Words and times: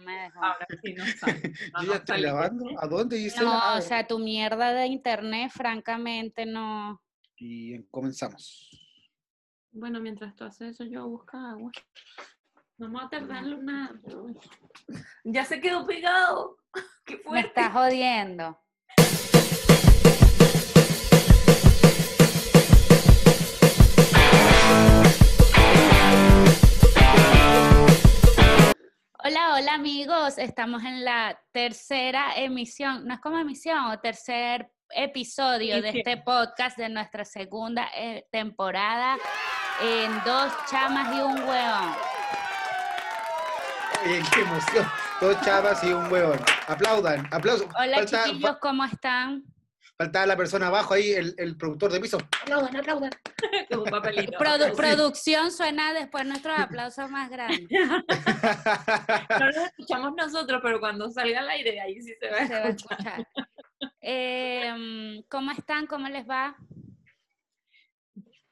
no 0.00 0.06
me 0.06 0.22
dejó. 0.22 0.44
Ahora 0.44 0.66
sí 0.82 0.94
no 0.94 1.04
sale. 1.06 1.42
No, 1.72 1.80
Yo 1.82 1.86
no 1.86 1.92
ya 1.92 1.94
estoy 1.98 2.06
sale. 2.16 2.22
grabando. 2.22 2.64
¿A 2.80 2.86
dónde 2.86 3.16
dice? 3.16 3.42
No, 3.44 3.76
o 3.76 3.80
sea, 3.80 4.06
tu 4.06 4.18
mierda 4.18 4.72
de 4.72 4.86
internet, 4.86 5.50
francamente, 5.54 6.46
no. 6.46 7.00
Y 7.36 7.82
comenzamos. 7.84 8.68
Bueno, 9.72 10.00
mientras 10.00 10.34
tú 10.34 10.44
haces 10.44 10.72
eso, 10.74 10.84
yo 10.84 11.06
busco 11.08 11.36
agua. 11.36 11.70
No 12.78 12.86
vamos 12.86 13.04
a 13.04 13.08
tardarlo 13.10 13.62
nada. 13.62 14.00
Ya 15.24 15.44
se 15.44 15.60
quedó 15.60 15.86
pegado. 15.86 16.56
Qué 17.04 17.16
Me 17.16 17.22
fuerte. 17.22 17.48
estás 17.48 17.72
jodiendo. 17.72 18.58
Hola, 29.22 29.54
hola 29.54 29.74
amigos, 29.74 30.38
estamos 30.38 30.82
en 30.84 31.04
la 31.04 31.38
tercera 31.52 32.34
emisión, 32.36 33.06
no 33.06 33.14
es 33.14 33.20
como 33.20 33.38
emisión, 33.38 33.86
o 33.86 33.98
tercer 33.98 34.70
episodio 34.90 35.80
de 35.82 35.90
este 35.90 36.16
podcast 36.16 36.76
de 36.78 36.88
nuestra 36.88 37.24
segunda 37.24 37.88
eh, 37.96 38.26
temporada 38.32 39.16
en 39.82 40.12
Dos 40.24 40.52
Chamas 40.70 41.14
y 41.14 41.20
un 41.20 41.38
Hueón. 41.42 41.94
Oye, 44.04 44.22
qué 44.34 44.40
emoción. 44.40 44.86
Dos 45.20 45.40
chavas 45.42 45.84
y 45.84 45.92
un 45.92 46.10
huevón. 46.10 46.40
Aplaudan, 46.68 47.28
aplausos. 47.30 47.68
Hola 47.78 47.96
Falta- 47.98 48.24
chiquillos, 48.24 48.56
¿cómo 48.58 48.84
están? 48.84 49.44
Faltaba 50.00 50.24
la 50.24 50.36
persona 50.36 50.68
abajo 50.68 50.94
ahí, 50.94 51.10
el, 51.12 51.34
el 51.36 51.58
productor 51.58 51.92
de 51.92 52.00
piso. 52.00 52.16
Aplaudan, 52.40 52.74
aplaudan. 52.76 53.10
Con 53.68 53.80
un 53.80 53.84
papelito. 53.84 54.32
Produ- 54.38 54.70
Sí. 54.70 54.76
producción 54.76 55.52
suena 55.52 55.92
después 55.92 56.24
nuestros 56.24 56.58
aplausos 56.58 57.10
más 57.10 57.28
grandes. 57.30 57.68
No 59.38 59.46
los 59.46 59.56
escuchamos 59.56 60.14
nosotros, 60.16 60.60
pero 60.62 60.80
cuando 60.80 61.10
salga 61.10 61.40
al 61.40 61.50
aire, 61.50 61.78
ahí 61.80 62.00
sí 62.00 62.14
se 62.18 62.30
va 62.30 62.38
a 62.38 62.46
Se 62.46 62.52
va 62.54 62.60
a 62.60 62.68
escuchar. 62.70 62.98
escuchar. 63.20 63.26
Em, 64.00 65.22
¿Cómo 65.28 65.50
están? 65.52 65.86
¿Cómo 65.86 66.08
les 66.08 66.26
va? 66.28 66.56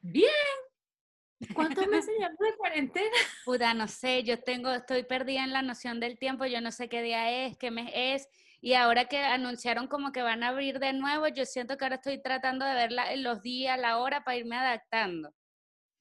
Bien. 0.00 0.30
¿Cuántos 1.54 1.86
meses 1.88 2.10
llevamos 2.18 2.38
de 2.38 2.56
cuarentena? 2.58 3.16
Puta, 3.46 3.72
no 3.74 3.88
sé, 3.88 4.22
yo 4.22 4.38
tengo, 4.42 4.70
estoy 4.72 5.04
perdida 5.04 5.44
en 5.44 5.52
la 5.54 5.62
noción 5.62 5.98
del 6.00 6.18
tiempo, 6.18 6.44
yo 6.46 6.60
no 6.60 6.72
sé 6.72 6.88
qué 6.90 7.00
día 7.02 7.46
es, 7.46 7.56
qué 7.56 7.70
mes 7.70 7.90
es, 7.94 8.28
y 8.60 8.74
ahora 8.74 9.04
que 9.06 9.18
anunciaron 9.18 9.86
como 9.86 10.12
que 10.12 10.22
van 10.22 10.42
a 10.42 10.48
abrir 10.48 10.78
de 10.78 10.92
nuevo, 10.92 11.28
yo 11.28 11.44
siento 11.44 11.76
que 11.76 11.84
ahora 11.84 11.96
estoy 11.96 12.20
tratando 12.22 12.64
de 12.64 12.74
ver 12.74 12.92
la- 12.92 13.14
los 13.16 13.40
días, 13.42 13.78
la 13.78 13.98
hora 13.98 14.24
para 14.24 14.36
irme 14.36 14.56
adaptando. 14.56 15.32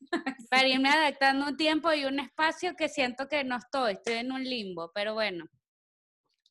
Para 0.51 0.67
irme 0.67 0.89
adaptando 0.89 1.47
un 1.47 1.57
tiempo 1.57 1.91
y 1.93 2.05
un 2.05 2.19
espacio 2.19 2.75
que 2.75 2.87
siento 2.87 3.27
que 3.27 3.43
no 3.43 3.57
estoy, 3.57 3.93
estoy 3.93 4.13
en 4.15 4.31
un 4.31 4.43
limbo, 4.43 4.91
pero 4.93 5.13
bueno. 5.15 5.45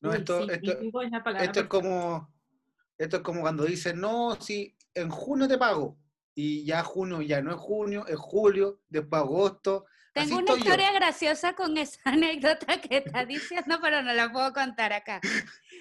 No, 0.01 0.13
esto, 0.13 0.43
sí, 0.45 0.51
esto, 0.51 0.79
limbo 0.79 1.01
es 1.01 1.11
la 1.11 1.23
palabra 1.23 1.45
esto 1.45 1.61
es 1.61 1.67
como, 1.67 2.33
esto 2.97 3.17
es 3.17 3.23
como 3.23 3.41
cuando 3.41 3.63
dicen, 3.65 3.99
no, 3.99 4.35
si 4.39 4.75
en 4.93 5.09
junio 5.09 5.47
te 5.47 5.57
pago. 5.57 5.97
Y 6.35 6.65
ya 6.65 6.83
junio 6.83 7.21
ya 7.21 7.41
no 7.41 7.51
es 7.51 7.57
junio, 7.57 8.05
es 8.05 8.17
julio, 8.17 8.81
después 8.89 9.21
agosto. 9.21 9.85
Así 10.17 10.29
Tengo 10.29 10.41
una 10.41 10.51
yo. 10.53 10.57
historia 10.57 10.91
graciosa 10.91 11.53
con 11.53 11.77
esa 11.77 11.99
anécdota 12.05 12.81
que 12.81 12.97
estás 12.97 13.27
diciendo, 13.27 13.77
pero 13.81 14.01
no 14.01 14.13
la 14.13 14.31
puedo 14.31 14.51
contar 14.53 14.93
acá. 14.93 15.21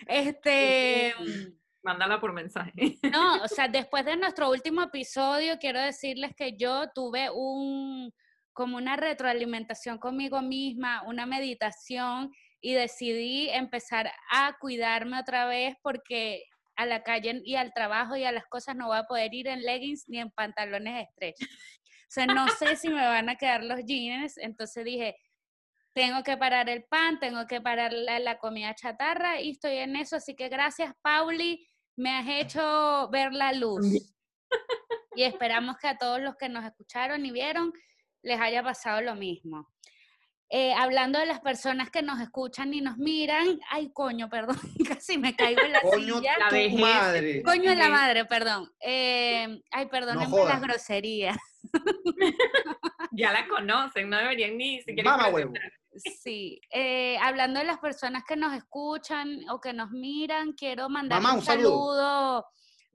Este, 0.07 1.15
Mándala 1.83 2.21
por 2.21 2.33
mensaje. 2.33 2.99
no, 3.13 3.43
o 3.45 3.49
sea, 3.49 3.69
después 3.69 4.05
de 4.05 4.17
nuestro 4.17 4.51
último 4.51 4.83
episodio, 4.83 5.59
quiero 5.59 5.81
decirles 5.81 6.33
que 6.37 6.57
yo 6.57 6.91
tuve 6.93 7.31
un, 7.31 8.13
como 8.53 8.77
una 8.77 8.97
retroalimentación 8.97 9.99
conmigo 9.99 10.43
misma, 10.43 11.03
una 11.07 11.27
meditación 11.27 12.33
y 12.61 12.75
decidí 12.75 13.49
empezar 13.51 14.11
a 14.31 14.57
cuidarme 14.59 15.21
otra 15.21 15.47
vez 15.47 15.77
porque 15.83 16.43
a 16.75 16.87
la 16.87 17.03
calle 17.05 17.41
y 17.45 17.55
al 17.55 17.73
trabajo 17.73 18.17
y 18.17 18.25
a 18.25 18.33
las 18.33 18.47
cosas 18.47 18.75
no 18.75 18.89
voy 18.89 18.99
a 18.99 19.05
poder 19.05 19.33
ir 19.33 19.47
en 19.47 19.63
leggings 19.63 20.09
ni 20.09 20.19
en 20.19 20.31
pantalones 20.31 21.07
estrechos. 21.09 21.49
O 22.09 22.09
sea, 22.09 22.27
no 22.27 22.47
sé 22.49 22.77
si 22.77 22.89
me 22.89 23.05
van 23.05 23.29
a 23.29 23.37
quedar 23.37 23.65
los 23.65 23.81
jeans, 23.85 24.39
entonces 24.39 24.85
dije, 24.85 25.17
tengo 25.93 26.23
que 26.23 26.37
parar 26.37 26.69
el 26.69 26.85
pan, 26.85 27.19
tengo 27.19 27.47
que 27.47 27.61
parar 27.61 27.93
la, 27.93 28.19
la 28.21 28.39
comida 28.39 28.75
chatarra 28.75 29.41
y 29.41 29.51
estoy 29.51 29.79
en 29.79 29.97
eso, 29.97 30.17
así 30.17 30.37
que 30.37 30.49
gracias 30.49 30.95
Pauli, 31.03 31.67
me 31.97 32.11
has 32.11 32.27
hecho 32.29 33.09
ver 33.11 33.33
la 33.33 33.53
luz. 33.53 34.15
Y 35.15 35.23
esperamos 35.23 35.79
que 35.79 35.89
a 35.89 35.97
todos 35.99 36.21
los 36.21 36.37
que 36.37 36.49
nos 36.49 36.65
escucharon 36.65 37.25
y 37.25 37.31
vieron 37.33 37.73
les 38.23 38.41
haya 38.41 38.63
pasado 38.63 39.01
lo 39.01 39.15
mismo. 39.15 39.73
Eh, 40.49 40.73
hablando 40.75 41.19
de 41.19 41.27
las 41.27 41.41
personas 41.41 41.91
que 41.91 42.03
nos 42.03 42.21
escuchan 42.21 42.73
y 42.73 42.81
nos 42.81 42.99
miran, 42.99 43.59
ay 43.71 43.91
coño, 43.93 44.29
perdón, 44.29 44.57
casi 45.01 45.19
me 45.19 45.35
caigo 45.35 45.61
en 45.63 45.73
la 45.73 45.81
Coño, 45.81 46.19
silla. 46.19 46.39
La 46.39 46.49
tu 46.51 46.55
vejez. 46.55 46.81
madre. 46.81 47.43
Coño 47.43 47.71
de 47.71 47.77
la 47.77 47.89
madre, 47.89 48.25
perdón. 48.27 48.71
Eh, 48.81 49.61
ay, 49.73 49.87
perdónenme 49.87 50.27
jodas. 50.27 50.49
las 50.55 50.61
groserías. 50.63 51.37
Ya 53.13 53.33
la 53.33 53.49
conocen, 53.49 54.11
no 54.11 54.19
deberían 54.19 54.57
ni 54.59 54.83
siquiera. 54.83 55.11
Mamá 55.17 55.29
huevo. 55.29 55.55
Sí, 56.23 56.61
eh, 56.71 57.17
hablando 57.19 57.61
de 57.61 57.67
las 57.67 57.79
personas 57.79 58.25
que 58.29 58.37
nos 58.37 58.53
escuchan 58.53 59.49
o 59.49 59.61
que 59.61 59.73
nos 59.73 59.91
miran, 59.91 60.53
quiero 60.53 60.89
mandar 60.91 61.23
Mamá, 61.23 61.35
un 61.35 61.39
un 61.41 61.45
saludo. 61.45 61.69
saludo 61.71 62.47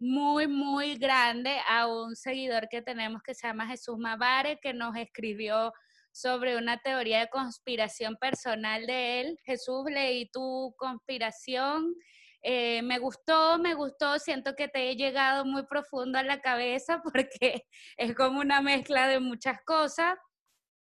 muy, 0.02 0.48
muy 0.48 0.96
grande 0.98 1.58
a 1.68 1.88
un 1.88 2.16
seguidor 2.16 2.68
que 2.70 2.82
tenemos 2.82 3.22
que 3.24 3.36
se 3.36 3.48
llama 3.48 3.68
Jesús 3.68 3.98
Mavare, 3.98 4.60
que 4.60 4.74
nos 4.74 4.96
escribió 4.96 5.72
sobre 6.12 6.58
una 6.58 6.78
teoría 6.78 7.20
de 7.20 7.30
conspiración 7.30 8.16
personal 8.18 8.86
de 8.86 9.22
él. 9.22 9.40
Jesús, 9.44 9.86
leí 9.90 10.30
tu 10.32 10.74
conspiración. 10.78 11.96
Eh, 12.44 12.82
me 12.82 12.98
gustó, 12.98 13.60
me 13.60 13.76
gustó, 13.76 14.18
siento 14.18 14.56
que 14.56 14.68
te 14.68 14.90
he 14.90 14.96
llegado 14.96 15.46
muy 15.46 15.66
profundo 15.68 16.18
a 16.18 16.24
la 16.24 16.42
cabeza 16.42 17.02
porque 17.14 17.66
es 17.98 18.16
como 18.16 18.40
una 18.40 18.62
mezcla 18.62 19.08
de 19.08 19.20
muchas 19.20 19.60
cosas. 19.66 20.18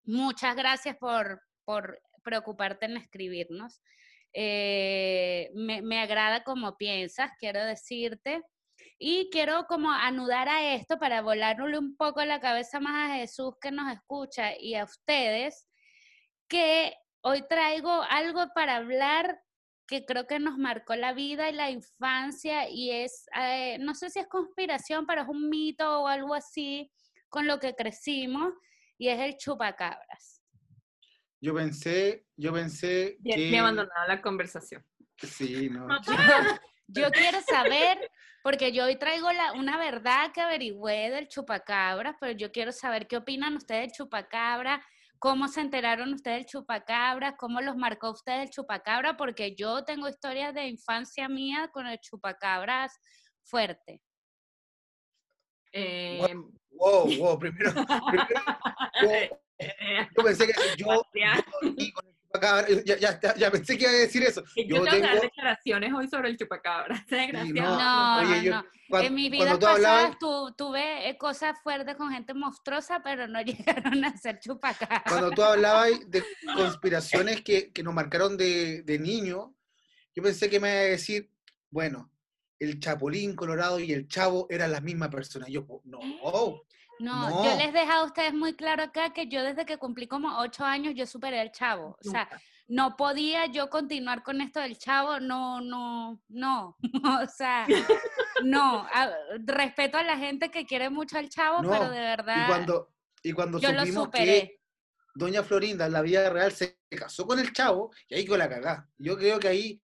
Muchas 0.04 0.56
gracias 0.56 0.98
por, 0.98 1.42
por 1.64 2.00
preocuparte 2.24 2.86
en 2.86 2.98
escribirnos. 2.98 3.82
Eh, 4.34 5.50
me, 5.54 6.00
agrada 6.02 6.44
como 6.44 6.76
piensas, 6.76 7.32
quiero 7.40 7.64
decirte. 7.64 8.42
Y 9.00 9.30
quiero 9.32 9.66
como 9.68 9.92
anudar 9.92 10.50
a 10.50 10.74
esto 10.76 10.98
para 11.00 11.22
volarle 11.22 11.78
un 11.78 11.96
poco 11.96 12.24
la 12.26 12.42
cabeza 12.42 12.80
más 12.80 13.12
a 13.12 13.16
Jesús 13.16 13.54
que 13.62 13.72
nos 13.72 13.92
escucha 13.94 14.58
y 14.58 14.76
a 14.76 14.84
ustedes, 14.84 15.68
que 16.50 16.94
hoy 17.22 17.46
traigo 17.48 18.04
algo 18.04 18.48
para 18.54 18.78
hablar 18.78 19.40
que 19.88 20.06
creo 20.06 20.28
que 20.28 20.40
nos 20.40 20.58
marcó 20.58 20.96
la 20.96 21.14
vida 21.14 21.50
y 21.50 21.54
la 21.54 21.70
infancia 21.70 22.70
y 22.70 22.92
es, 22.92 23.26
eh, 23.40 23.78
no 23.80 23.94
sé 23.94 24.10
si 24.10 24.20
es 24.20 24.28
conspiración, 24.28 25.06
pero 25.06 25.22
es 25.22 25.28
un 25.28 25.50
mito 25.50 26.02
o 26.02 26.08
algo 26.08 26.34
así 26.34 26.92
con 27.30 27.48
lo 27.48 27.60
que 27.60 27.76
crecimos 27.76 28.54
y 28.98 29.10
es 29.10 29.20
el 29.20 29.38
chupacabras. 29.38 30.42
Yo 31.42 31.54
pensé, 31.54 32.26
yo 32.36 32.54
pensé 32.54 33.18
Ya 33.20 33.36
que... 33.36 33.50
he 33.50 33.60
abandonado 33.60 34.08
la 34.08 34.22
conversación. 34.22 34.84
Sí, 35.18 35.70
no. 35.70 35.88
Yo 36.88 37.10
quiero 37.10 37.42
saber, 37.42 37.98
porque 38.44 38.72
yo 38.72 38.86
hoy 38.86 38.96
traigo 38.96 39.32
la, 39.32 39.54
una 39.54 39.78
verdad 39.78 40.32
que 40.32 40.42
averigüé 40.42 41.10
del 41.10 41.28
chupacabras, 41.28 42.16
pero 42.20 42.34
yo 42.34 42.52
quiero 42.52 42.72
saber 42.72 43.08
qué 43.08 43.18
opinan 43.18 43.56
ustedes 43.56 43.88
del 43.88 43.92
chupacabra, 43.92 44.86
cómo 45.26 45.48
se 45.48 45.60
enteraron 45.60 46.14
ustedes 46.14 46.38
del 46.38 46.46
chupacabra, 46.46 47.36
cómo 47.36 47.60
los 47.60 47.76
marcó 47.76 48.12
ustedes 48.12 48.44
el 48.44 48.50
chupacabra, 48.52 49.18
porque 49.18 49.56
yo 49.56 49.84
tengo 49.84 50.08
historias 50.08 50.54
de 50.54 50.68
infancia 50.68 51.28
mía 51.28 51.68
con 51.74 51.88
el 51.88 52.00
chupacabras 52.00 52.94
fuerte. 53.44 54.04
Eh, 55.72 56.32
Wow, 56.78 57.08
wow, 57.18 57.40
primero, 57.40 57.72
primero 58.12 58.44
yo, 59.02 59.10
yo 60.16 60.24
pensé 60.24 60.46
que 60.46 60.54
yo, 60.78 60.86
Sebastián. 60.86 61.44
yo 61.46 61.52
dormí 61.70 61.92
con 61.92 62.06
el 62.06 62.15
chupacabra, 62.36 62.68
ya, 62.86 62.98
ya, 62.98 63.20
ya, 63.20 63.36
ya 63.36 63.52
pensé 63.52 63.78
que 63.78 63.84
iba 63.84 63.92
a 63.92 63.96
decir 63.96 64.24
eso. 64.24 64.44
yo, 64.56 64.64
Yo 64.64 64.76
tengo 64.76 64.86
que 64.86 65.00
dar 65.00 65.12
tengo, 65.12 65.22
declaraciones 65.22 65.94
hoy 65.94 66.08
sobre 66.08 66.30
el 66.30 66.38
chupacabra. 66.38 67.06
Desgraciado. 67.10 67.78
No, 67.78 68.18
oye, 68.20 68.38
no, 68.38 68.44
yo, 68.44 68.52
no. 68.56 68.66
cuando, 68.90 69.08
en 69.08 69.16
mi 69.16 69.30
vida 69.30 69.60
pasada 69.60 69.74
hablabas, 69.74 70.20
tu, 70.20 70.54
tuve 70.58 71.10
eh, 71.10 71.18
cosas 71.18 71.58
fuertes 71.64 71.96
con 71.96 72.12
gente 72.12 72.34
monstruosa, 72.34 73.02
pero 73.04 73.28
no 73.28 73.42
llegaron 73.44 74.06
a 74.06 74.18
ser 74.18 74.40
chupacabras. 74.40 75.04
cuando 75.08 75.32
tú 75.32 75.44
hablabas 75.44 75.92
de 76.08 76.24
conspiraciones 76.56 77.42
que, 77.42 77.72
que 77.72 77.84
nos 77.84 77.94
marcaron 77.94 78.38
de, 78.38 78.84
de 78.84 79.00
niño, 79.00 79.56
yo 80.16 80.24
pensé 80.24 80.50
que 80.50 80.60
me 80.60 80.70
iba 80.70 80.80
a 80.80 80.84
decir, 80.84 81.30
bueno, 81.70 82.12
el 82.60 82.80
Chapulín 82.80 83.36
Colorado 83.36 83.80
y 83.80 83.92
el 83.92 84.08
Chavo 84.08 84.48
eran 84.50 84.72
las 84.72 84.82
mismas 84.82 85.10
personas. 85.10 85.50
Yo, 85.50 85.66
oh, 85.68 86.62
no, 87.00 87.30
No, 87.30 87.44
yo 87.44 87.58
les 87.58 87.74
dejo 87.74 87.92
a 87.92 88.04
ustedes 88.06 88.34
muy 88.34 88.54
claro 88.56 88.84
acá 88.84 89.14
que 89.14 89.28
yo 89.28 89.44
desde 89.44 89.66
que 89.66 89.78
cumplí 89.78 90.08
como 90.08 90.40
ocho 90.40 90.64
años 90.64 90.94
yo 90.96 91.06
superé 91.06 91.40
al 91.40 91.52
chavo. 91.52 91.98
O 92.00 92.10
sea, 92.10 92.30
no 92.68 92.96
podía 92.96 93.46
yo 93.48 93.70
continuar 93.70 94.24
con 94.24 94.42
esto 94.42 94.60
del 94.60 94.78
chavo, 94.78 95.20
no, 95.20 95.62
no, 95.62 96.22
no. 96.30 96.78
O 97.24 97.28
sea, 97.28 97.68
no. 98.44 98.88
A- 98.92 99.12
respeto 99.46 99.98
a 99.98 100.04
la 100.04 100.18
gente 100.18 100.50
que 100.50 100.66
quiere 100.66 100.90
mucho 100.90 101.18
al 101.18 101.30
chavo, 101.30 101.62
No, 101.62 101.70
pero 101.70 101.90
de 101.90 101.98
y 101.98 102.02
verdad 102.02 102.48
cuando, 102.48 102.94
y 103.24 103.32
cuando 103.34 103.60
yo 103.60 103.72
lo 103.72 103.80
supimos 103.80 104.06
superé. 104.06 104.26
que 104.26 104.62
Doña 105.14 105.44
Florinda 105.44 105.86
en 105.86 105.94
la 105.94 106.02
vida 106.02 106.30
real 106.30 106.52
se 106.52 106.80
casó 106.90 107.26
con 107.26 107.40
el 107.40 107.54
chavo 107.54 107.92
y 108.10 108.16
ahí 108.16 108.26
con 108.26 108.38
la 108.40 108.50
cagá. 108.50 108.88
Yo 108.98 109.18
creo 109.18 109.40
que 109.40 109.48
ahí, 109.48 109.82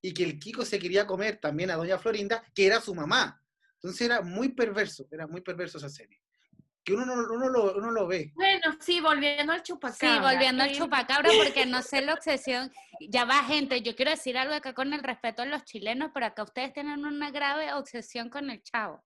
y 0.00 0.12
que 0.14 0.24
el 0.24 0.38
Kiko 0.38 0.64
se 0.64 0.78
quería 0.78 1.06
comer 1.06 1.36
también 1.38 1.70
a 1.70 1.76
Doña 1.76 1.98
Florinda, 1.98 2.42
que 2.54 2.66
era 2.66 2.80
su 2.80 2.94
mamá. 2.94 3.42
Entonces 3.74 4.02
era 4.02 4.20
muy 4.22 4.50
perverso, 4.50 5.06
era 5.10 5.26
muy 5.26 5.40
perverso 5.40 5.78
esa 5.78 5.88
serie. 5.88 6.20
Que 6.82 6.94
uno 6.94 7.04
no, 7.04 7.12
uno 7.34 7.48
lo, 7.50 7.74
uno 7.76 7.90
lo 7.90 8.06
ve. 8.06 8.32
Bueno, 8.34 8.74
sí, 8.80 9.00
volviendo 9.00 9.52
al 9.52 9.62
chupacabra. 9.62 10.14
Sí, 10.14 10.18
volviendo 10.20 10.62
al 10.62 10.72
chupacabra, 10.72 11.30
porque 11.44 11.66
no 11.66 11.82
sé 11.82 12.00
la 12.02 12.14
obsesión. 12.14 12.72
Ya 13.08 13.24
va, 13.26 13.44
gente, 13.44 13.82
yo 13.82 13.94
quiero 13.94 14.10
decir 14.12 14.38
algo 14.38 14.54
acá 14.54 14.72
con 14.72 14.92
el 14.94 15.02
respeto 15.02 15.42
a 15.42 15.46
los 15.46 15.64
chilenos, 15.64 16.10
pero 16.14 16.26
acá 16.26 16.42
ustedes 16.42 16.72
tienen 16.72 17.04
una 17.04 17.30
grave 17.30 17.72
obsesión 17.74 18.30
con 18.30 18.50
el 18.50 18.62
chavo. 18.62 19.04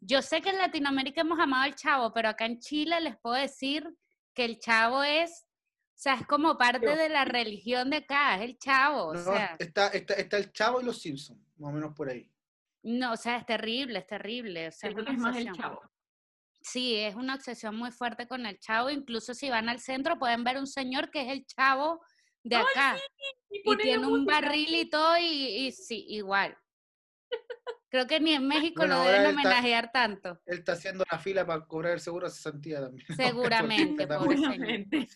Yo 0.00 0.22
sé 0.22 0.40
que 0.40 0.50
en 0.50 0.58
Latinoamérica 0.58 1.20
hemos 1.22 1.38
amado 1.38 1.64
al 1.64 1.74
chavo, 1.74 2.12
pero 2.12 2.28
acá 2.30 2.46
en 2.46 2.58
Chile 2.60 3.00
les 3.00 3.16
puedo 3.18 3.34
decir 3.36 3.86
que 4.32 4.44
el 4.44 4.58
chavo 4.58 5.02
es, 5.02 5.30
o 5.32 6.02
sea, 6.02 6.14
es 6.14 6.26
como 6.26 6.56
parte 6.56 6.96
de 6.96 7.08
la 7.10 7.24
religión 7.26 7.90
de 7.90 7.98
acá, 7.98 8.36
es 8.36 8.42
el 8.42 8.56
chavo, 8.58 9.08
o 9.08 9.14
No, 9.14 9.20
sea, 9.20 9.56
está, 9.58 9.88
está, 9.88 10.14
está 10.14 10.38
el 10.38 10.52
chavo 10.52 10.80
y 10.80 10.84
los 10.84 11.02
Simpsons, 11.02 11.38
más 11.58 11.70
o 11.70 11.72
menos 11.74 11.94
por 11.94 12.08
ahí. 12.08 12.30
no, 12.82 13.12
o 13.12 13.16
sea, 13.16 13.36
es 13.36 13.44
terrible, 13.44 13.98
es 13.98 14.06
terrible, 14.06 14.68
o 14.68 14.72
sea, 14.72 14.88
es 14.90 14.96
es 14.96 15.18
más 15.18 15.36
el 15.36 15.48
obsesión. 15.48 15.54
chavo. 15.54 15.82
Sí, 16.62 16.96
es 16.96 17.14
una 17.14 17.34
obsesión 17.36 17.74
muy 17.76 17.90
fuerte 17.90 18.26
con 18.28 18.44
el 18.46 18.58
chavo. 18.58 18.90
Incluso 18.90 19.34
si 19.34 19.48
van 19.50 19.68
al 19.68 19.80
centro 19.80 20.18
pueden 20.18 20.44
ver 20.44 20.58
un 20.58 20.66
señor 20.66 21.10
que 21.10 21.22
es 21.22 21.28
el 21.28 21.46
chavo 21.46 22.00
de 22.42 22.56
Ay, 22.56 22.64
acá. 22.70 22.98
Y, 23.50 23.76
tiene 23.78 24.06
un 24.06 24.20
música. 24.24 24.40
barril 24.40 24.74
y 24.74 24.88
todo 24.88 25.16
y, 25.18 25.22
y 25.66 25.72
sí, 25.72 26.04
igual. 26.08 26.56
Creo 27.88 28.06
que 28.06 28.20
ni 28.20 28.32
en 28.34 28.46
México 28.46 28.82
Bueno, 28.82 28.98
lo 28.98 29.04
deben 29.04 29.20
está- 29.26 29.30
homenajear 29.30 29.90
tanto. 29.92 30.40
Él 30.46 30.58
está 30.58 30.72
haciendo 30.72 31.04
la 31.10 31.18
fila 31.18 31.44
para 31.46 31.64
cobrar 31.66 31.94
el 31.94 32.00
seguro 32.00 32.28
de 32.28 32.34
cesantía 32.34 32.80
también. 32.80 33.06
Seguramente, 33.16 34.06
señor. 34.06 34.20
Seguramente. 34.28 35.08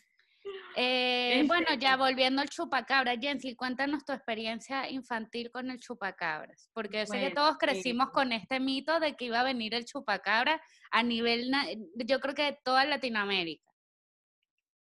Eh, 0.77 1.45
bueno, 1.47 1.75
ya 1.79 1.97
volviendo 1.97 2.43
al 2.43 2.49
chupacabra, 2.49 3.17
Jensi, 3.17 3.55
cuéntanos 3.55 4.05
tu 4.05 4.13
experiencia 4.13 4.91
infantil 4.91 5.51
con 5.51 5.71
el 5.71 5.79
chupacabras, 5.79 6.69
porque 6.73 6.99
yo 6.99 7.07
sé 7.07 7.21
que 7.21 7.31
todos 7.31 7.55
eh, 7.55 7.59
crecimos 7.61 8.11
con 8.11 8.33
este 8.33 8.61
mito 8.61 8.99
de 9.01 9.15
que 9.15 9.27
iba 9.27 9.41
a 9.41 9.45
venir 9.45 9.75
el 9.75 9.85
chupacabra 9.85 10.61
a 10.91 11.03
nivel, 11.03 11.51
yo 11.97 12.21
creo 12.21 12.35
que 12.35 12.43
de 12.43 12.59
toda 12.65 12.85
Latinoamérica. 12.85 13.71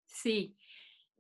Sí. 0.07 0.57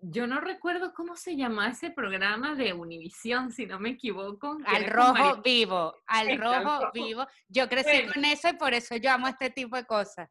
Yo 0.04 0.26
no 0.26 0.40
recuerdo 0.40 0.92
cómo 0.94 1.14
se 1.16 1.36
llamaba 1.36 1.70
ese 1.70 1.90
programa 1.90 2.56
de 2.56 2.72
Univisión, 2.72 3.52
si 3.52 3.66
no 3.66 3.78
me 3.78 3.90
equivoco. 3.90 4.58
Al 4.66 4.86
rojo 4.86 5.40
vivo, 5.42 5.94
al 6.06 6.38
rojo 6.40 6.90
vivo. 6.92 7.24
Yo 7.48 7.69
crecí 7.69 7.88
Bueno. 7.88 8.12
con 8.12 8.24
eso 8.24 8.48
y 8.48 8.54
por 8.54 8.74
eso 8.74 8.96
yo 8.96 9.12
amo 9.12 9.28
este 9.28 9.50
tipo 9.50 9.76
de 9.76 9.84
cosas. 9.84 10.28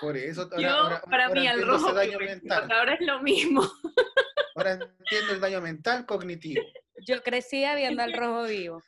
Por 0.00 0.16
eso, 0.16 0.42
ahora, 0.42 0.58
Yo, 0.60 0.68
ahora- 0.70 1.00
para 1.02 1.26
ahora 1.26 1.40
mí, 1.40 1.46
al 1.46 1.66
rojo 1.66 1.92
mental. 1.92 2.62
chupacabra 2.62 2.94
es 2.94 3.00
lo 3.06 3.22
mismo. 3.22 3.62
Ahora 4.54 4.72
entiendo 4.72 5.34
el 5.34 5.40
daño 5.40 5.60
mental 5.60 6.04
cognitivo. 6.04 6.60
Yo 7.06 7.22
crecía 7.22 7.76
viendo 7.76 8.02
al 8.02 8.12
rojo 8.12 8.42
vivo. 8.42 8.82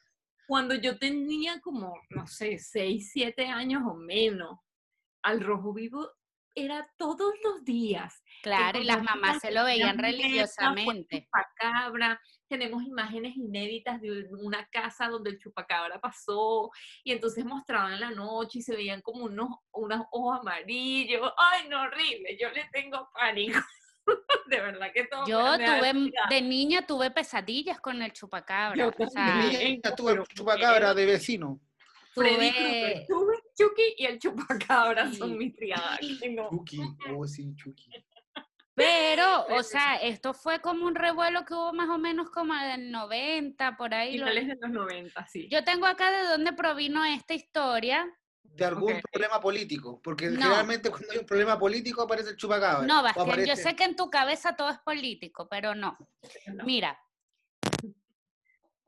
Cuando 0.49 0.75
yo 0.75 0.99
tenía 0.99 1.61
como, 1.61 1.95
no 2.09 2.27
sé, 2.27 2.59
6, 2.59 3.11
7 3.13 3.47
años 3.47 3.83
o 3.87 3.95
menos, 3.95 4.59
al 5.23 5.41
rojo 5.41 5.73
vivo 5.73 6.11
era 6.57 6.85
todos 6.99 7.35
los 7.45 7.65
días. 7.65 8.21
Claro, 8.43 8.81
y 8.81 8.85
las 8.85 9.01
mamás 9.05 9.41
se 9.41 9.53
lo 9.53 9.63
veían 9.65 9.97
religiosamente. 9.97 11.23
chupacabra, 11.25 12.21
tenemos 12.51 12.83
imágenes 12.83 13.37
inéditas 13.37 14.01
de 14.01 14.27
una 14.33 14.67
casa 14.71 15.07
donde 15.07 15.31
el 15.31 15.39
chupacabra 15.39 16.01
pasó 16.01 16.69
y 17.05 17.13
entonces 17.13 17.45
mostraban 17.45 17.93
en 17.93 18.01
la 18.01 18.11
noche 18.11 18.59
y 18.59 18.63
se 18.63 18.75
veían 18.75 19.01
como 19.03 19.27
unos, 19.27 19.51
unos 19.73 20.05
ojos 20.11 20.41
amarillos. 20.41 21.33
Ay, 21.39 21.69
no, 21.69 21.83
horrible, 21.83 22.37
yo 22.39 22.51
le 22.51 22.69
tengo 22.73 23.09
pánico. 23.15 23.61
de 24.49 24.61
verdad 24.61 24.89
que 24.93 25.05
todo 25.05 25.27
Yo 25.29 25.57
me 25.57 25.65
da 25.65 25.79
tuve, 25.79 26.13
de 26.29 26.43
niña 26.43 26.85
tuve 26.85 27.13
pesadillas 27.13 27.81
con 27.81 28.03
el 28.03 28.13
chupacabra. 28.13 28.77
Yo 28.77 28.89
o 28.89 29.09
sea, 29.09 29.27
también. 29.27 29.63
Niña, 29.63 29.81
pero 29.85 29.95
tuve 29.95 30.25
chupacabra 30.35 30.93
de 30.93 31.07
vecino. 31.07 31.61
Freddy 32.13 32.51
tuve- 32.51 33.07
tuve 33.07 33.37
Chucky 33.57 33.95
y 33.99 34.07
el 34.07 34.19
chupacabra 34.19 35.13
son 35.13 35.39
mis 35.39 35.55
triadas. 35.55 36.01
Chucky, 36.01 36.81
oh 37.15 37.25
sí, 37.29 37.55
Chucky. 37.55 37.91
Pero, 38.81 39.47
o 39.61 39.63
sea, 39.63 39.97
esto 39.97 40.35
fue 40.35 40.61
como 40.61 40.87
un 40.87 40.95
revuelo 40.95 41.45
que 41.45 41.55
hubo 41.55 41.73
más 41.73 41.89
o 41.89 41.99
menos 41.99 42.31
como 42.31 42.55
del 42.55 42.91
90, 42.91 43.77
por 43.77 43.95
ahí. 43.95 44.17
lo- 44.19 44.27
Finales 44.27 44.49
de 44.49 44.67
los 44.67 44.71
90, 44.71 45.27
sí. 45.27 45.49
Yo 45.51 45.63
tengo 45.65 45.87
acá 45.87 46.11
de 46.11 46.25
dónde 46.29 46.53
provino 46.53 47.05
esta 47.05 47.35
historia. 47.35 48.07
De 48.43 48.65
algún 48.65 49.01
problema 49.13 49.41
político. 49.41 50.01
Porque 50.03 50.27
No. 50.27 50.41
generalmente 50.43 50.91
cuando 50.91 51.13
hay 51.13 51.19
un 51.19 51.27
problema 51.27 51.59
político 51.59 52.03
aparece 52.03 52.31
el 52.31 52.37
chupacabra. 52.37 52.87
No, 52.87 53.03
Bastián, 53.03 53.45
yo 53.47 53.55
sé 53.57 53.77
que 53.77 53.85
en 53.85 53.95
tu 53.97 54.11
cabeza 54.11 54.57
todo 54.57 54.71
es 54.71 54.79
político, 54.81 55.49
pero 55.49 55.75
no. 55.75 55.97
No. 56.47 56.65
Mira. 56.65 56.99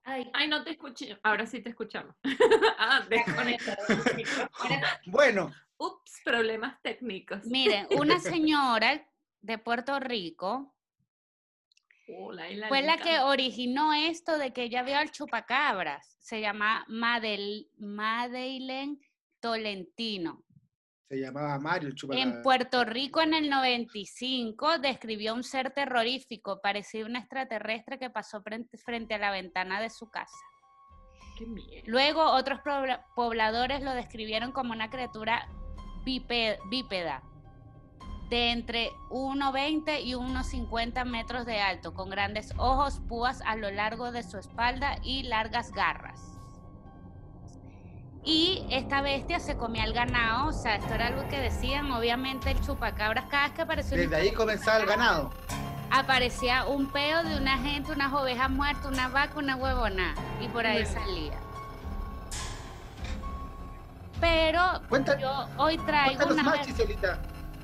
Ay, 0.04 0.28
Ay, 0.34 0.48
no 0.48 0.64
te 0.64 0.72
escuché. 0.72 1.16
Ahora 1.22 1.46
sí 1.46 1.60
te 1.60 1.70
escuchamos. 1.70 2.16
ah, 2.78 3.02
desconecta. 3.08 3.76
Bueno, 5.06 5.52
Ups, 5.76 6.20
problemas 6.24 6.80
técnicos. 6.82 7.44
miren, 7.46 7.86
una 7.96 8.18
señora 8.18 9.04
de 9.42 9.58
Puerto 9.58 9.98
Rico 10.00 10.74
la 12.32 12.68
fue 12.68 12.82
la 12.82 12.96
que 12.98 13.20
originó 13.20 13.92
esto 13.94 14.36
de 14.38 14.52
que 14.52 14.64
ella 14.64 14.82
vio 14.82 14.98
al 14.98 15.10
chupacabras. 15.10 16.16
Se 16.20 16.40
llama 16.40 16.84
Madel, 16.88 17.68
Madeleine 17.78 18.98
Tolentino. 19.40 20.42
se 21.08 21.16
llamaba 21.20 21.58
Mario 21.58 21.88
el 21.88 21.94
chupacabra. 21.94 22.30
En 22.30 22.42
Puerto 22.42 22.84
Rico 22.84 23.20
en 23.22 23.34
el 23.34 23.48
95 23.50 24.78
describió 24.78 25.34
un 25.34 25.42
ser 25.44 25.70
terrorífico, 25.72 26.60
parecido 26.60 27.06
a 27.06 27.10
un 27.10 27.16
extraterrestre 27.16 27.98
que 27.98 28.10
pasó 28.10 28.42
frente, 28.42 28.76
frente 28.78 29.14
a 29.14 29.18
la 29.18 29.30
ventana 29.30 29.80
de 29.80 29.90
su 29.90 30.08
casa. 30.10 30.36
Qué 31.38 31.46
miedo. 31.46 31.82
Luego 31.86 32.24
otros 32.24 32.60
pobla- 32.60 33.04
pobladores 33.14 33.82
lo 33.82 33.92
describieron 33.92 34.52
como 34.52 34.72
una 34.72 34.90
criatura 34.90 35.48
bípeda 36.04 37.22
de 38.32 38.50
entre 38.50 38.92
1,20 39.10 40.02
y 40.02 40.14
1,50 40.14 41.04
metros 41.04 41.44
de 41.44 41.60
alto, 41.60 41.92
con 41.92 42.08
grandes 42.08 42.54
ojos, 42.56 42.98
púas 43.06 43.42
a 43.44 43.56
lo 43.56 43.70
largo 43.70 44.10
de 44.10 44.22
su 44.22 44.38
espalda 44.38 44.96
y 45.02 45.24
largas 45.24 45.70
garras. 45.70 46.18
Y 48.24 48.64
esta 48.70 49.02
bestia 49.02 49.38
se 49.38 49.58
comía 49.58 49.84
el 49.84 49.92
ganado, 49.92 50.48
o 50.48 50.52
sea, 50.54 50.76
esto 50.76 50.94
era 50.94 51.08
algo 51.08 51.28
que 51.28 51.38
decían, 51.40 51.92
obviamente 51.92 52.50
el 52.52 52.60
chupacabras, 52.64 53.26
cada 53.26 53.48
vez 53.48 53.52
que 53.52 53.62
apareció 53.62 53.96
Desde 53.98 54.16
ahí 54.16 54.30
comenzaba 54.32 54.78
el 54.78 54.86
ganado. 54.86 55.30
aparecía 55.90 56.64
un 56.64 56.86
peo 56.90 57.22
de 57.24 57.36
una 57.36 57.58
gente, 57.58 57.92
unas 57.92 58.14
ovejas 58.14 58.48
muertas, 58.48 58.86
una 58.86 59.08
vaca, 59.08 59.38
una 59.38 59.56
huevona, 59.56 60.14
y 60.40 60.48
por 60.48 60.64
ahí 60.64 60.86
salía. 60.86 61.38
Pero 64.22 64.62
Cuenta- 64.88 65.18
yo 65.18 65.48
hoy 65.58 65.76
traigo 65.76 66.24
una... 66.32 66.42
más. 66.44 66.66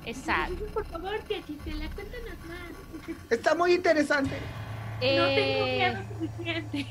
Exacto. 0.05 0.65
Por 0.73 0.85
favor, 0.87 1.19
tía 1.29 1.43
Gisela, 1.43 1.89
cuéntanos 1.95 2.39
más. 2.47 3.11
Está 3.31 3.55
muy 3.55 3.73
interesante. 3.75 4.37
No 4.37 5.01
tengo 5.01 5.67
Eh, 5.67 5.77
miedo 5.77 6.05
suficiente. 6.19 6.87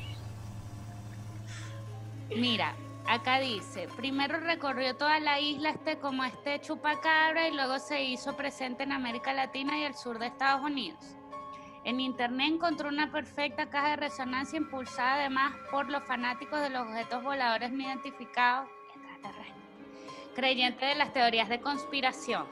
Mira, 2.36 2.74
acá 3.06 3.40
dice, 3.40 3.88
primero 3.96 4.38
recorrió 4.38 4.94
toda 4.96 5.18
la 5.20 5.40
isla 5.40 5.70
este 5.70 5.98
como 5.98 6.24
este 6.24 6.60
chupacabra 6.60 7.48
y 7.48 7.54
luego 7.54 7.78
se 7.78 8.04
hizo 8.04 8.36
presente 8.36 8.82
en 8.82 8.92
América 8.92 9.32
Latina 9.32 9.78
y 9.78 9.82
el 9.84 9.94
sur 9.94 10.18
de 10.18 10.26
Estados 10.26 10.62
Unidos. 10.62 10.98
En 11.84 12.00
internet 12.00 12.52
encontró 12.54 12.88
una 12.88 13.10
perfecta 13.10 13.70
caja 13.70 13.90
de 13.90 13.96
resonancia 13.96 14.58
impulsada 14.58 15.14
además 15.20 15.54
por 15.70 15.88
los 15.88 16.02
fanáticos 16.04 16.60
de 16.60 16.68
los 16.70 16.86
objetos 16.86 17.22
voladores 17.22 17.72
no 17.72 17.82
identificados 17.82 18.68
extraterrestres, 18.94 19.54
creyentes 20.34 20.88
de 20.88 20.94
las 20.96 21.12
teorías 21.14 21.48
de 21.48 21.60
conspiración. 21.60 22.44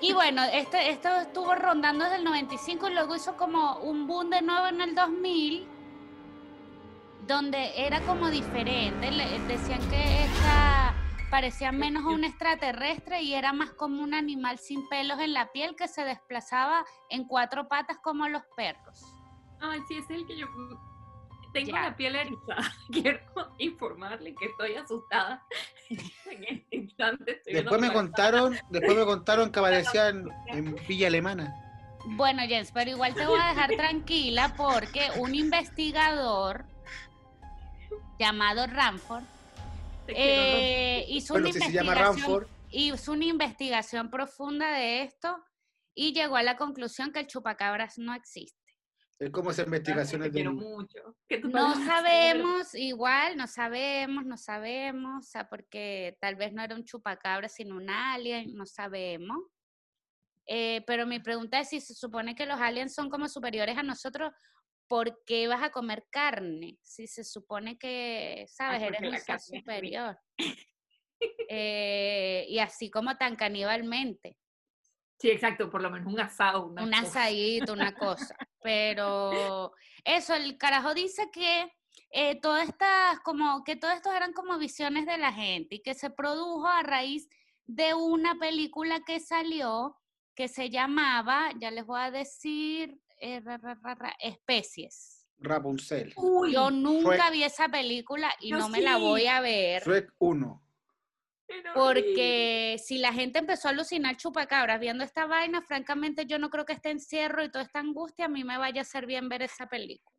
Y 0.00 0.12
bueno, 0.12 0.42
este, 0.44 0.90
esto 0.90 1.08
estuvo 1.16 1.54
rondando 1.54 2.04
desde 2.04 2.16
el 2.16 2.24
95 2.24 2.88
y 2.88 2.94
luego 2.94 3.14
hizo 3.14 3.36
como 3.36 3.76
un 3.78 4.06
boom 4.06 4.30
de 4.30 4.42
nuevo 4.42 4.66
en 4.66 4.80
el 4.80 4.94
2000 4.94 5.68
donde 7.26 7.70
era 7.86 8.00
como 8.00 8.28
diferente. 8.30 9.10
le- 9.10 9.38
decían 9.46 9.80
que 9.90 10.24
esta 10.24 10.94
parecía 11.30 11.70
menos 11.72 12.04
a 12.04 12.08
un 12.08 12.24
extraterrestre 12.24 13.22
y 13.22 13.34
era 13.34 13.52
más 13.52 13.70
como 13.72 14.02
un 14.02 14.12
animal 14.14 14.58
sin 14.58 14.86
pelos 14.88 15.18
en 15.20 15.32
la 15.32 15.50
piel 15.52 15.76
que 15.76 15.88
se 15.88 16.04
desplazaba 16.04 16.84
en 17.08 17.24
cuatro 17.26 17.68
patas 17.68 17.98
como 18.02 18.28
los 18.28 18.42
perros. 18.56 19.00
Ay, 19.60 19.80
sí, 19.86 19.96
es 19.96 20.10
el 20.10 20.26
que 20.26 20.36
yo 20.36 20.46
tengo 21.52 21.72
la 21.72 21.96
piel 21.96 22.16
erizada. 22.16 22.72
Quiero 22.92 23.20
informarle 23.58 24.34
que 24.34 24.46
estoy 24.46 24.74
asustada. 24.74 25.42
en 25.90 26.44
este 26.44 26.76
instante 26.76 27.32
estoy 27.32 27.54
Después 27.54 27.80
me 27.80 27.92
contaron, 27.92 28.56
después 28.70 28.96
me 28.96 29.04
contaron 29.04 29.52
que 29.52 29.58
aparecía 29.60 30.08
en, 30.08 30.28
en 30.48 30.76
Villa 30.88 31.08
Alemana. 31.08 31.54
Bueno, 32.04 32.42
Jens, 32.42 32.72
pero 32.72 32.90
igual 32.90 33.14
te 33.14 33.26
voy 33.26 33.38
a 33.40 33.50
dejar 33.50 33.70
tranquila 33.76 34.54
porque 34.56 35.08
un 35.18 35.34
investigador 35.34 36.64
llamado 38.18 38.66
Ramford 38.66 39.22
eh, 40.08 41.04
hizo 41.08 41.34
Bueno, 41.34 41.48
una 41.48 41.52
si 41.52 41.60
se 41.60 41.72
llama 41.72 41.92
investigación 41.92 42.26
Ramford, 42.26 42.46
hizo 42.70 43.12
una 43.12 43.24
investigación 43.24 44.10
profunda 44.10 44.72
de 44.72 45.02
esto 45.02 45.36
y 45.94 46.12
llegó 46.12 46.36
a 46.36 46.42
la 46.42 46.56
conclusión 46.56 47.12
que 47.12 47.20
el 47.20 47.26
chupacabras 47.26 47.98
no 47.98 48.14
existe. 48.14 48.61
Es 49.22 49.30
como 49.30 49.50
esas 49.52 49.66
investigaciones 49.66 50.28
Te 50.28 50.32
quiero 50.32 50.50
del... 50.50 50.58
mucho. 50.58 51.16
que 51.28 51.38
tú 51.38 51.48
No 51.48 51.68
hacer. 51.68 51.86
sabemos, 51.86 52.74
igual, 52.74 53.36
no 53.36 53.46
sabemos, 53.46 54.24
no 54.24 54.36
sabemos, 54.36 55.26
o 55.26 55.30
sea, 55.30 55.48
porque 55.48 56.16
tal 56.20 56.34
vez 56.34 56.52
no 56.52 56.62
era 56.62 56.74
un 56.74 56.84
chupacabras 56.84 57.54
sino 57.54 57.76
un 57.76 57.88
alien, 57.88 58.54
no 58.54 58.66
sabemos. 58.66 59.38
Eh, 60.46 60.82
pero 60.88 61.06
mi 61.06 61.20
pregunta 61.20 61.60
es 61.60 61.68
si 61.68 61.80
se 61.80 61.94
supone 61.94 62.34
que 62.34 62.46
los 62.46 62.60
aliens 62.60 62.94
son 62.94 63.08
como 63.10 63.28
superiores 63.28 63.78
a 63.78 63.84
nosotros, 63.84 64.32
¿por 64.88 65.22
qué 65.24 65.46
vas 65.46 65.62
a 65.62 65.70
comer 65.70 66.04
carne? 66.10 66.78
Si 66.82 67.06
se 67.06 67.22
supone 67.22 67.78
que, 67.78 68.44
¿sabes? 68.48 68.82
porque 68.82 68.96
Eres 68.98 69.12
un 69.12 69.18
ser 69.20 69.40
superior. 69.40 70.18
Eh, 71.48 72.44
y 72.48 72.58
así 72.58 72.90
como 72.90 73.16
tan 73.16 73.36
caníbalmente. 73.36 74.36
Sí, 75.20 75.30
exacto, 75.30 75.70
por 75.70 75.80
lo 75.80 75.88
menos 75.90 76.12
un 76.12 76.18
asado. 76.18 76.66
Una 76.66 76.82
un 76.82 76.90
cosa. 76.90 77.02
asadito, 77.02 77.72
una 77.72 77.94
cosa. 77.94 78.36
Pero 78.62 79.72
eso, 80.04 80.34
el 80.34 80.56
carajo 80.58 80.94
dice 80.94 81.30
que 81.32 81.72
eh, 82.10 82.40
todas 82.40 82.68
estas, 82.68 83.20
como 83.20 83.64
que 83.64 83.76
todo 83.76 83.90
esto 83.90 84.12
eran 84.12 84.32
como 84.32 84.58
visiones 84.58 85.06
de 85.06 85.18
la 85.18 85.32
gente 85.32 85.76
y 85.76 85.82
que 85.82 85.94
se 85.94 86.10
produjo 86.10 86.66
a 86.68 86.82
raíz 86.82 87.28
de 87.66 87.94
una 87.94 88.34
película 88.36 89.00
que 89.06 89.20
salió 89.20 89.96
que 90.34 90.48
se 90.48 90.70
llamaba, 90.70 91.50
ya 91.58 91.70
les 91.70 91.84
voy 91.84 92.00
a 92.00 92.10
decir, 92.10 92.98
eh, 93.20 93.40
ra, 93.40 93.58
ra, 93.58 93.74
ra, 93.82 93.94
ra, 93.94 94.16
Especies. 94.18 95.28
Rapunzel. 95.38 96.12
Uy, 96.16 96.52
Yo 96.52 96.70
nunca 96.70 97.16
Shrek. 97.16 97.32
vi 97.32 97.44
esa 97.44 97.68
película 97.68 98.32
y 98.40 98.50
Yo 98.50 98.58
no 98.58 98.68
me 98.68 98.80
la 98.80 98.96
voy 98.96 99.26
a 99.26 99.40
ver. 99.40 99.82
Shrek 99.82 100.12
1. 100.18 100.61
Porque 101.74 102.76
si 102.82 102.98
la 102.98 103.12
gente 103.12 103.38
empezó 103.38 103.68
a 103.68 103.72
alucinar 103.72 104.16
chupacabras 104.16 104.80
viendo 104.80 105.04
esta 105.04 105.26
vaina, 105.26 105.62
francamente 105.62 106.26
yo 106.26 106.38
no 106.38 106.50
creo 106.50 106.64
que 106.64 106.72
este 106.72 106.90
encierro 106.90 107.44
y 107.44 107.50
toda 107.50 107.64
esta 107.64 107.80
angustia 107.80 108.26
a 108.26 108.28
mí 108.28 108.44
me 108.44 108.58
vaya 108.58 108.80
a 108.80 108.82
hacer 108.82 109.06
bien 109.06 109.28
ver 109.28 109.42
esa 109.42 109.66
película. 109.66 110.16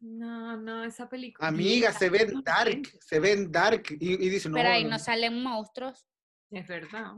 No, 0.00 0.56
no, 0.56 0.84
esa 0.84 1.08
película. 1.08 1.48
Amiga, 1.48 1.92
se 1.92 2.10
ven 2.10 2.42
dark, 2.42 2.82
se 3.00 3.20
ven 3.20 3.50
dark. 3.50 3.84
Y, 3.98 4.12
y 4.12 4.28
dice, 4.28 4.48
no, 4.48 4.56
Pero 4.56 4.68
ahí 4.68 4.84
no, 4.84 4.90
no 4.90 4.98
salen 4.98 5.42
monstruos. 5.42 6.06
Es 6.50 6.68
verdad. 6.68 7.14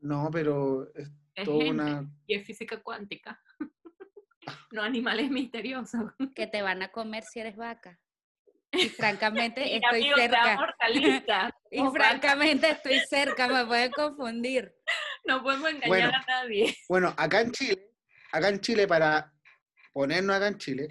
no, 0.00 0.28
pero 0.32 0.92
es 0.94 1.10
Es 1.34 1.44
toda 1.44 1.64
gente 1.64 1.70
una... 1.70 2.10
y 2.26 2.34
es 2.34 2.44
física 2.46 2.82
cuántica. 2.82 3.40
no 4.72 4.82
animales 4.82 5.30
misteriosos. 5.30 6.10
que 6.34 6.46
te 6.46 6.62
van 6.62 6.82
a 6.82 6.90
comer 6.90 7.22
si 7.24 7.40
eres 7.40 7.56
vaca. 7.56 8.00
Y 8.72 8.88
francamente 8.90 9.66
Y 9.66 9.76
estoy 9.76 10.10
cerca. 10.14 10.74
Y 11.70 11.80
vacas, 11.80 11.92
francamente 11.92 12.70
estoy 12.70 13.00
cerca, 13.08 13.46
me 13.48 13.66
pueden 13.66 13.92
confundir. 13.92 14.74
No 15.24 15.42
podemos 15.42 15.70
engañar 15.70 15.88
Bueno. 15.88 16.10
a 16.16 16.24
nadie. 16.26 16.76
Bueno, 16.88 17.14
acá 17.16 17.40
en 17.42 17.52
Chile, 17.52 17.90
acá 18.32 18.48
en 18.48 18.60
Chile, 18.60 18.86
para 18.86 19.32
ponernos 19.92 20.34
acá 20.36 20.48
en 20.48 20.58
Chile, 20.58 20.88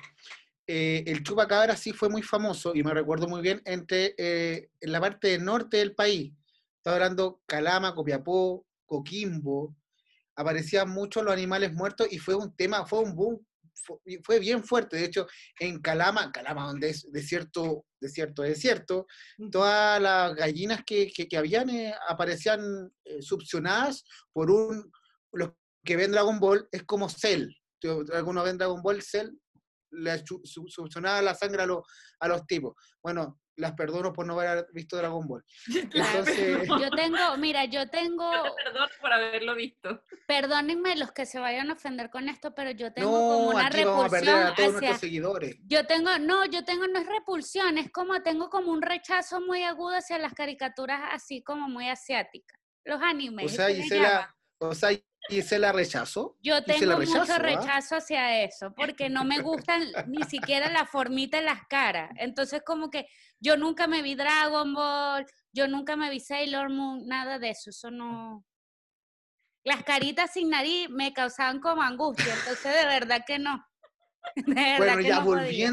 eh, 0.68 1.04
el 1.08 1.24
chupacabra 1.24 1.76
sí 1.76 1.94
fue 1.94 2.10
muy 2.10 2.22
famoso 2.22 2.74
y 2.76 2.84
me 2.84 2.94
recuerdo 2.94 3.28
muy 3.28 3.42
bien 3.42 3.62
entre 3.66 4.14
eh, 4.18 4.70
en 4.82 4.92
la 4.92 5.00
parte 5.00 5.38
norte 5.40 5.78
del 5.78 5.96
país. 5.96 6.34
Estaba 6.76 6.98
hablando 6.98 7.42
Calama, 7.48 7.96
Copiapó, 7.96 8.66
Coquimbo. 8.86 9.76
Aparecían 10.36 10.90
muchos 10.90 11.24
los 11.24 11.34
animales 11.34 11.74
muertos 11.74 12.08
y 12.12 12.20
fue 12.20 12.36
un 12.36 12.56
tema, 12.56 12.86
fue 12.86 13.00
un 13.00 13.16
boom, 13.16 13.44
fue 14.24 14.40
bien 14.40 14.64
fuerte. 14.64 14.98
De 14.98 15.06
hecho, 15.06 15.28
en 15.60 15.82
Calama, 15.82 16.32
Calama 16.32 16.68
donde 16.68 16.90
es 16.90 17.08
desierto, 17.12 17.86
desierto, 18.00 18.42
desierto, 18.42 19.08
todas 19.52 20.02
las 20.02 20.36
gallinas 20.36 20.84
que, 20.86 21.12
que, 21.12 21.28
que 21.28 21.38
habían 21.38 21.70
eh, 21.70 21.94
aparecían 22.08 22.92
eh, 23.06 23.22
succionadas 23.22 24.04
por 24.34 24.52
un, 24.52 24.92
los 25.34 25.52
que 25.84 25.96
ven 25.96 26.12
Dragon 26.12 26.40
Ball, 26.40 26.68
es 26.72 26.84
como 26.84 27.10
Cell. 27.10 27.50
Algunos 28.14 28.44
ven 28.44 28.58
Dragon 28.58 28.82
Ball, 28.82 29.02
Cell, 29.02 29.30
le 29.92 30.26
su- 30.26 30.42
su- 30.44 30.68
succionaba 30.68 31.22
la 31.22 31.34
sangre 31.34 31.62
a, 31.64 31.66
los 31.66 31.80
a 32.20 32.28
los 32.28 32.46
tipos. 32.46 32.74
Bueno, 33.02 33.40
las 33.58 33.74
perdono 33.74 34.14
por 34.14 34.26
no 34.26 34.40
haber 34.40 34.68
visto 34.72 34.96
Dragon 34.98 35.28
Ball. 35.28 35.44
Entonces, 35.68 36.68
Yo 36.68 36.90
tengo, 36.92 37.38
mira, 37.38 37.66
yo 37.66 37.90
tengo, 37.90 38.32
Yo 38.32 38.44
te 38.44 38.64
perdono 38.64 38.88
por 39.02 39.12
haberlo 39.12 39.56
visto. 39.56 40.04
perdónenme 40.28 40.96
los 40.96 41.12
que 41.12 41.26
se 41.26 41.40
vayan 41.40 41.70
a 41.70 41.74
ofender 41.74 42.10
con 42.10 42.30
esto, 42.30 42.54
pero 42.54 42.72
yo 42.72 42.94
tengo 42.94 43.10
como 43.10 43.50
una 43.50 43.68
aquí 43.68 43.84
vamos 43.84 44.06
a 44.06 44.10
perder 44.10 44.36
repulsión 44.36 44.48
a 44.48 44.56
todos 44.56 44.68
hacia, 44.70 44.72
nuestros 44.72 45.00
seguidores. 45.00 45.58
Yo 45.68 45.86
tengo, 45.86 46.18
no, 46.20 46.46
yo 46.46 46.64
tengo, 46.64 46.88
no 46.88 47.00
es 47.00 47.08
repulsión, 47.08 47.78
es 47.78 47.92
como 47.92 48.22
tengo 48.22 48.50
como 48.50 48.72
un 48.72 48.82
rechazo 48.82 49.42
muy 49.42 49.64
agudo 49.64 49.96
hacia 49.98 50.18
las 50.18 50.34
caricaturas 50.34 51.02
así 51.12 51.42
como 51.42 51.68
muy 51.68 51.90
asiáticas. 51.90 52.60
Los 52.86 53.02
animes. 53.02 53.52
O 53.52 53.56
sea, 53.56 53.68
¿qué 53.68 53.74
le 53.74 53.84
Gisela, 53.84 54.36
o 54.60 54.74
sea, 54.74 54.92
Gisela 55.30 55.72
rechazó. 55.72 56.38
Yo 56.42 56.56
Gisela 56.58 56.80
tengo 56.80 57.00
rechazo, 57.00 57.20
mucho 57.20 57.38
rechazo 57.40 57.96
hacia 57.96 58.44
eso, 58.44 58.74
porque 58.76 59.10
no 59.10 59.24
me 59.24 59.40
gustan 59.40 59.84
ni 60.08 60.24
siquiera 60.24 60.70
la 60.70 60.86
formita 60.86 61.40
en 61.40 61.46
las 61.46 61.66
caras. 61.68 62.12
Entonces, 62.18 62.62
como 62.66 62.90
que 62.90 63.08
yo 63.40 63.58
nunca 63.58 63.88
me 63.88 64.02
vi 64.02 64.16
Dragon 64.16 64.74
Ball, 64.74 65.26
yo 65.52 65.68
nunca 65.68 65.96
me 65.96 66.10
vi 66.10 66.20
Sailor 66.20 66.70
Moon, 66.70 67.08
nada 67.08 67.40
de 67.40 67.50
eso, 67.50 67.70
eso 67.70 67.92
no. 67.92 68.46
Las 69.64 69.84
caritas 69.84 70.32
sin 70.34 70.50
nariz 70.50 70.90
me 70.90 71.14
causaban 71.14 71.60
como 71.60 71.82
angustia, 71.82 72.34
entonces 72.34 72.74
de 72.74 72.86
verdad 72.86 73.24
que 73.26 73.40
no. 73.40 73.66
De 74.36 74.54
verdad 74.54 74.78
Bueno, 74.78 74.98
que 74.98 75.04
ya 75.08 75.20
no 75.20 75.26
podía. 75.26 75.72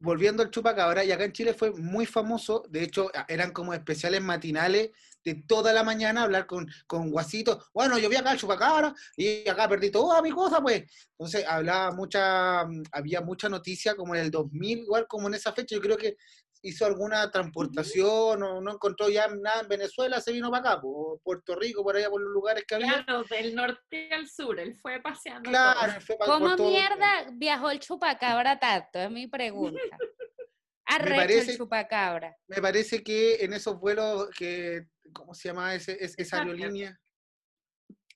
Volviendo, 0.00 0.42
al 0.42 0.50
chupacabra, 0.50 1.04
y 1.04 1.12
acá 1.12 1.24
en 1.24 1.32
Chile 1.32 1.54
fue 1.54 1.72
muy 1.72 2.06
famoso, 2.06 2.64
de 2.68 2.82
hecho, 2.82 3.10
eran 3.28 3.52
como 3.52 3.74
especiales 3.74 4.22
matinales 4.22 4.90
de 5.24 5.34
toda 5.34 5.72
la 5.72 5.82
mañana 5.82 6.22
hablar 6.22 6.46
con, 6.46 6.68
con 6.86 7.10
Guasito. 7.10 7.64
Bueno, 7.74 7.98
yo 7.98 8.08
vi 8.08 8.16
acá 8.16 8.32
el 8.32 8.38
chupacabra 8.38 8.94
y 9.16 9.48
acá 9.48 9.68
perdí 9.68 9.90
toda 9.90 10.22
mi 10.22 10.30
cosa, 10.30 10.60
pues. 10.60 10.84
Entonces 11.18 11.44
hablaba 11.46 11.90
mucha, 11.92 12.64
mm, 12.64 12.82
había 12.92 13.20
mucha 13.20 13.48
noticia 13.48 13.94
como 13.94 14.14
en 14.14 14.22
el 14.22 14.30
2000, 14.30 14.78
igual 14.78 15.06
como 15.08 15.28
en 15.28 15.34
esa 15.34 15.52
fecha, 15.52 15.74
yo 15.74 15.82
creo 15.82 15.96
que 15.96 16.16
hizo 16.62 16.86
alguna 16.86 17.30
transportación 17.30 18.42
o 18.42 18.60
no 18.60 18.72
encontró 18.72 19.08
ya 19.08 19.28
nada 19.28 19.60
en 19.62 19.68
Venezuela, 19.68 20.20
se 20.20 20.32
vino 20.32 20.50
para 20.50 20.72
acá, 20.72 20.80
por 20.80 21.20
Puerto 21.20 21.54
Rico, 21.54 21.82
por 21.82 21.96
allá 21.96 22.10
por 22.10 22.20
los 22.20 22.32
lugares 22.32 22.64
que 22.66 22.74
había. 22.74 23.04
Claro, 23.04 23.24
del 23.30 23.54
norte 23.54 24.12
al 24.12 24.26
sur, 24.28 24.58
él 24.58 24.76
fue 24.80 25.00
paseando. 25.00 25.48
Claro, 25.48 25.92
todo. 25.92 26.00
fue 26.00 26.16
¿Cómo 26.18 26.46
por 26.48 26.56
todo- 26.56 26.70
mierda 26.70 27.26
viajó 27.32 27.70
el 27.70 27.78
chupacabra 27.80 28.58
tanto? 28.58 28.98
Es 28.98 29.10
mi 29.10 29.26
pregunta. 29.26 29.80
Arrecho 30.86 31.16
parece- 31.16 31.50
el 31.52 31.56
chupacabra. 31.58 32.36
Me 32.48 32.62
parece 32.62 33.02
que 33.04 33.36
en 33.44 33.52
esos 33.52 33.78
vuelos 33.78 34.30
que, 34.36 34.86
¿cómo 35.12 35.34
se 35.34 35.48
llama 35.48 35.74
ese, 35.74 36.02
es- 36.02 36.18
esa 36.18 36.38
aerolínea? 36.38 36.98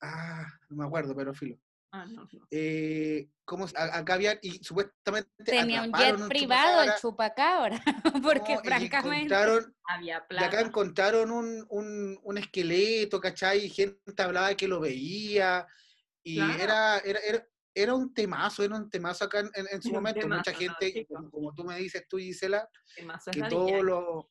Ah, 0.01 0.45
no 0.69 0.77
me 0.77 0.85
acuerdo, 0.85 1.15
pero 1.15 1.33
filo. 1.33 1.57
Ah, 1.95 2.05
no, 2.07 2.27
no. 2.33 2.47
Eh, 2.49 3.29
¿cómo 3.45 3.67
se- 3.67 3.77
a- 3.77 3.97
acá 3.99 4.15
había, 4.15 4.39
y 4.41 4.63
supuestamente 4.63 5.29
Tenía 5.45 5.83
un 5.83 5.93
jet 5.93 6.27
privado 6.27 6.81
el 6.81 6.91
chupacabra, 6.99 7.79
porque 8.23 8.55
no, 8.55 8.61
francamente... 8.63 9.35
encontraron- 9.35 9.75
Había 9.85 10.15
y 10.15 10.35
acá 10.35 10.49
plata. 10.49 10.61
encontraron 10.61 11.29
un, 11.31 11.65
un, 11.69 12.19
un 12.23 12.37
esqueleto, 12.39 13.19
¿cachai? 13.19 13.65
Y 13.65 13.69
gente 13.69 14.23
hablaba 14.23 14.47
de 14.49 14.55
que 14.57 14.67
lo 14.67 14.79
veía, 14.79 15.67
y 16.23 16.37
Claro. 16.37 16.63
era, 16.63 16.97
era, 16.99 17.19
era, 17.19 17.47
era 17.75 17.93
un 17.93 18.11
temazo, 18.11 18.63
era 18.63 18.75
un 18.75 18.89
temazo 18.89 19.25
acá 19.25 19.41
en, 19.41 19.51
en- 19.53 19.67
en 19.71 19.81
su 19.83 19.91
momento. 19.93 20.27
Mucha 20.27 20.51
temazo, 20.51 20.65
¿no, 20.65 20.75
gente, 20.79 21.05
como, 21.05 21.29
como 21.29 21.53
tú 21.53 21.63
me 21.63 21.77
dices 21.77 22.07
tú, 22.09 22.17
Gisela, 22.17 22.67
Que 23.31 23.43
todos 23.43 23.83
los, 23.83 24.25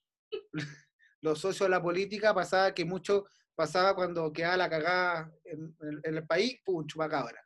los 1.21 1.38
socios 1.38 1.66
de 1.66 1.71
la 1.71 1.81
política 1.83 2.35
pasaba 2.35 2.75
que 2.75 2.85
mucho 2.85 3.25
pasaba 3.54 3.95
cuando 3.95 4.33
quedaba 4.33 4.57
la 4.57 4.69
cagada 4.71 5.31
en, 5.45 5.76
en- 5.81 6.00
en 6.02 6.16
el 6.16 6.26
país, 6.26 6.59
pum, 6.64 6.85
chupacabra. 6.88 7.40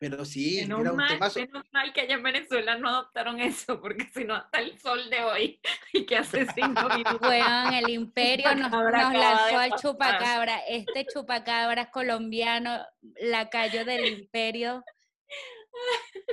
Pero 0.00 0.24
sí, 0.24 0.62
Menos 0.62 0.80
era 0.80 0.90
un 0.92 0.96
mal, 0.96 1.08
temazo. 1.08 1.40
menos 1.40 1.66
mal 1.72 1.92
que 1.92 2.00
allá 2.00 2.14
en 2.14 2.22
Venezuela 2.22 2.78
no 2.78 2.88
adoptaron 2.88 3.38
eso, 3.38 3.78
porque 3.82 4.08
si 4.14 4.24
no, 4.24 4.34
hasta 4.34 4.60
el 4.60 4.80
sol 4.80 5.10
de 5.10 5.22
hoy, 5.22 5.60
y 5.92 6.06
que 6.06 6.16
hace 6.16 6.46
cinco 6.54 6.88
minutos. 6.88 7.20
Weón, 7.20 7.74
el 7.74 7.90
imperio 7.90 8.54
nos, 8.54 8.70
lanzó 8.72 9.58
al 9.58 9.74
chupacabra. 9.76 10.60
Este 10.66 11.04
chupacabra 11.04 11.90
colombiano, 11.90 12.80
lacayo 13.20 13.84
del 13.84 14.06
imperio, 14.06 14.82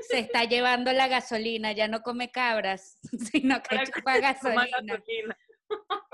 se 0.08 0.20
está 0.20 0.46
llevando 0.46 0.94
la 0.94 1.10
gasolina, 1.10 1.74
ya 1.74 1.90
no 1.90 2.02
come 2.04 2.32
cabras, 2.32 3.00
sino 3.32 3.62
que 3.64 3.76
Para 3.76 3.86
chupa 3.86 4.18
gasolina. 4.20 4.66
gasolina. 4.82 5.38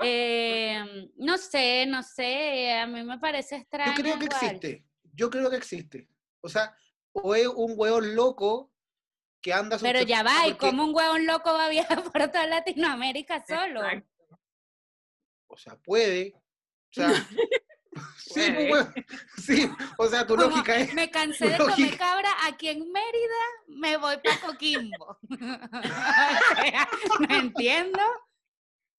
Eh, 0.02 1.08
no 1.18 1.38
sé, 1.38 1.86
no 1.86 2.02
sé, 2.02 2.72
a 2.72 2.88
mí 2.88 3.04
me 3.04 3.20
parece 3.20 3.58
extraño. 3.58 3.92
Yo 3.92 4.02
creo 4.02 4.18
que 4.18 4.24
igual. 4.24 4.42
existe. 4.42 4.84
Yo 5.12 5.30
creo 5.30 5.48
que 5.48 5.56
existe. 5.56 6.08
O 6.40 6.48
sea, 6.48 6.74
o 7.14 7.34
es 7.34 7.46
un 7.46 7.72
hueón 7.76 8.14
loco 8.14 8.70
que 9.40 9.52
anda 9.52 9.78
Pero 9.80 10.02
ya 10.02 10.22
va, 10.22 10.46
¿y 10.46 10.52
porque- 10.54 10.66
cómo 10.66 10.84
un 10.84 10.94
huevón 10.94 11.26
loco 11.26 11.52
va 11.52 11.66
a 11.66 11.70
viajar 11.70 12.02
por 12.12 12.12
toda 12.28 12.46
Latinoamérica 12.46 13.44
solo? 13.46 13.82
Exacto. 13.84 14.38
O 15.46 15.56
sea, 15.56 15.76
puede. 15.76 16.34
O 16.36 16.92
sea, 16.92 17.08
sí, 18.18 18.40
pues, 18.40 18.52
Puede. 18.52 18.72
hueón. 18.72 18.94
sí, 19.36 19.70
o 19.98 20.06
sea, 20.08 20.26
tu 20.26 20.34
Como 20.34 20.48
lógica 20.48 20.76
es. 20.76 20.92
Me 20.94 21.10
cansé 21.10 21.48
de 21.50 21.58
comer 21.58 21.96
cabra 21.96 22.30
aquí 22.44 22.68
en 22.68 22.90
Mérida, 22.90 23.44
me 23.68 23.96
voy 23.96 24.16
para 24.18 24.40
Coquimbo. 24.40 25.18
O 25.30 25.82
sea, 26.56 26.88
no 27.28 27.34
entiendo. 27.36 28.00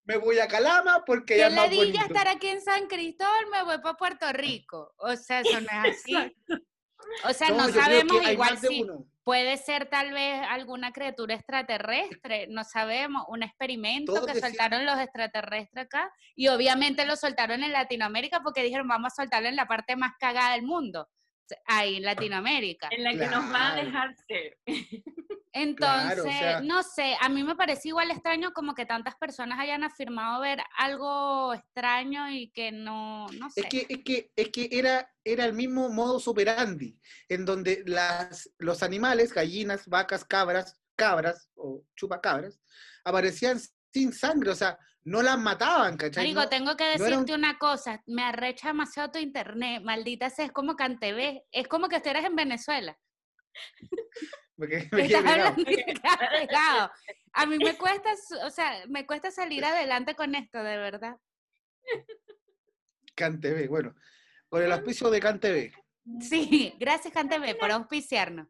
Me 0.06 0.18
voy 0.18 0.38
a 0.40 0.48
Calama 0.48 1.04
porque 1.04 1.36
ya 1.38 1.48
¿Qué 1.48 1.50
es 1.50 1.56
más 1.56 1.66
ladilla 1.66 1.86
bonito. 1.86 2.06
estar 2.06 2.28
aquí 2.28 2.48
en 2.48 2.62
San 2.62 2.88
Cristóbal? 2.88 3.48
Me 3.52 3.64
voy 3.64 3.80
para 3.80 3.98
Puerto 3.98 4.32
Rico. 4.34 4.94
O 5.00 5.16
sea, 5.16 5.42
eso 5.42 5.60
no 5.60 5.68
es 5.86 5.98
así. 5.98 6.14
O 7.28 7.34
sea, 7.34 7.50
No, 7.50 7.68
sabemos 7.70 8.30
igual 8.30 8.58
si 8.58 8.82
uno. 8.84 9.06
puede 9.24 9.58
ser 9.58 9.88
tal 9.90 10.12
vez 10.12 10.42
alguna 10.50 10.92
criatura 10.92 11.36
extraterrestre, 11.36 12.48
no 12.50 12.64
sabemos, 12.64 13.24
un 13.28 13.44
experimento 13.44 14.14
Todos 14.14 14.28
que 14.28 14.34
decían- 14.34 14.52
soltaron 14.52 14.86
los 14.86 15.00
extraterrestres 15.00 15.86
acá 15.86 16.12
y 16.36 16.48
obviamente 16.50 17.06
lo 17.06 17.16
soltaron 17.16 17.64
en 17.64 17.72
Latinoamérica 17.72 18.42
porque 18.42 18.64
dijeron 18.64 18.88
vamos 18.88 19.14
a 19.14 19.16
soltarlo 19.24 19.48
en 19.50 19.56
la 19.56 19.68
parte 19.68 19.96
más 19.96 20.14
cagada 20.20 20.54
del 20.54 20.64
mundo, 20.64 21.08
ahí 21.66 21.98
en 21.98 22.04
Latinoamérica. 22.04 22.90
En 22.92 23.04
la 23.04 23.12
que 23.12 23.28
nos 23.28 23.54
va 23.54 23.74
a 23.74 23.76
dejar 23.76 24.16
ser. 24.28 24.58
Entonces, 25.54 26.24
sea- 26.24 26.60
no 26.60 26.84
sé, 26.84 27.16
a 27.22 27.30
mí 27.30 27.42
me 27.44 27.56
parece 27.56 27.88
igual 27.88 28.12
extraño 28.12 28.52
como 28.52 28.76
que 28.76 28.86
tantas 28.86 29.16
personas 29.16 29.58
hayan 29.58 29.86
afirmado 29.86 30.42
ver 30.42 30.60
algo 30.78 31.54
extraño 31.54 32.30
y 32.30 32.50
que 32.52 32.74
no, 32.74 33.28
no 33.40 33.50
sé. 33.50 33.62
Es 33.62 33.68
que, 33.68 33.86
es 33.88 34.04
que, 34.04 34.32
es 34.36 34.50
que 34.50 34.68
era, 34.70 35.10
era 35.24 35.46
el 35.46 35.54
mismo 35.54 35.88
modus 35.90 36.28
operandi, 36.28 37.00
en 37.30 37.46
donde 37.46 37.84
las, 37.86 38.52
los 38.58 38.84
animales, 38.84 39.34
gallinas, 39.34 39.88
vacas, 39.88 40.26
cabras, 40.26 40.78
cabras 40.98 41.50
o 41.56 41.86
chupacabras, 41.96 42.60
aparecían 43.06 43.58
sin 43.94 44.12
sangre, 44.12 44.52
o 44.52 44.56
sea, 44.56 44.78
no 45.06 45.22
las 45.22 45.38
mataban, 45.40 45.98
¿cachai? 45.98 46.24
Marico, 46.24 46.42
No- 46.42 46.50
tengo 46.50 46.76
que 46.76 46.84
no 46.84 46.90
era 46.90 47.04
un- 47.04 47.10
decirte 47.26 47.34
una 47.36 47.58
cosa, 47.58 48.02
me 48.08 48.24
arrecha 48.24 48.68
demasiado 48.70 49.12
tu 49.12 49.20
internet, 49.20 49.82
maldita 49.84 50.30
sea, 50.30 50.46
es 50.46 50.52
como 50.52 50.76
Cantv, 50.76 51.42
es 51.52 51.68
como 51.68 51.88
que 51.88 51.96
estuvieras 51.98 52.26
en 52.26 52.36
Venezuela. 52.36 52.98
me 54.58 54.68
quedé- 54.68 54.90
me 54.92 55.08
quedé 55.08 55.14
Estás 55.16 55.22
pegado. 55.24 55.48
hablando 55.48 55.62
y 55.72 55.76
te 55.76 55.86
quedas 55.94 56.18
pegado. 56.32 56.92
A 57.34 57.46
mí 57.46 57.58
me 57.58 57.78
cuesta, 57.78 58.12
o 58.46 58.50
sea, 58.50 58.84
me 58.88 59.06
cuesta 59.06 59.30
salir 59.32 59.64
adelante 59.64 60.16
con 60.16 60.34
esto, 60.36 60.58
de 60.64 60.78
verdad. 60.78 61.16
CanTV, 63.16 63.68
bueno, 63.70 63.96
con 64.50 64.62
el 64.64 64.72
auspicio 64.72 65.10
de 65.10 65.20
CanTV. 65.20 65.72
Sí, 66.22 66.76
gracias 66.80 67.14
Cantv 67.14 67.58
por 67.58 67.72
auspiciarnos. 67.72 68.48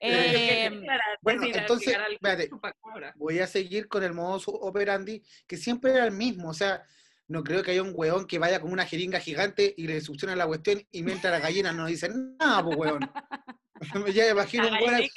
Eh, 0.00 0.70
bueno, 1.20 1.42
entonces, 1.44 1.96
espérate. 2.10 2.50
voy 3.16 3.38
a 3.38 3.46
seguir 3.46 3.86
con 3.86 4.02
el 4.02 4.14
modus 4.14 4.44
operandi, 4.48 5.22
que 5.46 5.56
siempre 5.56 5.92
era 5.92 6.04
el 6.06 6.12
mismo. 6.12 6.48
O 6.48 6.54
sea, 6.54 6.82
no 7.28 7.44
creo 7.44 7.62
que 7.62 7.72
haya 7.72 7.82
un 7.82 7.92
weón 7.94 8.26
que 8.26 8.38
vaya 8.38 8.60
con 8.60 8.72
una 8.72 8.86
jeringa 8.86 9.20
gigante 9.20 9.74
y 9.76 9.86
le 9.86 10.00
succiona 10.00 10.34
la 10.34 10.46
cuestión 10.46 10.82
y 10.90 11.02
mientras 11.02 11.32
las 11.32 11.42
gallinas 11.42 11.74
no 11.74 11.86
dicen 11.86 12.36
nada, 12.38 12.64
pues 12.64 12.76
weón. 12.76 13.00
ya 14.14 14.24
me 14.24 14.30
imagino 14.30 14.68
un 14.68 14.74
weón 14.74 14.94
así, 14.94 15.10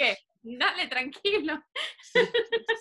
Dale, 0.45 0.87
tranquilo. 0.87 1.63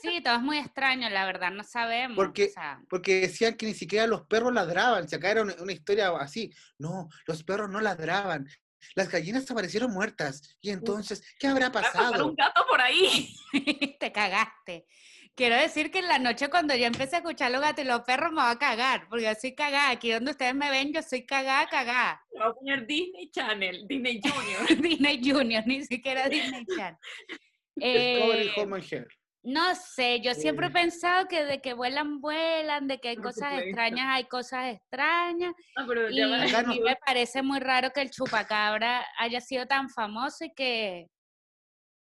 Sí, 0.03 0.21
todo 0.21 0.35
es 0.35 0.43
muy 0.43 0.59
extraño, 0.59 1.09
la 1.11 1.25
verdad, 1.25 1.53
no 1.53 1.63
sabemos. 1.63 2.17
Porque- 2.17 2.47
o 2.47 2.51
sea, 2.51 2.83
porque 2.91 3.21
decían 3.21 3.55
que 3.55 3.67
ni 3.67 3.75
siquiera 3.75 4.07
los 4.09 4.23
perros 4.27 4.53
ladraban. 4.53 5.09
Si 5.09 5.15
acá 5.15 5.31
era 5.31 5.43
una, 5.43 5.55
una 5.61 5.73
historia 5.73 6.11
así. 6.19 6.53
No, 6.79 7.09
los 7.27 7.45
perros 7.45 7.71
no 7.71 7.81
ladraban. 7.81 8.49
Las 8.95 9.09
gallinas 9.11 9.51
aparecieron 9.51 9.93
muertas. 9.93 10.57
Y 10.61 10.71
entonces, 10.71 11.23
¿qué 11.39 11.47
habrá 11.49 11.71
pasado? 11.73 12.27
un 12.29 12.35
gato 12.37 12.65
por 12.69 12.81
ahí. 12.81 13.35
te 14.01 14.13
cagaste. 14.13 14.87
Quiero 15.35 15.57
decir 15.57 15.91
que 15.91 16.01
en 16.01 16.09
la 16.09 16.19
noche 16.19 16.51
cuando 16.51 16.75
yo 16.77 16.85
empecé 16.85 17.17
a 17.17 17.19
escuchar 17.21 17.51
los 17.51 17.63
gatos 17.63 17.85
y 17.85 17.89
los 17.89 18.03
perros 18.03 18.33
me 18.33 18.37
va 18.43 18.51
a 18.51 18.59
cagar, 18.59 19.09
porque 19.09 19.25
yo 19.25 19.33
soy 19.41 19.55
cagada. 19.55 19.91
Aquí 19.91 20.11
donde 20.11 20.33
ustedes 20.33 20.55
me 20.55 20.69
ven, 20.71 20.93
yo 20.93 21.01
soy 21.03 21.25
cagada, 21.25 21.67
cagada. 21.69 22.21
Va 22.39 22.47
a 22.49 22.53
poner 22.55 22.87
Disney 22.87 23.31
Channel, 23.31 23.87
Disney 23.89 24.21
Junior. 24.23 24.83
Disney 24.83 25.21
Junior, 25.25 25.67
ni 25.67 25.85
siquiera 25.85 26.29
Disney 26.29 26.67
Channel. 26.67 26.97
Discovery 27.77 28.49
Eh, 28.49 28.53
Home 28.57 28.77
and 28.77 28.85
Health. 28.85 29.09
No 29.45 29.75
sé, 29.75 30.21
yo 30.21 30.35
siempre 30.35 30.69
he 30.69 30.71
pensado 30.71 31.27
que 31.27 31.45
de 31.45 31.61
que 31.61 31.75
vuelan, 31.75 32.21
vuelan, 32.21 32.87
de 32.87 33.01
que 33.01 33.09
hay 33.09 33.17
cosas 33.17 33.61
extrañas, 33.61 34.07
hay 34.11 34.25
cosas 34.27 34.75
extrañas. 34.75 35.53
No, 35.77 35.87
pero 35.87 36.11
Y 36.11 36.21
a 36.57 36.63
mí 36.63 36.81
me 36.81 36.97
parece 37.05 37.43
muy 37.43 37.59
raro 37.59 37.91
que 37.91 38.03
el 38.03 38.11
chupacabra 38.11 39.05
haya 39.19 39.41
sido 39.41 39.67
tan 39.67 39.89
famoso 39.89 40.45
y 40.45 40.55
que 40.55 41.11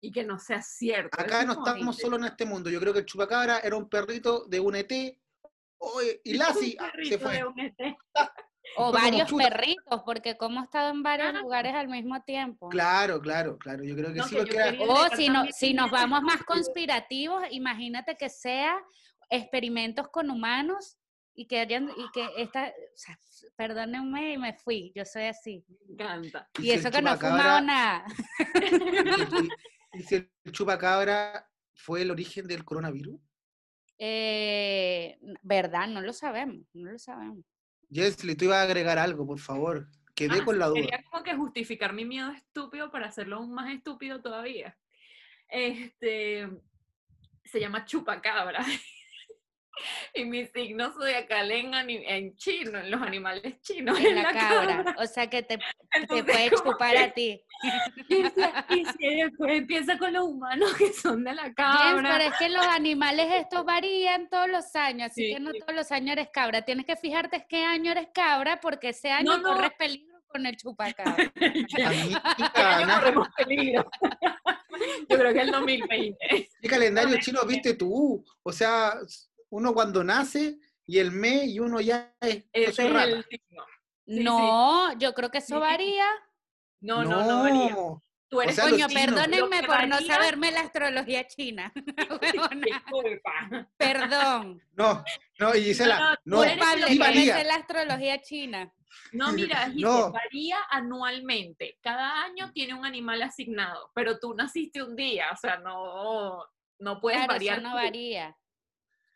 Y 0.00 0.10
que 0.10 0.24
no 0.24 0.38
sea 0.38 0.62
cierto. 0.62 1.20
Acá 1.20 1.44
no 1.44 1.52
es 1.52 1.58
estamos 1.58 1.96
horrible. 1.96 2.02
solo 2.02 2.16
en 2.16 2.24
este 2.24 2.44
mundo. 2.44 2.70
Yo 2.70 2.80
creo 2.80 2.92
que 2.92 3.00
el 3.00 3.06
chupacabra 3.06 3.60
era 3.60 3.76
un 3.76 3.88
perrito 3.88 4.44
de 4.46 4.58
un 4.58 4.74
ET. 4.74 4.92
Y 6.24 6.34
Lassie 6.34 6.76
Un 6.78 6.84
ah, 6.84 6.92
se 7.08 7.18
fue. 7.18 7.36
de 7.36 7.44
un 7.44 7.60
ET. 7.60 7.96
O 8.76 8.92
varios 8.92 9.32
perritos, 9.32 10.02
porque 10.04 10.36
como 10.36 10.60
he 10.60 10.64
estado 10.64 10.90
en 10.90 11.02
varios 11.02 11.30
Claro. 11.30 11.42
lugares 11.42 11.74
al 11.74 11.88
mismo 11.88 12.22
tiempo. 12.22 12.68
Claro, 12.68 13.20
claro, 13.20 13.58
claro. 13.58 13.82
Yo 13.82 13.94
creo 13.96 14.12
que 14.12 14.18
No, 14.18 14.24
sí, 14.28 14.36
que 14.36 14.54
era- 14.56 14.70
quería- 14.70 14.86
O 14.86 15.16
si, 15.16 15.28
no, 15.28 15.44
si 15.52 15.74
nos 15.74 15.90
vamos 16.12 16.22
más 16.22 16.42
conspirativos, 16.44 17.42
imagínate 17.50 18.16
que 18.16 18.28
sea 18.28 18.78
experimentos 19.30 20.08
con 20.08 20.30
humanos 20.30 20.96
y 21.34 21.46
que 21.46 21.60
hayan, 21.60 21.88
y 21.90 22.10
que 22.12 22.28
esta, 22.36 22.66
o 22.68 22.96
sea, 22.96 23.18
perdónenme 23.56 24.32
y 24.32 24.38
me 24.38 24.54
fui, 24.54 24.92
yo 24.94 25.04
soy 25.04 25.24
así. 25.24 25.64
Me 25.86 25.94
encanta. 25.94 26.48
Y 26.58 26.62
si 26.62 26.70
eso 26.72 26.90
que 26.90 27.00
no 27.02 27.12
he 27.14 27.16
fumado 27.16 27.60
nada. 27.60 28.04
y, 28.54 29.48
y 29.98 30.02
si 30.02 30.14
el 30.16 30.30
chupacabra 30.52 31.48
fue 31.74 32.02
el 32.02 32.10
origen 32.10 32.46
del 32.46 32.64
coronavirus. 32.64 33.20
Eh, 34.00 35.18
¿Verdad? 35.42 35.88
No 35.88 36.00
lo 36.00 36.12
sabemos, 36.12 36.64
no 36.72 36.90
lo 36.92 36.98
sabemos. 36.98 37.44
Jesly, 37.90 38.34
tú 38.34 38.44
ibas 38.46 38.58
a 38.58 38.62
agregar 38.62 38.98
algo, 38.98 39.26
por 39.26 39.38
favor. 39.38 39.88
Quedé 40.14 40.40
Ah, 40.40 40.44
con 40.44 40.58
la 40.58 40.66
duda. 40.66 40.80
Quería 40.80 41.04
como 41.10 41.22
que 41.22 41.34
justificar 41.36 41.92
mi 41.92 42.04
miedo 42.04 42.30
estúpido 42.32 42.90
para 42.90 43.06
hacerlo 43.06 43.36
aún 43.36 43.52
más 43.54 43.72
estúpido 43.72 44.20
todavía. 44.20 44.76
Este 45.48 46.48
se 47.44 47.60
llama 47.60 47.84
chupacabra. 47.84 48.64
y 50.14 50.24
mi 50.24 50.46
signo 50.46 50.92
zodiacal 50.92 51.50
en, 51.50 51.74
en 51.74 52.36
chino, 52.36 52.78
en 52.78 52.90
los 52.90 53.00
animales 53.02 53.60
chinos. 53.60 53.98
En 53.98 54.06
es 54.18 54.22
la 54.22 54.32
cabra. 54.32 54.96
O 54.98 55.06
sea 55.06 55.28
que 55.28 55.42
te, 55.42 55.58
te 56.08 56.22
puede 56.24 56.50
chupar 56.50 56.92
que- 56.92 56.98
a 56.98 57.12
ti. 57.12 57.42
Y 58.70 58.84
si 58.84 59.14
después 59.16 59.52
empieza 59.58 59.98
con 59.98 60.12
los 60.12 60.22
humanos 60.24 60.72
que 60.74 60.92
son 60.92 61.24
de 61.24 61.34
la 61.34 61.42
James, 61.42 61.54
cabra. 61.56 62.10
pero 62.18 62.30
es 62.30 62.38
que 62.38 62.48
los 62.50 62.64
animales 62.64 63.26
estos 63.34 63.64
varían 63.64 64.28
todos 64.28 64.48
los 64.48 64.76
años, 64.76 65.10
así 65.10 65.26
Sí, 65.28 65.34
que 65.34 65.40
no 65.40 65.50
sí. 65.50 65.58
todos 65.58 65.74
los 65.74 65.90
años 65.90 66.12
eres 66.12 66.28
cabra. 66.32 66.62
Tienes 66.62 66.86
que 66.86 66.94
fijarte 66.96 67.46
qué 67.48 67.64
año 67.64 67.90
eres 67.90 68.08
cabra, 68.14 68.60
porque 68.60 68.90
ese 68.90 69.10
año 69.10 69.32
No, 69.36 69.38
no. 69.38 69.54
corres 69.54 69.72
peligro 69.76 70.18
con 70.28 70.46
el 70.46 70.56
chupacabra. 70.56 71.32
Corremos 73.00 73.28
peligro. 73.36 73.90
Yo 75.08 75.18
creo 75.18 75.32
que 75.32 75.40
el 75.40 75.50
2020. 75.50 76.48
¿qué 76.62 76.68
calendario 76.68 77.16
chino 77.20 77.40
viste 77.44 77.74
tú? 77.74 78.24
O 78.42 78.52
sea, 78.52 78.94
uno 79.50 79.72
cuando 79.74 80.02
nace 80.04 80.58
y 80.86 80.98
el 80.98 81.10
mes 81.12 81.48
y 81.48 81.60
uno 81.60 81.80
ya 81.80 82.14
es. 82.20 82.44
Ese 82.52 82.86
es 82.86 82.92
rata. 82.92 83.04
el 83.04 83.24
signo. 83.24 83.64
sí. 84.06 84.22
no, 84.24 84.98
yo 84.98 85.14
creo 85.14 85.30
que 85.30 85.38
eso 85.38 85.60
varía. 85.60 86.06
No, 86.80 87.04
no, 87.04 87.22
no 87.24 87.42
varía. 87.42 87.76
Tú 88.30 88.42
eres 88.42 88.56
sea, 88.56 88.68
Coño, 88.68 88.86
perdónenme 88.88 89.62
por 89.62 89.88
no 89.88 89.98
saberme 90.00 90.50
la 90.52 90.60
astrología 90.60 91.26
china. 91.26 91.72
Disculpa. 92.62 93.68
Perdón. 93.76 94.62
No, 94.74 95.02
no, 95.38 95.54
y 95.54 95.62
Gisela, 95.64 96.18
No, 96.24 96.44
no, 96.44 96.56
no, 96.56 96.86
sí 96.86 96.98
varía. 96.98 97.38
sé 97.38 97.44
la 97.44 97.54
astrología 97.54 98.20
china. 98.20 98.72
No, 99.12 99.32
mira, 99.32 99.66
Gise, 99.70 99.80
No. 99.80 100.12
varía 100.12 100.58
anualmente. 100.70 101.78
Cada 101.82 102.22
año 102.24 102.52
tiene 102.52 102.74
un 102.74 102.84
animal 102.84 103.22
asignado, 103.22 103.90
pero 103.94 104.18
tú 104.18 104.34
naciste 104.34 104.82
un 104.82 104.94
día, 104.96 105.30
o 105.32 105.36
sea, 105.36 105.56
no, 105.58 106.44
no 106.80 107.00
puedes 107.00 107.18
Claro, 107.20 107.32
variar. 107.32 107.58
eso 107.58 107.62
no 107.62 107.70
tú. 107.70 107.76
varía. 107.76 108.36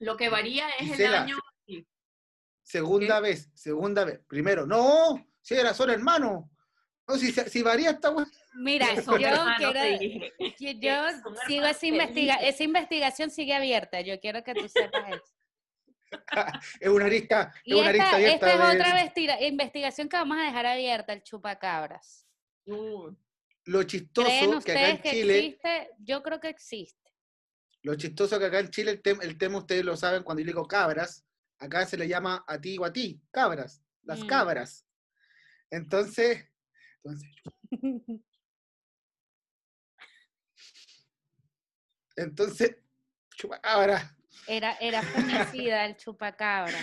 Lo 0.03 0.17
que 0.17 0.29
varía 0.29 0.69
es 0.81 0.89
Gisela, 0.89 1.19
el 1.19 1.23
año. 1.23 1.39
Segunda 2.61 3.21
vez, 3.21 3.51
segunda 3.55 4.05
vez. 4.05 4.21
Primero, 4.27 4.67
no, 4.67 5.25
si 5.41 5.55
era 5.55 5.73
solo 5.75 5.93
hermano. 5.93 6.51
No, 7.07 7.17
si, 7.17 7.31
si 7.33 7.63
varía 7.63 7.91
esta. 7.91 8.13
Mira, 8.55 8.89
que 8.95 8.97
yo 9.07 9.17
quiero, 9.17 9.45
yo, 10.59 10.71
yo 10.81 11.33
sigo 11.47 11.67
esa, 11.67 11.87
investiga 11.87 12.35
esa 12.37 12.65
investigación 12.65 13.31
sigue 13.31 13.55
abierta. 13.55 14.01
Yo 14.01 14.19
quiero 14.19 14.43
que 14.43 14.55
tú 14.55 14.69
sepas 14.69 15.09
eso. 15.09 15.35
es 16.81 16.89
una 16.89 17.05
arista, 17.07 17.53
es 17.55 17.61
Y 17.65 17.75
una 17.75 17.91
esta, 17.91 17.91
arista 17.91 18.17
abierta. 18.17 18.35
esta 18.35 18.53
es 18.53 18.59
de- 18.75 18.81
otra 18.81 18.95
vestira- 19.05 19.41
investigación 19.43 20.09
que 20.09 20.17
vamos 20.17 20.37
a 20.39 20.43
dejar 20.43 20.67
abierta, 20.67 21.13
el 21.13 21.23
chupacabras. 21.23 22.27
Uh, 22.67 23.11
Lo 23.67 23.79
¿Creen 23.79 23.87
chistoso 23.87 24.61
que 24.65 24.73
acá 24.73 24.89
en 24.91 24.99
que 25.01 25.11
Chile, 25.13 25.39
existe? 25.39 25.91
Yo 25.99 26.23
creo 26.25 26.41
que 26.41 26.49
existe. 26.49 27.12
Lo 27.83 27.95
chistoso 27.97 28.39
que 28.39 28.47
acá 28.47 28.61
en 28.61 28.71
Chile 28.71 28.93
el, 28.93 29.03
tem- 29.03 29.23
el 29.23 29.37
tema 29.37 29.59
ustedes 29.59 29.85
lo 29.85 29.97
saben 29.97 30.23
cuando 30.23 30.41
yo 30.41 30.47
digo 30.47 30.67
cabras, 30.67 31.25
acá 31.59 31.85
se 31.87 31.97
le 31.97 32.07
llama 32.09 32.45
a 32.47 32.61
ti 32.61 32.79
o 32.79 32.85
a 32.85 32.93
ti, 32.93 33.21
cabras, 33.31 33.83
las 34.05 34.23
Mm. 34.25 34.27
cabras. 34.27 34.87
Entonces, 35.71 36.47
entonces, 37.03 37.29
entonces, 42.17 42.77
chupacabra. 43.37 44.17
Era, 44.47 44.73
era 44.81 45.03
femicida 45.03 45.85
el 45.87 45.97
chupacabra. 45.97 46.79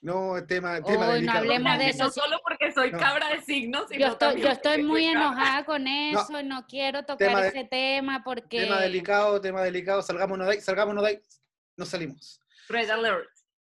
No, 0.00 0.34
tema, 0.46 0.82
tema 0.82 1.08
Hoy 1.08 1.22
no 1.22 1.32
hablemos 1.32 1.78
de 1.78 1.84
no 1.84 1.90
eso, 1.90 2.10
sí. 2.10 2.20
solo 2.20 2.38
porque 2.42 2.72
soy 2.72 2.92
No. 2.92 2.98
cabra 2.98 3.28
de 3.28 3.40
signos, 3.42 3.86
sino 3.88 4.00
Yo 4.06 4.12
estoy, 4.12 4.40
yo 4.40 4.48
estoy 4.48 4.82
muy 4.82 5.04
cabra. 5.12 5.20
enojada 5.28 5.64
con 5.64 5.86
eso, 5.86 6.42
no, 6.42 6.66
quiero 6.66 7.00
tocar 7.04 7.28
Tema 7.28 7.40
de- 7.42 7.48
ese 7.48 7.64
tema 7.64 8.22
porque 8.24 8.60
Tema 8.62 8.80
delicado, 8.80 9.40
tema 9.40 9.62
delicado, 9.62 10.02
salgámonos 10.02 10.46
de 10.46 10.52
ahí, 10.54 10.60
salgámonos 10.60 11.02
de 11.04 11.10
ahí, 11.10 11.20
no 11.76 11.84
salimos. 11.86 12.40
Red 12.68 12.90
alert. 12.90 13.28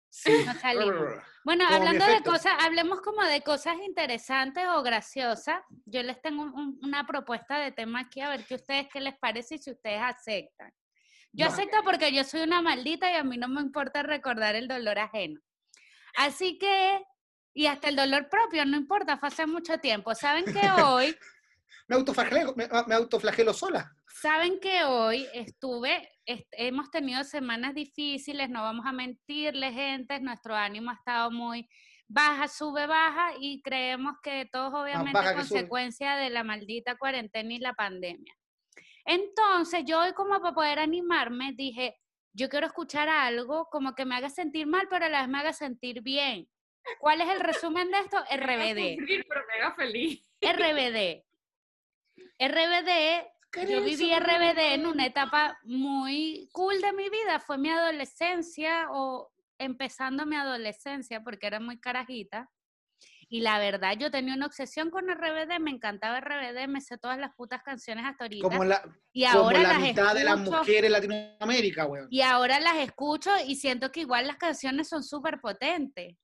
Sí. 0.10 0.32
No 0.46 0.54
salimos. 0.54 1.22
Bueno, 1.44 1.66
Como 1.66 1.76
hablando 1.78 2.06
de 2.08 2.22
cosas, 2.24 2.54
hablemos 2.60 3.02
como 3.02 3.22
de 3.24 3.42
cosas 3.42 3.76
interesantes 3.86 4.64
o 4.74 4.82
graciosas. 4.82 5.62
Yo 5.86 6.02
les 6.04 6.20
tengo 6.22 6.44
un- 6.44 6.80
una 6.82 7.06
propuesta 7.06 7.60
de 7.60 7.72
tema 7.72 8.00
aquí, 8.00 8.22
a 8.22 8.30
ver 8.30 8.46
qué 8.46 8.56
ustedes 8.56 8.88
qué 8.92 9.00
les 9.00 9.16
parece 9.20 9.56
y 9.56 9.58
si 9.60 9.72
ustedes 9.72 10.02
aceptan. 10.02 10.72
Yo 11.34 11.48
acepto 11.48 11.78
porque 11.84 12.14
yo 12.14 12.24
soy 12.24 12.42
una 12.42 12.62
maldita 12.62 13.12
y 13.12 13.16
a 13.16 13.24
mí 13.26 13.38
no 13.38 13.48
me 13.50 13.60
importa 13.62 14.02
recordar 14.04 14.56
el 14.56 14.68
dolor 14.70 14.98
ajeno. 14.98 15.40
Así 16.18 16.58
que, 16.58 17.02
y 17.54 17.66
hasta 17.68 17.90
el 17.90 17.96
dolor 17.96 18.30
propio, 18.30 18.66
no 18.66 18.78
importa, 18.78 19.18
fue 19.18 19.28
hace 19.30 19.46
mucho 19.48 19.78
tiempo. 19.80 20.14
¿Saben 20.16 20.46
que 20.46 20.70
hoy, 20.72 21.16
Me 21.88 21.96
autoflagelo, 21.96 22.54
me, 22.56 22.68
me 22.88 22.96
autoflagelo 22.96 23.54
sola. 23.54 23.92
saben 24.08 24.60
que 24.60 24.84
hoy 24.86 25.28
estuve, 25.34 26.10
est- 26.26 26.48
hemos 26.54 26.90
tenido 26.90 27.24
semanas 27.24 27.74
difíciles, 27.76 28.50
no 28.50 28.62
vamos 28.64 28.86
a 28.86 28.92
mentirles, 28.92 29.74
gente, 29.74 30.20
nuestro 30.20 30.56
ánimo 30.56 30.92
ha 30.92 30.96
estado 30.96 31.32
muy 31.32 31.68
baja, 32.08 32.48
sube, 32.48 32.86
baja 32.88 33.34
y 33.40 33.62
creemos 33.62 34.14
que 34.22 34.46
todo 34.52 34.68
es 34.68 34.74
obviamente 34.96 35.20
que 35.20 35.26
sube. 35.26 35.34
consecuencia 35.36 36.16
de 36.16 36.30
la 36.30 36.44
maldita 36.44 36.96
cuarentena 36.98 37.54
y 37.54 37.60
la 37.60 37.74
pandemia. 37.74 38.34
Entonces, 39.06 39.84
yo 39.86 40.00
hoy 40.02 40.14
como 40.14 40.40
para 40.42 40.54
poder 40.56 40.80
animarme, 40.80 41.54
dije, 41.56 41.96
yo 42.36 42.50
quiero 42.50 42.68
escuchar 42.68 43.08
algo 43.08 43.70
como 43.70 43.96
que 43.96 44.06
me 44.06 44.16
haga 44.16 44.30
sentir 44.30 44.68
mal, 44.68 44.88
pero 44.90 45.06
a 45.06 45.10
la 45.10 45.22
vez 45.22 45.30
me 45.30 45.40
haga 45.40 45.54
sentir 45.54 46.02
bien. 46.02 46.48
¿Cuál 47.00 47.22
es 47.22 47.30
el 47.30 47.40
resumen 47.40 47.90
de 47.90 48.00
esto? 48.00 48.18
RBD. 48.32 49.24
pero 49.28 49.42
me 49.48 49.54
haga 49.62 49.76
feliz. 49.76 50.30
RBD. 50.42 51.24
RBD, 52.38 53.70
yo 53.70 53.82
viví 53.82 54.14
RBD 54.14 54.74
en 54.74 54.86
una 54.86 55.06
etapa 55.06 55.58
muy 55.64 56.50
cool 56.52 56.82
de 56.82 56.92
mi 56.92 57.10
vida, 57.10 57.40
fue 57.40 57.58
mi 57.58 57.70
adolescencia 57.70 58.88
o 58.92 59.32
empezando 59.58 60.26
mi 60.26 60.36
adolescencia 60.36 61.24
porque 61.24 61.48
era 61.48 61.62
muy 61.62 61.80
carajita. 61.80 62.50
Y 63.36 63.42
la 63.42 63.60
verdad, 63.60 63.98
yo 64.00 64.10
tenía 64.10 64.34
una 64.34 64.46
obsesión 64.46 64.90
con 64.90 65.10
RBD, 65.10 65.60
me 65.60 65.70
encantaba 65.70 66.22
RBD, 66.22 66.70
me 66.70 66.80
sé 66.80 66.98
todas 66.98 67.18
las 67.20 67.36
putas 67.36 67.62
canciones 67.64 68.06
hasta 68.06 68.24
ahorita. 68.24 68.48
Como 68.48 68.64
la, 68.64 68.82
y 69.12 69.26
como 69.26 69.40
ahora 69.40 69.62
la 69.62 69.74
las 69.74 69.82
mitad 69.82 70.16
de 70.16 70.24
las 70.24 70.40
mujeres 70.40 70.86
en 70.86 70.92
Latinoamérica, 70.94 71.86
weón. 71.86 72.08
Y 72.10 72.22
ahora 72.22 72.62
las 72.62 72.78
escucho 72.78 73.30
y 73.46 73.56
siento 73.58 73.92
que 73.92 74.00
igual 74.00 74.26
las 74.26 74.38
canciones 74.38 74.88
son 74.88 75.04
súper 75.04 75.42
potentes. 75.42 76.16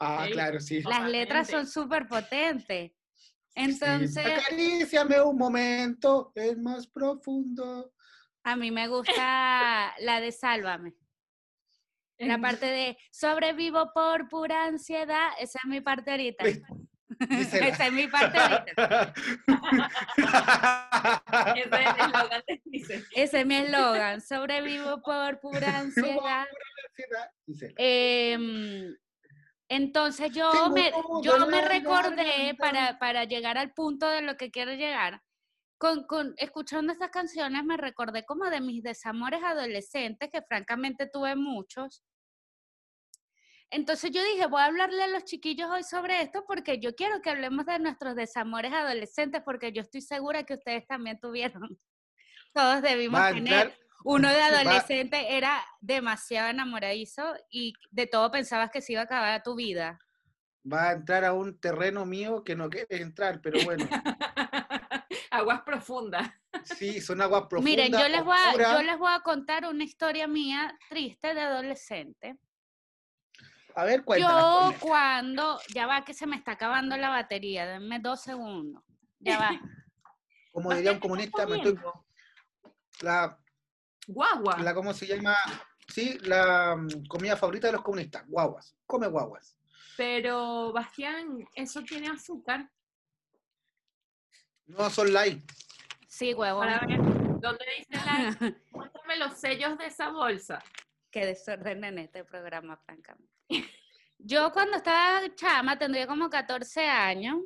Ah, 0.00 0.24
Sí. 0.24 0.32
claro, 0.32 0.58
sí. 0.58 0.80
Las 0.84 1.10
letras 1.10 1.48
son 1.48 1.66
súper 1.66 2.08
potentes. 2.08 2.92
Sí. 2.92 3.34
Entonces, 3.54 4.16
Acaríciame 4.24 5.20
un 5.20 5.36
momento, 5.36 6.32
es 6.34 6.56
más 6.56 6.86
profundo. 6.86 7.92
a 8.42 8.56
mí 8.56 8.70
me 8.70 8.88
gusta 8.88 9.94
la 10.00 10.20
de 10.22 10.32
Sálvame. 10.32 10.94
La 12.18 12.38
parte 12.38 12.66
de 12.66 12.98
sobrevivo 13.10 13.92
por 13.92 14.28
pura 14.28 14.64
ansiedad, 14.64 15.28
esa 15.38 15.58
es 15.62 15.64
mi 15.66 15.80
parte 15.80 16.10
ahorita. 16.10 16.44
Esa 17.30 17.86
es 17.86 17.92
mi 17.92 18.06
parte 18.06 18.38
ahorita. 18.38 19.14
Ese 21.56 21.64
es 21.64 21.72
el 21.72 22.00
eslogan. 22.00 22.42
Ese 23.14 23.40
es 23.40 23.46
mi 23.46 23.56
eslogan, 23.56 24.20
sobrevivo 24.20 25.00
por 25.02 25.40
pura 25.40 25.78
ansiedad. 25.78 26.46
Em, 27.76 28.94
entonces 29.68 30.32
yo 30.32 30.50
Tengo 30.50 30.70
me, 30.70 30.90
yo 31.22 31.46
me 31.46 31.62
recordé 31.62 32.54
para, 32.58 32.98
para 32.98 33.24
llegar 33.24 33.58
al 33.58 33.72
punto 33.72 34.08
de 34.08 34.22
lo 34.22 34.36
que 34.36 34.50
quiero 34.50 34.72
llegar. 34.72 35.22
Con, 35.78 36.06
con, 36.06 36.34
escuchando 36.38 36.92
estas 36.92 37.10
canciones 37.10 37.64
me 37.64 37.76
recordé 37.76 38.24
como 38.24 38.50
de 38.50 38.60
mis 38.60 38.82
desamores 38.82 39.40
adolescentes, 39.44 40.28
que 40.32 40.42
francamente 40.42 41.06
tuve 41.06 41.36
muchos. 41.36 42.02
Entonces 43.70 44.10
yo 44.10 44.22
dije, 44.24 44.46
voy 44.46 44.62
a 44.62 44.66
hablarle 44.66 45.02
a 45.02 45.08
los 45.08 45.24
chiquillos 45.24 45.70
hoy 45.70 45.82
sobre 45.84 46.22
esto 46.22 46.44
porque 46.46 46.78
yo 46.80 46.94
quiero 46.94 47.20
que 47.20 47.30
hablemos 47.30 47.66
de 47.66 47.78
nuestros 47.78 48.14
desamores 48.16 48.72
adolescentes 48.72 49.42
porque 49.44 49.72
yo 49.72 49.82
estoy 49.82 50.00
segura 50.00 50.44
que 50.44 50.54
ustedes 50.54 50.86
también 50.86 51.18
tuvieron. 51.20 51.78
Todos 52.54 52.80
debimos 52.82 53.20
tener. 53.28 53.78
Uno 54.04 54.28
de 54.30 54.38
va- 54.40 54.46
adolescente 54.46 55.36
era 55.36 55.62
demasiado 55.80 56.48
enamoradizo 56.48 57.34
y 57.50 57.74
de 57.90 58.06
todo 58.06 58.30
pensabas 58.30 58.70
que 58.70 58.80
se 58.80 58.92
iba 58.92 59.02
a 59.02 59.04
acabar 59.04 59.42
tu 59.42 59.54
vida. 59.54 59.98
va 60.70 60.88
a 60.90 60.92
entrar 60.92 61.24
a 61.24 61.34
un 61.34 61.60
terreno 61.60 62.06
mío 62.06 62.42
que 62.44 62.56
no 62.56 62.70
quieres 62.70 63.00
entrar, 63.00 63.40
pero 63.42 63.58
bueno, 63.64 63.86
Aguas 65.30 65.60
profundas. 65.62 66.30
sí, 66.64 67.00
son 67.00 67.20
aguas 67.20 67.42
profundas. 67.48 67.64
Miren, 67.76 67.92
yo 67.92 68.08
les, 68.08 68.24
voy 68.24 68.36
a, 68.36 68.52
yo 68.76 68.82
les 68.82 68.98
voy 68.98 69.12
a 69.12 69.20
contar 69.20 69.66
una 69.66 69.84
historia 69.84 70.26
mía 70.26 70.76
triste 70.88 71.34
de 71.34 71.40
adolescente. 71.42 72.38
A 73.78 73.84
ver, 73.84 74.02
cuéntanos. 74.02 74.72
Yo 74.72 74.80
cuando, 74.80 75.60
ya 75.72 75.86
va 75.86 76.04
que 76.04 76.12
se 76.12 76.26
me 76.26 76.34
está 76.34 76.52
acabando 76.52 76.96
la 76.96 77.10
batería, 77.10 77.64
denme 77.64 78.00
dos 78.00 78.20
segundos. 78.20 78.82
Ya 79.20 79.38
va. 79.38 79.50
Como 80.52 80.74
diría 80.74 80.90
un 80.90 80.98
¿Qué 80.98 81.06
estás 81.06 81.32
comunista, 81.36 81.46
me 81.46 81.56
estoy, 81.58 81.78
la, 83.02 83.38
Guagua. 84.08 84.58
la, 84.58 84.74
¿cómo 84.74 84.92
se 84.92 85.06
llama? 85.06 85.36
Sí, 85.86 86.18
la 86.22 86.74
mm, 86.74 87.06
comida 87.06 87.36
favorita 87.36 87.68
de 87.68 87.74
los 87.74 87.82
comunistas, 87.82 88.26
guaguas. 88.26 88.74
Come 88.84 89.06
guaguas. 89.06 89.56
Pero, 89.96 90.72
Bastián, 90.72 91.46
eso 91.54 91.80
tiene 91.84 92.08
azúcar. 92.08 92.68
No 94.66 94.90
son 94.90 95.12
light. 95.12 95.48
Sí, 96.08 96.34
huevón. 96.34 96.66
¿dónde 97.40 97.64
dice 97.78 98.04
la... 98.04 98.36
Muéstrame 98.72 99.18
los 99.18 99.34
sellos 99.34 99.78
de 99.78 99.86
esa 99.86 100.10
bolsa. 100.10 100.64
Qué 101.10 101.24
desorden 101.26 101.84
en 101.84 101.98
este 101.98 102.24
programa, 102.24 102.76
francamente. 102.84 103.32
Yo 104.18 104.52
cuando 104.52 104.76
estaba 104.76 105.20
chama, 105.34 105.78
tendría 105.78 106.06
como 106.06 106.28
14 106.28 106.86
años. 106.86 107.38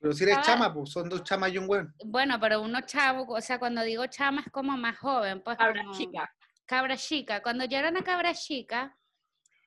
Pero 0.00 0.12
si 0.12 0.24
eres 0.24 0.40
chama, 0.42 0.72
pues 0.72 0.90
son 0.90 1.08
dos 1.08 1.22
chamas 1.22 1.52
y 1.52 1.58
un 1.58 1.66
buen. 1.66 1.94
Bueno, 2.04 2.38
pero 2.40 2.60
uno 2.60 2.80
chavo, 2.82 3.24
o 3.32 3.40
sea, 3.40 3.58
cuando 3.58 3.82
digo 3.82 4.06
chama 4.06 4.42
es 4.42 4.50
como 4.52 4.76
más 4.76 4.98
joven, 4.98 5.42
pues 5.42 5.56
Cabra 5.56 5.82
como- 5.82 5.96
chica. 5.96 6.30
cabra 6.66 6.96
chica. 6.96 7.42
Cuando 7.42 7.64
yo 7.66 7.78
era 7.78 7.88
una 7.90 8.02
cabra 8.02 8.34
chica, 8.34 8.96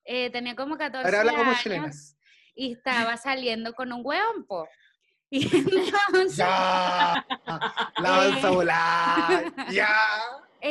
eh, 0.03 0.29
tenía 0.29 0.55
como 0.55 0.77
14 0.77 1.05
Ahora 1.05 1.19
habla 1.21 1.33
como 1.35 1.53
chilena. 1.55 1.83
años 1.85 2.15
y 2.55 2.73
estaba 2.73 3.17
saliendo 3.17 3.73
con 3.73 3.91
un 3.93 4.01
hueón, 4.03 4.45
po. 4.45 4.67
Y 5.29 5.43
entonces, 5.55 6.37
¡Ya! 6.37 7.25
La 7.97 8.15
avanza 8.15 8.47
a 8.47 8.51
volar. 8.51 9.53
¡Ya! 9.71 9.89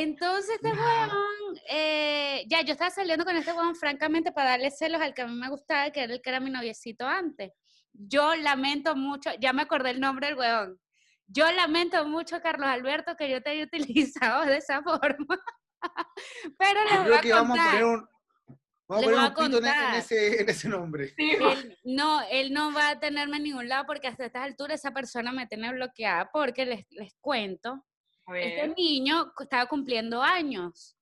Entonces 0.02 0.56
este 0.56 0.72
Ya. 0.74 0.74
hueón, 0.74 1.58
eh, 1.70 2.44
ya 2.48 2.62
yo 2.62 2.72
estaba 2.72 2.90
saliendo 2.90 3.24
con 3.24 3.36
este 3.36 3.52
hueón 3.52 3.74
francamente 3.76 4.32
para 4.32 4.50
darle 4.50 4.70
celos 4.70 5.00
al 5.00 5.14
que 5.14 5.22
a 5.22 5.26
mí 5.26 5.34
me 5.34 5.48
gustaba, 5.48 5.90
que 5.90 6.02
era 6.02 6.14
el 6.14 6.22
que 6.22 6.30
era 6.30 6.40
mi 6.40 6.50
noviecito 6.50 7.06
antes. 7.06 7.52
Yo 7.92 8.34
lamento 8.36 8.94
mucho, 8.96 9.30
ya 9.40 9.52
me 9.52 9.62
acordé 9.62 9.90
el 9.90 10.00
nombre 10.00 10.26
del 10.28 10.36
hueón. 10.36 10.80
Yo 11.28 11.50
lamento 11.52 12.04
mucho, 12.06 12.40
Carlos 12.40 12.68
Alberto, 12.68 13.16
que 13.16 13.28
yo 13.30 13.42
te 13.42 13.50
haya 13.50 13.64
utilizado 14.24 14.44
de 14.46 14.56
esa 14.58 14.82
forma. 14.82 15.38
Pero 16.58 16.80
les 16.90 17.04
voy 17.04 17.14
a 17.14 17.20
que 17.20 17.32
vamos 17.32 17.58
a 17.58 17.62
contar. 17.62 17.70
poner 17.70 17.84
un, 17.84 18.08
vamos 18.88 18.88
a 18.88 18.96
Les 18.96 19.04
poner 19.04 19.14
voy 19.14 19.24
a 19.24 19.28
un 19.28 19.34
pito 19.34 19.58
en, 19.58 19.94
ese, 19.94 20.40
en 20.42 20.48
ese 20.48 20.68
nombre. 20.68 21.08
Sí, 21.16 21.30
Él, 21.40 21.78
no, 21.84 22.22
él 22.30 22.52
no 22.52 22.72
va 22.72 22.90
a 22.90 23.00
tenerme 23.00 23.36
en 23.38 23.42
ningún 23.44 23.68
lado 23.68 23.84
porque 23.86 24.08
hasta 24.08 24.26
estas 24.26 24.42
alturas 24.44 24.80
esa 24.80 24.92
persona 24.92 25.32
me 25.32 25.46
tiene 25.46 25.72
bloqueada 25.72 26.30
porque 26.32 26.64
les, 26.66 26.86
les 26.90 27.14
cuento, 27.20 27.84
este 28.34 28.68
niño 28.76 29.32
estaba 29.38 29.66
cumpliendo 29.66 30.22
años 30.22 30.96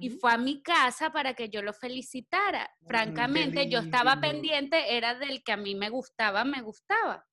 y 0.00 0.10
Ujú. 0.10 0.18
fue 0.18 0.32
a 0.32 0.38
mi 0.38 0.62
casa 0.62 1.12
para 1.12 1.34
que 1.34 1.48
yo 1.48 1.62
lo 1.62 1.72
felicitara. 1.72 2.70
Mm, 2.80 2.86
Francamente, 2.86 3.68
yo 3.68 3.80
estaba 3.80 4.20
pendiente, 4.20 4.96
era 4.96 5.14
del 5.14 5.42
que 5.42 5.52
a 5.52 5.56
mí 5.56 5.74
me 5.74 5.90
gustaba, 5.90 6.44
me 6.44 6.62
gustaba. 6.62 7.26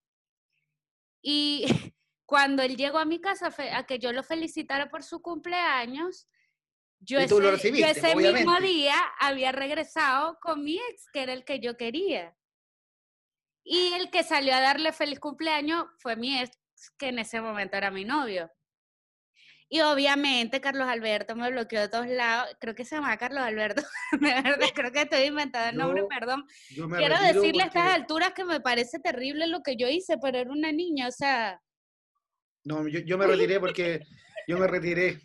Y 1.21 1.65
cuando 2.25 2.62
él 2.63 2.75
llegó 2.75 2.97
a 2.97 3.06
mi 3.06 3.19
casa 3.21 3.54
a 3.73 3.86
que 3.86 3.99
yo 3.99 4.12
lo 4.12 4.23
felicitara 4.23 4.89
por 4.89 5.04
su 5.04 5.21
cumpleaños, 5.21 6.28
yo 6.99 7.19
Y 7.19 7.23
ese, 7.23 7.39
yo 7.39 7.88
ese 7.88 8.15
mismo 8.15 8.60
día 8.62 8.95
había 9.19 9.51
regresado 9.51 10.38
con 10.41 10.63
mi 10.63 10.78
ex, 10.89 11.10
que 11.12 11.23
era 11.23 11.34
el 11.34 11.45
que 11.45 11.60
yo 11.60 11.78
quería. 11.78 12.36
Y 13.63 13.93
el 13.93 14.12
que 14.12 14.23
salió 14.23 14.54
a 14.54 14.62
darle 14.62 14.91
feliz 14.91 15.19
cumpleaños 15.19 15.86
fue 15.99 16.15
mi 16.15 16.39
ex, 16.39 16.58
que 16.97 17.10
en 17.10 17.19
ese 17.19 17.41
momento 17.41 17.78
era 17.78 17.91
mi 17.91 18.06
novio. 18.06 18.51
Y 19.67 19.82
obviamente 19.82 20.62
Carlos 20.62 20.88
Alberto 20.88 21.36
me 21.36 21.49
bloqueó 21.49 21.82
de 21.82 21.89
todos 21.89 22.08
lados. 22.08 22.56
Creo 22.60 22.75
que 22.75 22.86
se 22.86 22.95
llama 22.95 23.17
Carlos 23.17 23.41
Alberto. 23.41 23.82
De 24.12 24.41
verdad, 24.41 24.67
creo 24.73 24.91
que 24.91 25.01
estoy 25.01 25.23
inventando 25.23 25.69
el 25.69 25.78
nombre, 25.78 26.01
Yo 26.01 26.08
perdón. 26.08 26.45
Yo 26.69 26.89
Quiero 26.89 27.19
decirle 27.19 27.63
a 27.63 27.65
estas 27.67 27.93
alturas 27.93 28.34
que 28.34 28.45
me 28.45 28.62
parece 28.62 28.99
terrible 28.99 29.47
lo 29.47 29.62
que 29.63 29.75
yo 29.75 29.88
hice, 29.88 30.17
pero 30.21 30.38
era 30.38 30.51
una 30.51 30.71
niña, 30.71 31.08
o 31.08 31.12
sea, 31.12 31.60
No, 32.63 32.88
yo, 32.88 32.99
yo 32.99 33.17
me 33.17 33.25
retiré 33.28 33.60
porque 33.60 34.01
yo 34.47 34.58
me 34.60 34.67
retiré. 34.67 35.19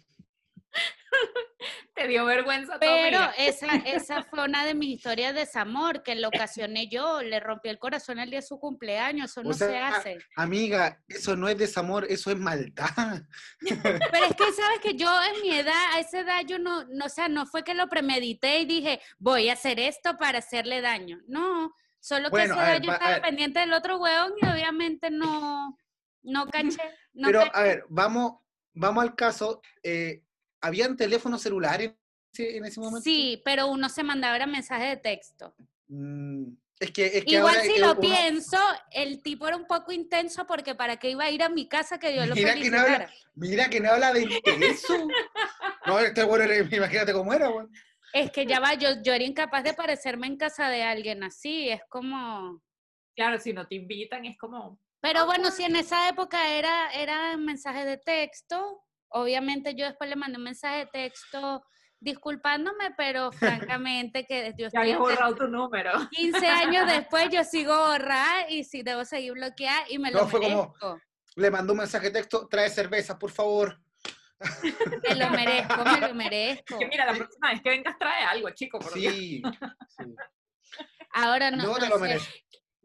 Te 1.94 2.06
dio 2.08 2.24
vergüenza. 2.24 2.78
Pero 2.80 3.18
amiga. 3.18 3.34
esa, 3.36 3.66
esa 3.86 4.24
fue 4.24 4.44
una 4.44 4.64
de 4.64 4.74
mis 4.74 4.96
historias 4.96 5.34
de 5.34 5.40
desamor 5.40 6.02
que 6.02 6.14
lo 6.14 6.28
ocasioné 6.28 6.88
yo. 6.88 7.22
Le 7.22 7.40
rompí 7.40 7.68
el 7.68 7.78
corazón 7.78 8.18
el 8.18 8.30
día 8.30 8.38
de 8.40 8.46
su 8.46 8.58
cumpleaños. 8.58 9.30
Eso 9.30 9.40
O 9.40 9.44
no 9.44 9.52
se 9.52 9.76
hace. 9.76 10.18
Amiga, 10.36 11.02
eso 11.08 11.36
no 11.36 11.48
es 11.48 11.58
desamor, 11.58 12.06
eso 12.08 12.30
es 12.30 12.38
maldad. 12.38 13.22
Pero 13.60 14.26
es 14.26 14.36
que 14.36 14.52
sabes 14.52 14.80
que 14.82 14.94
yo 14.94 15.10
en 15.34 15.42
mi 15.42 15.54
edad, 15.54 15.92
a 15.94 16.00
esa 16.00 16.20
edad 16.20 16.42
yo 16.46 16.58
no, 16.58 16.84
no, 16.84 17.06
o 17.06 17.08
sea, 17.08 17.28
no 17.28 17.46
fue 17.46 17.64
que 17.64 17.74
lo 17.74 17.88
premedité 17.88 18.60
y 18.60 18.64
dije, 18.64 19.00
voy 19.18 19.48
a 19.48 19.54
hacer 19.54 19.78
esto 19.80 20.16
para 20.16 20.38
hacerle 20.38 20.80
daño. 20.80 21.18
No, 21.26 21.74
solo 21.98 22.24
que 22.30 22.30
Bueno, 22.30 22.54
a 22.54 22.56
esa 22.56 22.62
a 22.62 22.64
edad 22.70 22.72
ver, 22.80 22.82
yo 22.86 22.92
estaba 22.92 23.20
pendiente 23.22 23.60
del 23.60 23.72
otro 23.72 23.98
hueón 23.98 24.32
y 24.40 24.46
obviamente 24.46 25.10
no, 25.10 25.76
no 26.22 26.46
caché. 26.46 26.82
No 27.12 27.26
Pero, 27.26 27.40
caché. 27.40 27.50
a 27.54 27.62
ver, 27.62 27.84
vamos, 27.88 28.34
vamos 28.72 29.02
al 29.02 29.14
caso. 29.14 29.60
eh, 29.82 30.22
¿Habían 30.60 30.96
teléfonos 30.96 31.42
celulares 31.42 31.88
en 31.90 31.96
ese, 32.32 32.56
en 32.56 32.64
ese 32.66 32.80
momento? 32.80 33.02
Sí, 33.02 33.40
pero 33.44 33.66
uno 33.68 33.88
se 33.88 34.02
mandaba 34.02 34.36
era 34.36 34.46
mensaje 34.46 34.84
de 34.86 34.96
texto. 34.96 35.54
Mm, 35.88 36.52
es 36.78 36.90
que, 36.92 37.06
es 37.06 37.24
que 37.24 37.30
Igual 37.34 37.56
ahora 37.56 37.62
si 37.64 37.78
lo 37.78 37.90
uno- 37.92 38.00
pienso, 38.00 38.56
el 38.92 39.22
tipo 39.22 39.46
era 39.48 39.56
un 39.56 39.66
poco 39.66 39.92
intenso 39.92 40.46
porque 40.46 40.74
para 40.74 40.96
qué 40.98 41.10
iba 41.10 41.24
a 41.24 41.30
ir 41.30 41.42
a 41.42 41.48
mi 41.48 41.68
casa 41.68 41.98
que 41.98 42.14
yo 42.14 42.24
lo 42.26 42.34
Mira 42.34 42.54
que 42.54 42.70
no 42.70 42.78
habla-. 42.80 43.10
Mira 43.34 43.68
que 43.70 43.80
no 43.80 43.90
habla 43.90 44.12
de 44.12 44.28
eso. 44.44 45.08
No, 45.86 45.98
este 45.98 46.24
bueno, 46.24 46.44
era- 46.44 46.56
imagínate 46.76 47.12
cómo 47.12 47.32
era, 47.32 47.48
weón. 47.48 47.72
Es 48.12 48.30
que 48.30 48.44
ya 48.44 48.60
va, 48.60 48.74
yo, 48.74 49.02
yo 49.02 49.12
era 49.14 49.24
incapaz 49.24 49.64
de 49.64 49.72
parecerme 49.72 50.26
en 50.26 50.36
casa 50.36 50.68
de 50.68 50.82
alguien 50.82 51.22
así, 51.22 51.70
es 51.70 51.80
como... 51.88 52.62
Claro, 53.16 53.38
si 53.38 53.52
no 53.52 53.66
te 53.66 53.76
invitan 53.76 54.24
es 54.26 54.36
como... 54.36 54.78
Pero 55.00 55.24
bueno, 55.26 55.50
si 55.50 55.62
en 55.64 55.76
esa 55.76 56.08
época 56.08 56.52
era, 56.52 56.92
era 56.92 57.36
mensaje 57.38 57.84
de 57.86 57.96
texto, 57.96 58.82
obviamente 59.10 59.74
yo 59.74 59.86
después 59.86 60.08
le 60.10 60.16
mandé 60.16 60.38
un 60.38 60.44
mensaje 60.44 60.78
de 60.78 60.86
texto 60.86 61.62
disculpándome, 62.00 62.92
pero 62.96 63.30
francamente 63.32 64.24
que 64.26 64.52
yo 64.56 64.56
Ya 64.58 64.66
estoy 64.66 64.80
habías 64.80 64.96
entre 64.98 65.14
borrado 65.14 65.34
tu 65.36 65.48
número. 65.48 65.92
15 66.10 66.46
años 66.48 66.86
después, 66.92 67.28
yo 67.30 67.44
sigo 67.44 67.76
borrada 67.76 68.48
y 68.48 68.64
si 68.64 68.82
debo 68.82 69.04
seguir 69.04 69.32
bloqueada 69.32 69.84
y 69.88 69.98
me 69.98 70.10
lo 70.10 70.20
No, 70.22 70.28
fue 70.28 70.40
como- 70.40 70.62
merezco. 70.68 71.00
Le 71.36 71.50
mandó 71.50 71.74
un 71.74 71.78
mensaje 71.78 72.06
de 72.06 72.12
texto, 72.12 72.48
trae 72.48 72.68
cerveza, 72.68 73.16
por 73.18 73.30
favor. 73.30 73.80
Me 75.06 75.14
lo 75.14 75.30
merezco, 75.30 75.84
me 75.84 76.00
lo 76.08 76.14
merezco. 76.14 76.78
Que 76.78 76.86
mira, 76.86 77.04
la 77.06 77.14
próxima 77.14 77.50
vez 77.52 77.60
que 77.62 77.68
vengas 77.70 77.96
trae 77.98 78.24
algo, 78.24 78.50
chico. 78.50 78.78
por. 78.80 78.92
Sí. 78.92 79.42
sí. 79.88 80.04
Ahora 81.12 81.50
no, 81.50 81.62
No 81.62 81.74
te 81.74 81.80
no 81.82 81.88
lo 81.90 81.94
sé. 81.96 82.00
mereces. 82.00 82.34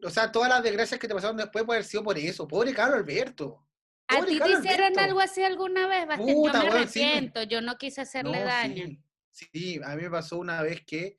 O 0.04 0.10
sea, 0.10 0.30
todas 0.30 0.48
las 0.50 0.62
desgracias 0.62 1.00
que 1.00 1.08
te 1.08 1.14
pasaron 1.14 1.36
después 1.36 1.64
puede 1.64 1.78
haber 1.78 1.88
sido 1.88 2.04
por 2.04 2.16
eso. 2.18 2.46
Pobre 2.46 2.72
Carlos 2.74 2.98
Alberto. 2.98 3.65
¿A 4.08 4.24
ti 4.24 4.38
te 4.40 4.50
hicieron 4.50 4.98
algo 4.98 5.20
así 5.20 5.42
alguna 5.42 5.86
vez, 5.88 6.06
Bastián? 6.06 6.36
Yo 6.44 6.52
me 6.52 6.60
sí. 6.60 6.66
arrepiento, 7.02 7.42
yo 7.42 7.60
no 7.60 7.76
quise 7.76 8.02
hacerle 8.02 8.40
No, 8.40 8.44
daño. 8.44 8.86
Sí, 9.30 9.46
sí, 9.52 9.80
a 9.84 9.96
mí 9.96 10.02
me 10.02 10.10
pasó 10.10 10.38
una 10.38 10.62
vez 10.62 10.84
que 10.84 11.18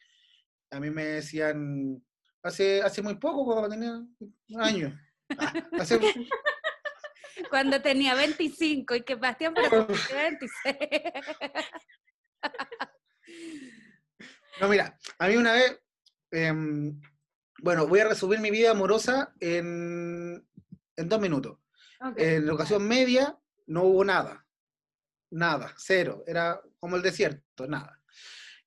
a 0.71 0.79
mí 0.79 0.89
me 0.89 1.03
decían, 1.03 2.03
hace, 2.43 2.81
hace 2.81 3.01
muy 3.01 3.15
poco, 3.15 3.45
cuando 3.45 3.69
tenía 3.69 3.93
un 3.93 4.61
año. 4.61 4.99
Ah, 5.37 5.53
hace, 5.77 5.99
Cuando 7.49 7.81
tenía 7.81 8.15
25 8.15 8.95
y 8.95 9.03
que 9.03 9.15
Bastián 9.15 9.53
pero 9.53 9.85
tienes 9.85 10.11
26. 10.11 10.75
no, 14.59 14.67
mira, 14.67 14.97
a 15.19 15.27
mí 15.27 15.35
una 15.35 15.53
vez, 15.53 15.79
em, 16.31 16.99
bueno, 17.59 17.87
voy 17.87 17.99
a 17.99 18.07
resumir 18.07 18.39
mi 18.39 18.49
vida 18.49 18.71
amorosa 18.71 19.33
en, 19.39 20.47
en 20.95 21.09
dos 21.09 21.19
minutos. 21.19 21.59
Ok. 22.01 22.13
En 22.17 22.45
la 22.45 22.53
ocasión 22.53 22.87
media 22.87 23.37
no 23.67 23.83
hubo 23.83 24.03
nada. 24.05 24.45
Nada, 25.29 25.73
cero. 25.77 26.23
Era 26.25 26.61
como 26.79 26.95
el 26.95 27.01
desierto, 27.01 27.67
nada. 27.67 27.99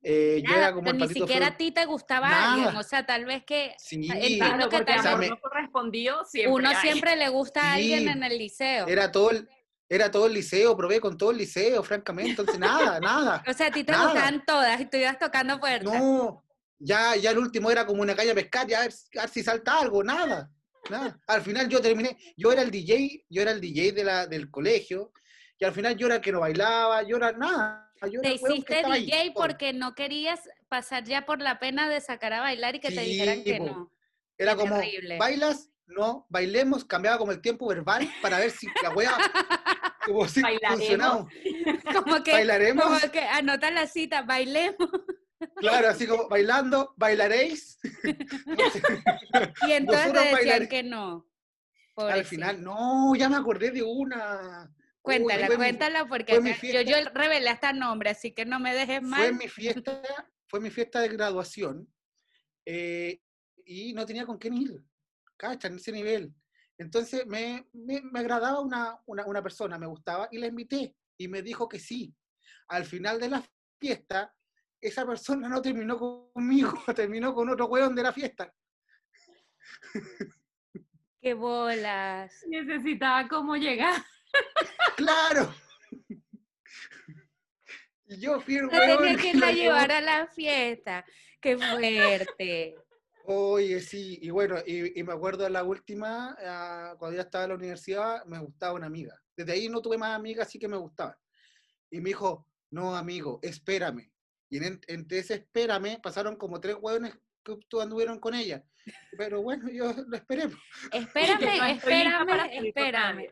Eh, 0.02 0.42
yo 0.46 0.54
era 0.56 0.70
como 0.72 0.84
pero 0.84 0.92
el 0.94 0.98
ni 1.02 1.06
patito 1.08 1.26
siquiera 1.26 1.46
a 1.48 1.56
ti 1.58 1.72
te 1.72 1.84
gustaba 1.84 2.30
Nada. 2.30 2.52
alguien, 2.54 2.76
o 2.76 2.82
sea, 2.82 3.04
tal 3.04 3.26
vez 3.26 3.44
que 3.44 3.74
Sí, 3.78 4.08
entiendo 4.10 4.68
Claro, 4.68 4.68
que 4.70 4.84
te- 4.84 4.98
o 4.98 5.02
sea, 5.02 5.10
amor 5.10 5.20
me- 5.20 5.28
no 5.28 5.40
correspondido 5.40 6.24
siempre 6.24 6.52
uno 6.54 6.70
hay. 6.70 6.76
siempre 6.76 7.16
le 7.16 7.28
gusta 7.28 7.60
a 7.60 7.74
alguien 7.74 8.08
en 8.08 8.22
el 8.24 8.38
liceo. 8.38 8.86
era 8.88 9.12
todo 9.12 9.30
el, 9.30 9.46
era 9.90 10.10
todo 10.10 10.26
el 10.26 10.32
liceo, 10.32 10.74
probé 10.74 11.00
con 11.00 11.18
todo 11.18 11.32
el 11.32 11.36
liceo, 11.36 11.82
francamente, 11.82 12.30
entonces 12.30 12.58
nada, 12.58 12.98
nada. 13.00 13.44
O 13.46 13.52
sea, 13.52 13.66
a 13.66 13.70
ti 13.70 13.84
te 13.84 13.92
Nada. 13.92 14.04
gustaban 14.06 14.42
todas 14.46 14.80
y 14.80 14.86
tú 14.86 14.96
ibas 14.96 15.18
tocando 15.18 15.60
puertas. 15.60 15.92
No, 15.92 16.46
ya, 16.78 17.14
ya 17.16 17.32
el 17.32 17.38
último 17.38 17.70
era 17.70 17.84
como 17.84 18.00
una 18.00 18.16
calle 18.16 18.30
a 18.30 18.34
pescar, 18.34 18.66
ya 18.66 18.78
a 18.78 18.82
ver, 18.84 18.94
a 19.18 19.20
ver 19.20 19.28
si 19.28 19.42
salta 19.42 19.78
algo, 19.80 20.02
nada, 20.02 20.50
nada. 20.90 21.18
Al 21.26 21.42
final 21.42 21.68
yo 21.68 21.81
terminé, 21.81 22.16
yo 22.37 22.53
era 22.53 22.62
el 22.62 22.70
DJ, 22.70 23.24
yo 23.29 23.42
era 23.42 23.50
el 23.53 23.61
DJ 23.61 23.92
de 23.92 24.05
la, 24.05 24.26
del 24.26 24.50
colegio, 24.50 25.12
y 25.59 25.64
al 25.64 25.72
final 25.72 25.96
yo 25.96 26.07
era 26.07 26.16
el 26.16 26.20
que 26.20 26.33
no 26.33 26.40
bailaba, 26.40 27.03
yo 27.03 27.16
era 27.16 27.33
nada. 27.33 27.87
Yo 28.11 28.20
Te 28.22 28.33
hiciste 28.35 28.83
ahí, 28.87 29.05
DJ 29.05 29.33
todo. 29.35 29.46
porque 29.46 29.72
no 29.74 29.94
querías 29.94 30.40
pasar 30.68 31.05
ya 31.05 31.26
por 31.26 31.40
la 31.42 31.59
pena 31.59 31.88
de 31.88 32.00
sacar 32.00 32.33
a 32.33 32.40
bailar 32.40 32.74
y 32.76 32.81
que 32.81 32.88
te 32.88 33.05
Sí, 33.05 33.11
dijeran 33.11 33.44
que 33.44 33.61
no. 33.61 33.92
Era 34.38 34.53
Qué 34.55 34.59
como, 34.61 34.76
terrible. 34.81 35.18
¿bailas? 35.18 35.70
No, 35.87 36.24
bailemos, 36.31 36.85
cambiaba 36.85 37.18
como 37.18 37.33
el 37.33 37.42
tiempo 37.42 37.66
verbal 37.66 38.09
para 38.22 38.38
ver 38.38 38.53
si 38.53 38.68
la 38.83 38.90
wea 38.90 39.12
como 40.07 40.26
si 40.29 40.40
funcionaba. 40.40 41.26
Como 42.05 42.22
que, 42.22 42.33
¿Bailaremos? 42.33 42.85
como 42.85 43.12
que 43.12 43.20
anota 43.20 43.70
la 43.70 43.87
cita, 43.87 44.22
bailemos. 44.22 44.88
Claro, 45.57 45.88
así 45.88 46.07
como 46.07 46.29
bailando, 46.29 46.94
bailaréis. 46.96 47.79
Y 49.62 49.72
entonces 49.72 50.12
decían 50.12 50.68
que 50.68 50.83
no. 50.83 51.26
Al 51.96 52.24
final, 52.24 52.62
no, 52.62 53.14
ya 53.14 53.29
me 53.29 53.37
acordé 53.37 53.70
de 53.70 53.83
una. 53.83 54.70
Uy, 55.03 55.18
Cuéntala, 55.18 55.46
fue 55.46 55.57
mi- 55.57 55.62
cuéntala 55.64 56.07
porque 56.09 56.40
fue 56.40 56.72
yo, 56.72 56.81
yo 56.83 56.96
revelé 57.12 57.48
hasta 57.48 57.72
nombre, 57.72 58.11
así 58.11 58.33
que 58.33 58.44
no 58.44 58.59
me 58.59 58.74
dejes 58.74 59.00
fue 59.00 59.09
mal. 59.09 59.35
mi 59.35 59.48
fiesta, 59.48 60.03
fue 60.48 60.61
mi 60.61 60.70
fiesta 60.70 61.00
de 61.00 61.09
graduación 61.09 61.88
eh, 62.66 63.20
y 63.64 63.92
no 63.92 64.05
tenía 64.07 64.26
con 64.26 64.38
quién 64.38 64.55
ir, 64.55 64.83
cacha, 65.37 65.68
en 65.68 65.76
ese 65.76 65.92
nivel. 65.92 66.35
Entonces 66.79 67.26
me, 67.26 67.66
me, 67.72 68.00
me 68.03 68.20
agradaba 68.20 68.61
una, 68.61 68.98
una, 69.07 69.26
una 69.26 69.42
persona, 69.42 69.79
me 69.79 69.87
gustaba 69.87 70.29
y 70.31 70.38
la 70.38 70.46
invité 70.46 70.96
y 71.18 71.29
me 71.29 71.42
dijo 71.42 71.68
que 71.68 71.79
sí. 71.79 72.14
Al 72.68 72.85
final 72.85 73.20
de 73.20 73.29
la 73.29 73.42
fiesta, 73.81 74.35
esa 74.80 75.06
persona 75.06 75.48
no 75.48 75.60
terminó 75.60 75.98
conmigo, 76.32 76.72
terminó 76.96 77.34
con 77.34 77.48
otro 77.48 77.66
hueón 77.66 77.94
de 77.94 78.02
la 78.02 78.12
fiesta. 78.12 78.52
Qué 81.20 81.34
bolas. 81.34 82.32
Necesitaba 82.48 83.28
cómo 83.28 83.56
llegar. 83.56 84.02
¡Claro! 84.96 85.54
Y 88.06 88.20
yo 88.20 88.40
fui 88.40 88.56
el 88.56 88.64
No 88.64 88.70
tenía 88.70 89.16
que 89.16 89.34
la 89.34 89.52
llevara 89.52 89.98
a 89.98 90.00
la 90.00 90.26
fiesta. 90.26 91.04
Qué 91.40 91.56
fuerte. 91.56 92.76
Oye, 93.24 93.80
sí, 93.80 94.18
y 94.22 94.30
bueno, 94.30 94.56
y, 94.66 94.98
y 94.98 95.04
me 95.04 95.12
acuerdo 95.12 95.44
de 95.44 95.50
la 95.50 95.62
última, 95.62 96.36
ah, 96.40 96.96
cuando 96.98 97.16
ya 97.16 97.22
estaba 97.22 97.44
en 97.44 97.50
la 97.50 97.56
universidad, 97.56 98.24
me 98.24 98.38
gustaba 98.38 98.74
una 98.74 98.86
amiga. 98.86 99.14
Desde 99.36 99.52
ahí 99.52 99.68
no 99.68 99.80
tuve 99.80 99.96
más 99.98 100.16
amigas, 100.16 100.48
así 100.48 100.58
que 100.58 100.66
me 100.66 100.76
gustaba. 100.76 101.16
Y 101.90 102.00
me 102.00 102.08
dijo, 102.08 102.46
no, 102.70 102.96
amigo, 102.96 103.38
espérame. 103.42 104.10
Y 104.50 104.58
en, 104.64 104.80
entre 104.88 105.18
ese 105.20 105.34
espérame 105.34 106.00
pasaron 106.02 106.36
como 106.36 106.60
tres 106.60 106.76
hueones 106.80 107.14
que 107.44 107.56
tú 107.68 107.80
anduvieron 107.80 108.18
con 108.18 108.34
ella. 108.34 108.62
Pero 109.16 109.42
bueno, 109.42 109.68
yo 109.70 109.92
lo 110.06 110.16
esperé. 110.16 110.44
Espérame, 110.92 111.70
espérame, 111.70 112.66
espérame. 112.66 113.26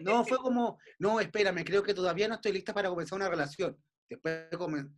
No, 0.00 0.24
fue 0.24 0.38
como, 0.38 0.78
no, 0.98 1.20
espérame, 1.20 1.64
creo 1.64 1.82
que 1.82 1.94
todavía 1.94 2.28
no 2.28 2.34
estoy 2.34 2.52
lista 2.52 2.72
para 2.74 2.88
comenzar 2.88 3.16
una 3.16 3.28
relación. 3.28 3.76
Después 4.08 4.48
comen- 4.52 4.92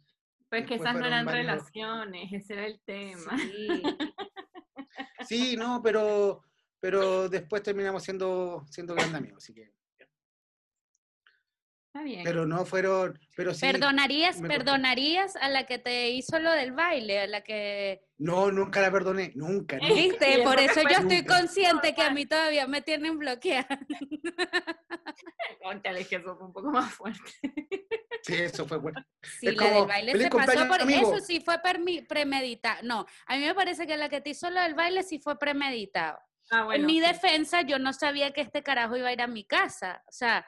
Pues 0.51 0.67
que 0.67 0.75
esas 0.77 0.95
no 0.95 1.07
eran 1.07 1.25
varios- 1.27 1.47
relaciones, 1.47 2.33
ese 2.33 2.53
era 2.55 2.67
el 2.67 2.81
tema. 2.85 3.39
Sí. 3.39 3.83
Sí, 5.27 5.57
no, 5.57 5.81
pero, 5.83 6.43
pero 6.81 7.29
después 7.29 7.63
terminamos 7.63 8.03
siendo, 8.03 8.65
siendo 8.71 8.95
grandes 8.95 9.17
amigos, 9.17 9.43
así 9.45 9.53
que. 9.55 9.73
Está 11.99 12.05
bien. 12.05 12.23
Pero 12.23 12.47
no 12.47 12.65
fueron, 12.65 13.19
pero 13.35 13.53
sí. 13.53 13.61
¿Perdonarías, 13.67 14.41
perdonarías 14.41 15.35
a 15.35 15.49
la 15.49 15.67
que 15.67 15.79
te 15.79 16.11
hizo 16.11 16.39
lo 16.39 16.53
del 16.53 16.71
baile? 16.73 17.21
A 17.21 17.27
la 17.27 17.41
que. 17.41 18.03
No, 18.19 18.53
nunca 18.53 18.81
la 18.81 18.93
perdoné, 18.93 19.33
nunca. 19.35 19.79
nunca. 19.79 19.95
¿Viste? 19.95 20.43
Por 20.45 20.61
eso 20.61 20.81
yo 20.83 20.99
estoy 20.99 21.25
consciente 21.25 21.95
que 21.97 22.03
a 22.03 22.11
mí 22.11 22.25
todavía 22.25 22.69
me 22.69 22.83
tienen 22.83 23.19
bloqueada. 23.19 23.81
Cónchale, 25.63 26.01
es 26.03 26.09
que 26.09 26.17
eso 26.17 26.37
fue 26.37 26.47
un 26.47 26.53
poco 26.53 26.71
más 26.71 26.93
fuerte. 26.95 27.21
Sí, 28.23 28.35
eso 28.35 28.67
fue 28.67 28.79
bueno. 28.79 29.05
Sí, 29.23 29.49
Es 29.49 29.57
la 29.57 29.65
del 29.65 29.73
como, 29.75 29.87
baile 29.87 30.13
"Feliz 30.13 30.25
se 30.25 30.31
pasó 30.31 30.69
por 30.69 30.83
amigo". 30.83 31.15
eso 31.15 31.25
sí 31.25 31.41
fue 31.41 31.57
premeditado. 32.09 32.81
No, 32.85 33.07
a 33.27 33.37
mí 33.37 33.45
me 33.45 33.55
parece 33.55 33.87
que 33.89 33.97
la 33.97 34.09
que 34.09 34.21
te 34.21 34.31
hizo 34.31 34.51
lo 34.51 34.61
del 34.61 34.75
baile 34.75 35.03
sí 35.03 35.19
fue 35.19 35.37
premeditado. 35.37 36.19
Ah, 36.51 36.61
en 36.61 36.65
bueno. 36.67 36.87
mi 36.87 36.95
sí. 36.95 37.01
defensa, 37.01 37.63
yo 37.63 37.79
no 37.79 37.93
sabía 37.93 38.33
que 38.33 38.41
este 38.41 38.63
carajo 38.63 38.97
iba 38.97 39.09
a 39.09 39.13
ir 39.13 39.21
a 39.21 39.27
mi 39.27 39.45
casa. 39.45 40.03
O 40.07 40.13
sea, 40.13 40.47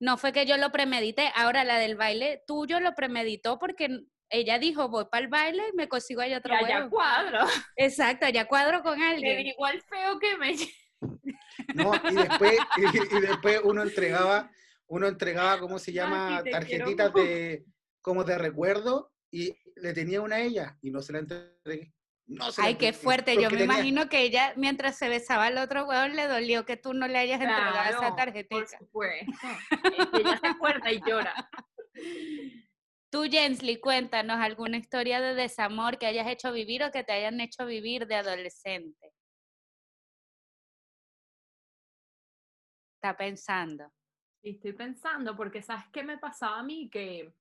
no 0.00 0.16
fue 0.18 0.32
que 0.32 0.46
yo 0.46 0.56
lo 0.56 0.70
premedité. 0.72 1.30
Ahora, 1.34 1.64
la 1.64 1.78
del 1.78 1.96
baile 1.96 2.42
tuyo 2.46 2.80
lo 2.80 2.94
premeditó 2.94 3.58
porque 3.58 3.88
ella 4.28 4.58
dijo, 4.58 4.88
voy 4.88 5.06
para 5.10 5.24
el 5.24 5.28
baile 5.28 5.62
y 5.72 5.76
me 5.76 5.88
consigo 5.88 6.20
ahí 6.20 6.34
otro 6.34 6.52
Ya, 6.60 6.68
ya 6.68 6.76
huevo. 6.78 6.90
cuadro. 6.90 7.38
Exacto, 7.76 8.28
ya 8.28 8.46
cuadro 8.46 8.82
con 8.82 8.98
Le 8.98 9.04
alguien. 9.06 9.44
digo 9.44 9.64
al 9.64 9.80
feo 9.82 10.18
que 10.18 10.36
me 10.36 10.54
¿no? 11.74 11.92
Y 12.10 12.14
después, 12.14 12.58
y, 12.76 13.16
y 13.16 13.20
después 13.20 13.60
uno 13.64 13.82
entregaba, 13.82 14.50
uno 14.86 15.06
entregaba, 15.06 15.58
¿cómo 15.60 15.78
se 15.78 15.92
llama? 15.92 16.40
Quiero 16.42 16.58
Tarjetitas 16.58 17.12
de, 17.14 17.64
como 18.00 18.24
de 18.24 18.38
recuerdo 18.38 19.12
y 19.30 19.54
le 19.76 19.92
tenía 19.92 20.20
una 20.20 20.36
a 20.36 20.40
ella 20.40 20.76
y 20.80 20.90
no 20.90 21.02
se 21.02 21.12
la 21.12 21.18
entregué. 21.20 21.92
No 22.26 22.50
se 22.50 22.60
la 22.60 22.68
Ay, 22.68 22.74
qué 22.76 22.92
fuerte. 22.92 23.34
Yo 23.36 23.42
me 23.42 23.48
tenía- 23.50 23.64
imagino 23.64 24.08
que 24.08 24.22
ella, 24.22 24.52
mientras 24.56 24.96
se 24.98 25.08
besaba 25.08 25.46
al 25.46 25.58
otro 25.58 25.84
huevón, 25.86 26.16
le 26.16 26.26
dolió 26.26 26.64
que 26.66 26.76
tú 26.76 26.92
no 26.92 27.06
le 27.06 27.18
hayas 27.18 27.40
entregado 27.40 27.72
Claro, 27.72 27.90
esa 27.98 28.08
Por 28.08 28.16
tarjetita. 28.16 28.78
supuesto. 28.78 29.32
Que 30.12 30.20
ella 30.20 30.38
se 30.38 30.46
acuerda 30.48 30.90
y 30.92 31.00
llora. 31.06 31.34
Tú, 33.12 33.22
Jensly, 33.30 33.78
cuéntanos 33.80 34.38
alguna 34.40 34.76
historia 34.76 35.20
de 35.20 35.34
desamor 35.34 35.96
que 35.98 36.06
hayas 36.06 36.26
hecho 36.26 36.52
vivir 36.52 36.82
o 36.82 36.90
que 36.90 37.04
te 37.04 37.12
hayan 37.12 37.40
hecho 37.40 37.64
vivir 37.64 38.06
de 38.08 38.16
adolescente. 38.16 39.12
Está 42.96 43.16
pensando. 43.16 43.92
Y 44.42 44.50
estoy 44.56 44.72
pensando, 44.72 45.36
porque 45.36 45.62
¿sabes 45.62 45.84
qué 45.92 46.02
me 46.02 46.18
pasaba 46.18 46.58
a 46.58 46.62
mí? 46.62 46.90
Que, 46.90 47.32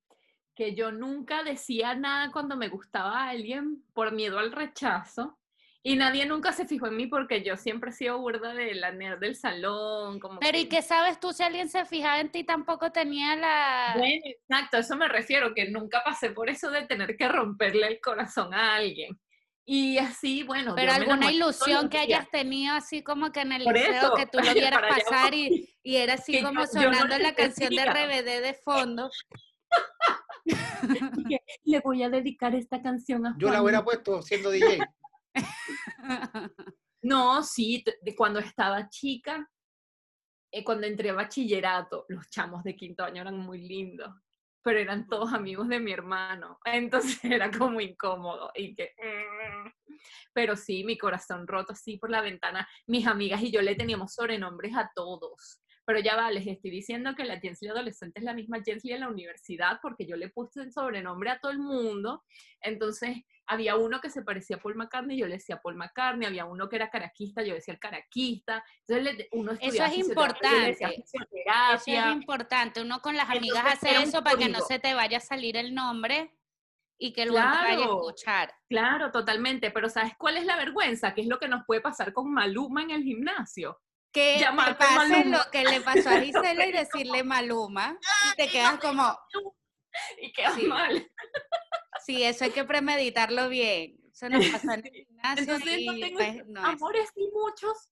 que 0.55 0.73
yo 0.73 0.91
nunca 0.91 1.43
decía 1.43 1.93
nada 1.95 2.31
cuando 2.31 2.55
me 2.55 2.69
gustaba 2.69 3.23
a 3.25 3.29
alguien 3.29 3.83
por 3.93 4.11
miedo 4.13 4.39
al 4.39 4.51
rechazo. 4.51 5.37
Y 5.83 5.97
nadie 5.97 6.25
nunca 6.25 6.51
se 6.51 6.65
fijó 6.65 6.87
en 6.87 6.95
mí 6.97 7.05
porque 7.05 7.43
yo 7.43 7.57
siempre 7.57 7.91
he 7.91 7.93
sido 7.93 8.17
burda 8.17 8.55
de 8.55 8.73
la 8.73 8.91
nerd 8.91 9.19
del 9.19 9.35
salón. 9.35 10.19
Como 10.19 10.39
Pero 10.39 10.57
¿y 10.57 10.63
que- 10.63 10.77
qué 10.77 10.81
sabes 10.81 11.19
tú 11.19 11.31
si 11.31 11.43
alguien 11.43 11.69
se 11.69 11.85
fijaba 11.85 12.19
en 12.19 12.31
ti 12.31 12.43
tampoco 12.43 12.91
tenía 12.91 13.35
la... 13.35 13.93
Bueno, 13.95 14.21
exacto, 14.25 14.77
eso 14.77 14.95
me 14.95 15.07
refiero, 15.07 15.53
que 15.53 15.69
nunca 15.69 16.01
pasé 16.03 16.31
por 16.31 16.49
eso 16.49 16.71
de 16.71 16.87
tener 16.87 17.15
que 17.17 17.27
romperle 17.27 17.85
el 17.85 18.01
corazón 18.01 18.51
a 18.55 18.75
alguien. 18.75 19.19
Y 19.63 19.97
así, 19.99 20.41
bueno. 20.43 20.73
Pero 20.75 20.91
alguna 20.91 21.31
ilusión 21.31 21.87
que 21.89 21.97
días. 21.97 22.19
hayas 22.21 22.31
tenido 22.31 22.73
así 22.75 23.03
como 23.03 23.31
que 23.31 23.41
en 23.41 23.51
el 23.51 23.63
Por 23.63 23.73
liceo 23.73 23.93
eso, 23.93 24.13
que 24.15 24.25
tú 24.25 24.39
lo 24.39 24.53
vieras 24.53 24.81
pasar 24.81 25.33
y, 25.35 25.69
y 25.83 25.95
era 25.97 26.13
así 26.15 26.41
como 26.41 26.61
yo- 26.65 26.81
yo 26.81 26.89
no 26.89 26.93
sonando 26.97 27.17
la 27.19 27.35
canción 27.35 27.69
de. 27.75 27.85
RBD 27.85 28.41
de 28.41 28.53
fondo. 28.63 29.09
le 31.63 31.79
voy 31.79 32.03
a 32.03 32.09
dedicar 32.09 32.53
esta 32.55 32.81
canción 32.81 33.25
a 33.25 33.35
Yo 33.37 33.47
la 33.47 33.53
Juan. 33.53 33.63
hubiera 33.63 33.83
puesto 33.83 34.21
siendo 34.21 34.49
DJ. 34.51 34.79
No, 37.01 37.43
sí, 37.43 37.83
cuando 38.17 38.39
estaba 38.39 38.89
chica, 38.89 39.47
eh, 40.51 40.63
cuando 40.63 40.87
entré 40.87 41.11
a 41.11 41.13
bachillerato, 41.13 42.05
los 42.09 42.27
chamos 42.31 42.63
de 42.63 42.75
quinto 42.75 43.03
año 43.03 43.21
eran 43.21 43.37
muy 43.37 43.59
lindos, 43.61 44.09
pero 44.63 44.79
eran 44.79 45.07
todos 45.07 45.31
amigos 45.31 45.67
de 45.67 45.79
mi 45.79 45.91
hermano, 45.91 46.57
entonces 46.65 47.19
era 47.23 47.51
como 47.51 47.79
incómodo 47.79 48.49
y 48.55 48.73
que... 48.73 48.95
mm. 48.97 49.69
Pero 50.33 50.55
sí, 50.55 50.83
mi 50.83 50.97
corazón 50.97 51.47
roto 51.47 51.73
así 51.73 51.97
por 51.97 52.09
la 52.09 52.21
ventana. 52.21 52.67
Mis 52.87 53.05
amigas 53.05 53.41
y 53.41 53.51
yo 53.51 53.61
le 53.61 53.75
teníamos 53.75 54.13
sobrenombres 54.13 54.75
a 54.75 54.91
todos. 54.95 55.61
Pero 55.85 55.99
ya 55.99 56.15
va, 56.15 56.31
les 56.31 56.47
estoy 56.47 56.71
diciendo 56.71 57.13
que 57.15 57.25
la 57.25 57.39
Jensley 57.39 57.69
adolescente 57.69 58.19
es 58.19 58.25
la 58.25 58.33
misma 58.33 58.57
Jensley 58.65 58.93
en 58.93 59.01
la 59.01 59.07
universidad 59.09 59.79
porque 59.81 60.07
yo 60.07 60.15
le 60.15 60.29
puse 60.29 60.61
el 60.61 60.71
sobrenombre 60.71 61.29
a 61.29 61.39
todo 61.39 61.51
el 61.51 61.59
mundo. 61.59 62.23
Entonces, 62.59 63.17
había 63.45 63.75
uno 63.75 64.01
que 64.01 64.09
se 64.09 64.23
parecía 64.23 64.55
a 64.55 64.59
Paul 64.59 64.75
McCartney, 64.75 65.17
yo 65.17 65.27
le 65.27 65.35
decía 65.35 65.59
Paul 65.61 65.75
McCartney, 65.75 66.27
había 66.27 66.45
uno 66.45 66.67
que 66.67 66.77
era 66.77 66.89
caraquista, 66.89 67.43
yo 67.43 67.53
decía 67.53 67.73
el 67.75 67.79
caraquista. 67.79 68.63
Entonces, 68.87 69.15
le- 69.17 69.29
uno 69.33 69.51
Eso 69.51 69.61
es 69.65 69.73
decía 69.73 69.93
importante. 69.95 71.03
Eso 71.05 71.83
es 71.85 72.13
importante. 72.13 72.81
Uno 72.81 72.99
con 73.01 73.15
las 73.15 73.29
amigas 73.29 73.63
hace 73.65 74.01
eso 74.01 74.23
para 74.23 74.37
que 74.37 74.49
no 74.49 74.61
se 74.61 74.79
te 74.79 74.93
vaya 74.95 75.17
a 75.17 75.21
salir 75.21 75.55
el 75.55 75.75
nombre 75.75 76.31
y 76.97 77.13
que 77.13 77.25
luego 77.25 77.41
te 77.41 77.57
vaya 77.57 77.71
a 77.73 77.75
Claro. 77.75 77.95
escuchar. 77.97 78.53
Claro, 78.69 79.11
totalmente, 79.11 79.69
pero 79.69 79.89
¿sabes 79.89 80.13
cuál 80.17 80.37
es 80.37 80.45
la 80.45 80.55
vergüenza? 80.55 81.13
¿Qué 81.13 81.21
es 81.21 81.27
lo 81.27 81.37
que 81.37 81.47
nos 81.47 81.63
puede 81.65 81.81
pasar 81.81 82.11
con 82.13 82.31
Maluma 82.33 82.81
en 82.83 82.89
el 82.91 83.03
gimnasio? 83.03 83.79
Que 84.15 84.35
te 84.35 84.39
Llamarte 84.39 84.75
pase 84.85 84.95
Maluma. 84.95 85.37
lo 85.43 85.51
que 85.51 85.63
le 85.65 85.81
pasó 85.81 86.09
a 86.09 86.21
Gisela 86.21 86.65
y 86.65 86.71
decirle 87.11 87.23
Maluma 87.23 87.99
y 88.31 88.35
te 88.37 88.47
quedas 88.49 88.79
como, 88.79 89.19
Y 90.21 90.31
queda 90.31 90.55
Sí. 90.55 90.63
mal. 90.67 91.11
sí, 92.05 92.23
eso 92.23 92.45
hay 92.45 92.51
que 92.51 92.63
premeditarlo 92.63 93.49
bien. 93.49 93.97
Eso 94.13 94.29
nos 94.29 94.45
pasó 94.47 94.71
en 94.71 94.85
el 94.85 94.91
gimnasio 95.07 95.41
Entonces 95.43 95.79
no 95.85 95.93
tengo 95.99 96.17
pues, 96.17 96.47
no 96.47 96.61
es. 96.61 96.67
amores 96.81 97.09
y 97.17 97.27
muchos. 97.33 97.89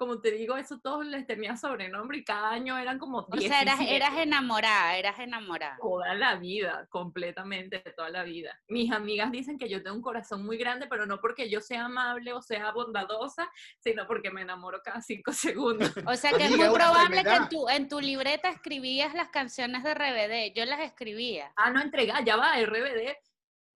Como 0.00 0.18
te 0.18 0.30
digo, 0.30 0.56
eso 0.56 0.80
todos 0.82 1.04
les 1.04 1.26
tenía 1.26 1.58
sobrenombre 1.58 2.16
y 2.16 2.24
cada 2.24 2.52
año 2.52 2.78
eran 2.78 2.98
como 2.98 3.18
O 3.18 3.36
sea, 3.36 3.60
eras, 3.60 3.80
17. 3.80 3.96
eras 3.96 4.16
enamorada, 4.16 4.96
eras 4.96 5.18
enamorada. 5.18 5.76
Toda 5.78 6.14
la 6.14 6.36
vida, 6.36 6.86
completamente, 6.88 7.80
toda 7.94 8.08
la 8.08 8.22
vida. 8.22 8.58
Mis 8.68 8.90
amigas 8.90 9.30
dicen 9.30 9.58
que 9.58 9.68
yo 9.68 9.82
tengo 9.82 9.96
un 9.96 10.02
corazón 10.02 10.42
muy 10.42 10.56
grande, 10.56 10.86
pero 10.88 11.04
no 11.04 11.20
porque 11.20 11.50
yo 11.50 11.60
sea 11.60 11.84
amable 11.84 12.32
o 12.32 12.40
sea 12.40 12.72
bondadosa, 12.72 13.50
sino 13.78 14.06
porque 14.06 14.30
me 14.30 14.40
enamoro 14.40 14.80
cada 14.82 15.02
cinco 15.02 15.32
segundos. 15.34 15.92
O 16.06 16.16
sea 16.16 16.32
que 16.32 16.46
es 16.46 16.56
muy 16.56 16.70
probable 16.70 17.22
que 17.22 17.34
en 17.34 17.48
tu, 17.50 17.68
en 17.68 17.88
tu 17.90 18.00
libreta 18.00 18.48
escribías 18.48 19.12
las 19.12 19.28
canciones 19.28 19.82
de 19.84 19.92
RBD. 19.92 20.56
Yo 20.56 20.64
las 20.64 20.80
escribía. 20.80 21.52
Ah, 21.56 21.70
no, 21.70 21.82
entrega, 21.82 22.24
ya 22.24 22.36
va, 22.36 22.56
RBD. 22.56 23.18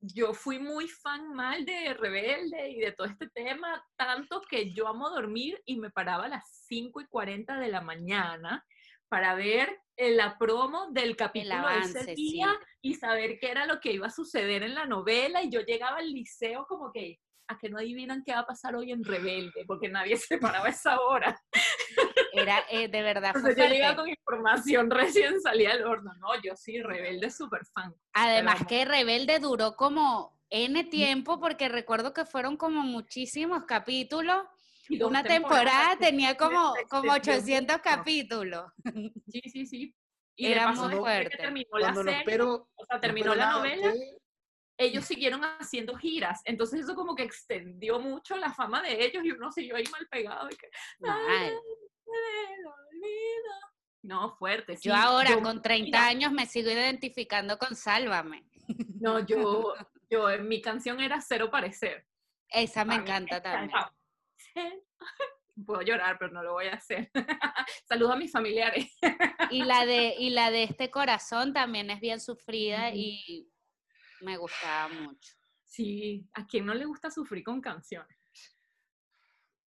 Yo 0.07 0.35
fui 0.35 0.59
muy 0.59 0.87
fan 0.87 1.33
mal 1.33 1.65
de 1.65 1.95
Rebelde 1.95 2.69
y 2.69 2.81
de 2.81 2.93
todo 2.93 3.07
este 3.07 3.29
tema, 3.31 3.83
tanto 3.97 4.43
que 4.43 4.71
yo 4.73 4.87
amo 4.87 5.09
dormir 5.09 5.59
y 5.65 5.77
me 5.77 5.91
paraba 5.91 6.27
a 6.27 6.29
las 6.29 6.45
5 6.67 7.01
y 7.01 7.07
40 7.07 7.59
de 7.59 7.69
la 7.69 7.81
mañana 7.81 8.65
para 9.09 9.35
ver 9.35 9.81
eh, 9.97 10.11
la 10.11 10.37
promo 10.37 10.91
del 10.91 11.17
capítulo 11.17 11.69
de 11.69 11.79
ese 11.79 12.05
sí. 12.05 12.15
día 12.15 12.49
y 12.83 12.95
saber 12.95 13.39
qué 13.41 13.51
era 13.51 13.65
lo 13.65 13.81
que 13.81 13.93
iba 13.93 14.09
a 14.09 14.11
suceder 14.11 14.63
en 14.63 14.75
la 14.75 14.85
novela. 14.85 15.43
Y 15.43 15.51
yo 15.51 15.61
llegaba 15.61 15.99
al 15.99 16.13
liceo 16.13 16.67
como 16.69 16.93
que, 16.93 17.21
a 17.49 17.57
que 17.57 17.71
no 17.71 17.79
adivinan 17.79 18.23
qué 18.27 18.33
va 18.33 18.41
a 18.41 18.47
pasar 18.47 18.77
hoy 18.77 18.93
en 18.93 19.05
Rebelde, 19.05 19.65
porque 19.67 19.89
nadie 19.89 20.17
se 20.19 20.37
paraba 20.37 20.67
a 20.67 20.71
esa 20.71 21.01
hora. 21.01 21.41
Era, 22.37 22.65
eh, 22.71 22.89
de 22.89 23.03
verdad, 23.03 23.33
fue 23.33 23.41
Entonces 23.51 23.57
yo 23.69 23.73
llegaba 23.75 23.97
con 23.97 24.09
información 24.09 24.91
recién 25.33 25.41
salía 25.41 25.71
del 25.75 25.85
horno. 25.85 26.13
No, 26.15 26.29
yo 26.43 26.55
sí, 26.57 26.83
Rebelde 26.83 27.31
súper 27.31 27.65
fan. 27.67 27.95
Además 28.13 28.65
que 28.67 28.85
Rebelde 28.85 29.39
duró 29.39 29.77
como 29.77 30.39
N 30.51 30.85
tiempo 30.85 31.41
porque 31.41 31.69
recuerdo 31.69 32.13
que 32.13 32.25
fueron 32.25 32.57
como 32.57 32.83
muchísimos 32.83 33.65
capítulos. 33.65 34.45
Y 34.89 35.03
Una 35.03 35.23
temporada 35.25 35.97
tenía 35.99 36.37
como, 36.37 36.75
se 36.75 36.85
como 36.89 37.15
extendió 37.15 37.35
800 37.35 37.77
mucho. 37.79 37.83
capítulos. 37.83 38.73
Sí, 39.29 39.41
sí, 39.51 39.67
sí. 39.67 39.95
Y 40.37 40.47
Era 40.47 40.63
de 40.63 40.67
paso, 40.69 40.89
muy 40.89 40.97
fuerte. 40.99 41.31
que 41.31 41.37
terminó 41.39 41.79
la 41.79 41.95
serie, 41.95 42.19
espero, 42.19 42.69
o 42.75 42.85
sea, 42.85 43.01
terminó 43.01 43.35
la 43.35 43.51
novela, 43.53 43.91
fue- 43.93 44.19
ellos 44.77 45.05
siguieron 45.05 45.41
haciendo 45.43 45.95
giras. 45.97 46.43
Entonces 46.45 46.81
eso 46.81 46.95
como 46.97 47.15
que 47.15 47.23
extendió 47.23 47.99
mucho 48.01 48.37
la 48.37 48.53
fama 48.53 48.83
de 48.83 49.05
ellos 49.07 49.25
y 49.25 49.31
uno 49.31 49.51
siguió 49.53 49.77
ahí 49.77 49.85
mal 49.93 50.07
pegado. 50.11 50.49
y 50.51 50.57
que. 50.57 50.69
"Ay, 51.09 51.53
me 52.15 52.63
lo 52.63 52.71
olvido". 52.71 53.55
No, 54.03 54.37
fuerte. 54.37 54.77
sí. 54.77 54.89
Yo 54.89 54.95
ahora 54.95 55.31
Yo- 55.31 55.43
con 55.43 55.63
30 55.63 55.87
mira, 55.87 56.07
años 56.07 56.33
me 56.33 56.47
sigo 56.47 56.71
identificando 56.71 57.59
con 57.59 57.75
Sálvame. 57.75 58.45
No, 59.01 59.19
yo, 59.21 59.75
yo, 60.11 60.31
en 60.31 60.47
mi 60.49 60.61
canción 60.61 61.01
era 61.01 61.21
Cero 61.21 61.51
Parecer. 61.51 62.07
Esa 62.49 62.85
me 62.85 62.97
encanta 62.97 63.43
también. 63.43 63.73
Puedo 65.67 65.83
llorar, 65.83 66.19
pero 66.19 66.33
no 66.33 66.43
lo 66.43 66.53
voy 66.55 66.67
a 66.67 66.75
hacer. 66.75 67.11
Saludo 67.89 68.13
a 68.13 68.17
mis 68.17 68.33
familiares. 68.33 68.97
Y 69.51 69.63
la 69.63 69.87
de, 69.87 70.15
y 70.19 70.31
la 70.31 70.51
de 70.51 70.65
este 70.65 70.91
corazón 70.91 71.53
también 71.53 71.91
es 71.91 72.01
bien 72.01 72.21
sufrida 72.21 72.91
y 72.93 73.49
me 74.21 74.37
gustaba 74.37 74.89
mucho. 74.89 75.33
Sí, 75.63 76.29
¿a 76.35 76.45
quién 76.47 76.67
no 76.67 76.75
le 76.75 76.85
gusta 76.85 77.11
sufrir 77.11 77.45
con 77.45 77.61
canciones? 77.61 78.17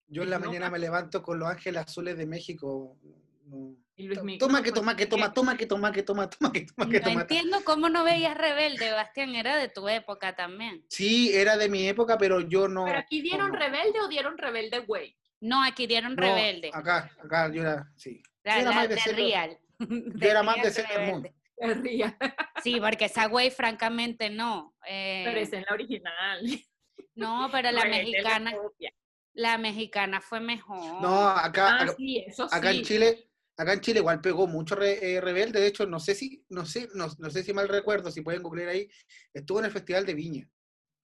Yo 0.08 0.24
en 0.24 0.30
la 0.30 0.40
No, 0.40 0.46
mañana 0.48 0.70
me 0.70 0.80
levanto 0.80 1.22
con 1.22 1.40
los 1.40 1.50
ángeles 1.50 1.84
azules 1.84 2.18
de 2.18 2.26
México. 2.26 2.98
no. 3.46 3.76
Y 4.00 4.04
Luis 4.04 4.22
Miguel, 4.22 4.40
Toma 4.40 4.60
no, 4.60 4.64
que 4.64 4.70
pues, 4.70 4.80
toma, 4.80 4.96
que 4.96 5.06
toma, 5.08 5.34
toma, 5.34 5.58
que 5.58 5.66
toma, 5.66 5.92
que 5.92 6.04
toma, 6.04 6.30
toma, 6.30 6.52
que 6.52 6.66
toma, 6.68 6.88
que 6.92 7.00
No 7.00 7.06
toma. 7.06 7.22
entiendo 7.22 7.58
cómo 7.64 7.90
no 7.90 8.04
veías 8.04 8.38
Rebelde, 8.38 8.92
Bastián, 8.92 9.34
era 9.34 9.58
de 9.58 9.70
tu 9.70 9.90
época 9.90 10.36
también. 10.36 10.86
Sí, 10.88 11.32
era 11.34 11.58
de 11.58 11.68
mi 11.68 11.88
época, 11.88 12.16
pero 12.16 12.42
yo 12.42 12.68
no. 12.68 12.86
¿Pero 12.86 13.00
aquí 13.00 13.24
dieron 13.24 13.50
no. 13.52 13.58
Rebelde 13.58 14.00
o 14.00 14.08
dieron 14.08 14.38
Rebelde 14.38 14.80
Güey? 14.82 15.18
No, 15.42 15.64
aquí 15.64 15.88
dieron 15.88 16.16
no, 16.16 16.22
Rebelde. 16.22 16.70
Acá, 16.74 17.10
acá 17.24 17.52
yo 17.52 17.62
era, 17.64 17.92
sí. 17.96 18.22
La, 18.44 18.62
yo 18.62 18.62
era 18.62 18.70
la 18.70 18.76
más 18.76 18.90
de 18.90 19.14
Real. 19.14 19.58
Yo 19.80 20.30
era 20.30 20.44
más 20.44 20.62
de 20.62 20.72
Sailor 20.72 21.02
Moon. 21.08 21.34
Se 21.58 21.74
ría. 21.74 22.18
Sí, 22.64 22.80
porque 22.80 23.06
esa 23.06 23.26
güey, 23.26 23.50
francamente, 23.50 24.30
no. 24.30 24.76
Eh, 24.88 25.24
Pero 25.26 25.40
esa 25.40 25.58
es 25.58 25.66
la 25.68 25.74
original. 25.74 26.42
No, 27.16 27.50
pero 27.52 27.72
la 27.72 27.86
mexicana. 27.86 28.54
La 29.38 29.58
mexicana 29.60 30.20
fue 30.20 30.40
mejor. 30.40 31.02
No, 31.02 31.28
acá, 31.30 31.68
Ah, 31.70 31.84
acá, 31.84 31.94
sí, 31.96 32.24
eso 32.26 32.46
acá 32.46 32.72
sí. 32.72 32.78
en 32.80 32.84
Chile, 32.84 33.30
acá 33.56 33.74
en 33.74 33.82
Chile 33.82 34.00
igual 34.00 34.20
pegó 34.20 34.48
mucho 34.48 34.74
re- 34.76 35.14
eh, 35.14 35.22
Rebelde. 35.22 35.60
De 35.60 35.68
hecho, 35.68 35.86
no 35.86 36.00
sé 36.00 36.16
si, 36.16 36.44
no 36.50 36.66
sé, 36.66 36.90
no, 36.96 37.08
no 37.20 37.30
sé 37.30 37.44
si 37.44 37.54
mal 37.54 37.70
recuerdo, 37.70 38.10
si 38.10 38.22
pueden 38.22 38.42
googlear 38.42 38.70
ahí, 38.70 38.90
estuvo 39.32 39.60
en 39.60 39.66
el 39.66 39.72
Festival 39.72 40.06
de 40.08 40.14
Viña. 40.16 40.50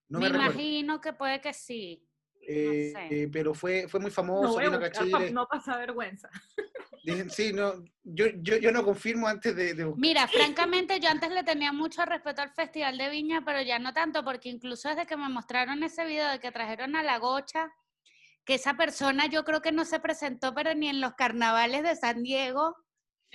No 0.10 0.20
me, 0.20 0.30
me 0.30 0.38
recuerdo. 0.38 0.51
imagino 0.60 0.99
que 0.99 1.14
puede 1.14 1.39
que 1.41 1.53
sí. 1.53 2.03
Eh, 2.45 2.91
sé. 2.91 3.07
eh, 3.24 3.30
pero 3.32 3.53
fue, 3.53 3.88
fue 3.88 3.99
muy 3.99 4.12
famoso, 4.12 4.60
buscar 4.60 4.91
pa- 5.12 5.20
no 5.32 5.47
pasa 5.47 5.78
vergüenza. 5.78 6.30
Dicen, 7.03 7.30
sí, 7.30 7.53
no, 7.53 7.84
yo, 8.03 8.26
yo, 8.41 8.57
yo 8.57 8.72
no 8.72 8.84
confirmo 8.84 9.28
antes 9.28 9.55
de, 9.55 9.74
de 9.76 9.84
buscar. 9.86 9.99
Mira, 9.99 10.28
francamente, 10.28 10.99
yo 10.99 11.10
antes 11.10 11.30
le 11.32 11.43
tenía 11.43 11.72
mucho 11.72 12.03
respeto 12.05 12.41
al 12.41 12.49
Festival 12.51 12.97
de 12.97 13.10
Viña, 13.10 13.43
pero 13.45 13.62
ya 13.62 13.78
no 13.78 13.93
tanto, 13.93 14.24
porque 14.24 14.49
incluso 14.49 14.89
desde 14.89 15.05
que 15.05 15.18
me 15.18 15.30
mostraron 15.30 15.84
ese 15.84 16.03
video 16.05 16.30
de 16.32 16.39
que 16.39 16.51
trajeron 16.51 16.95
a 16.95 17.03
la 17.03 17.20
gocha, 17.20 17.72
que 18.46 18.56
esa 18.56 18.76
persona 18.76 19.26
yo 19.28 19.44
creo 19.44 19.62
que 19.62 19.72
no 19.72 19.86
se 19.86 20.00
presentó, 20.00 20.54
pero 20.54 20.74
ni 20.76 20.89
en 20.89 21.00
los 21.02 21.14
carnavales 21.14 21.84
de 21.84 21.96
San 21.96 22.24
Diego, 22.24 22.76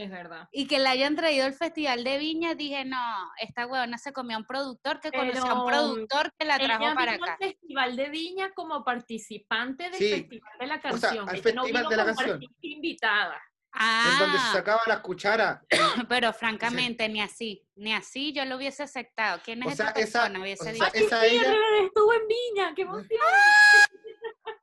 Es 0.00 0.10
verdad. 0.10 0.46
Y 0.52 0.68
que 0.68 0.78
la 0.78 0.90
hayan 0.90 1.16
traído 1.16 1.44
al 1.44 1.54
Festival 1.54 2.04
de 2.04 2.18
Viña, 2.18 2.54
dije, 2.54 2.84
no, 2.84 2.96
esta 3.40 3.66
huevona 3.66 3.98
se 3.98 4.12
comió 4.12 4.36
a 4.36 4.38
un 4.40 4.46
productor 4.46 5.00
que 5.00 5.10
conoció 5.10 5.44
a 5.44 5.60
un 5.64 5.68
productor 5.68 6.30
que 6.38 6.44
la 6.46 6.56
trajo 6.56 6.84
Ella 6.84 6.94
para 6.94 7.12
vino 7.14 7.24
acá. 7.24 7.32
al 7.32 7.38
Festival 7.48 7.96
de 7.96 8.08
Viña 8.10 8.52
como 8.54 8.84
participante 8.84 9.84
del 9.90 9.94
Sí. 9.94 10.10
Festival 10.10 10.52
de 10.60 10.66
la 10.68 10.80
sea, 10.80 10.90
Canción. 10.92 11.28
al 11.28 11.34
Ella 11.36 11.52
no 11.52 11.62
Festival 11.64 11.64
vino 11.82 11.88
de 11.90 11.96
la 11.96 12.04
Canción. 12.04 12.40
invitada. 12.60 13.42
En 13.74 14.18
donde 14.20 14.38
se 14.38 14.44
Ah, 14.44 14.52
sacaba 14.52 14.80
las 14.86 15.00
cucharas. 15.00 15.60
pero 16.08 16.32
francamente, 16.32 17.08
ni 17.08 17.20
así, 17.20 17.66
ni 17.76 17.92
así 17.92 18.32
yo 18.32 18.44
lo 18.44 18.56
hubiese 18.56 18.84
aceptado. 18.84 19.40
¿Quién 19.44 19.62
es 19.64 19.72
O 19.72 19.76
sea, 19.76 19.88
esta 19.88 20.00
esa- 20.00 20.18
persona? 20.22 20.40
Hubiese 20.40 20.62
o 20.62 20.64
sea, 20.64 20.72
dicho. 20.90 21.06
Esa 21.06 21.20
sí, 21.22 21.26
ella- 21.36 21.54
estuvo 21.84 22.12
en 22.12 22.22
Viña, 22.28 22.72
qué 22.76 22.82
emoción. 22.82 23.20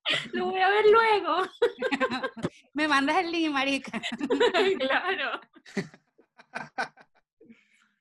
Lo 0.34 0.46
voy 0.46 0.60
a 0.60 0.70
ver 0.70 0.86
luego. 0.92 1.38
Me 2.74 2.88
mandas 2.88 3.18
el 3.18 3.32
link, 3.32 3.52
marica. 3.52 4.02
claro. 4.80 5.40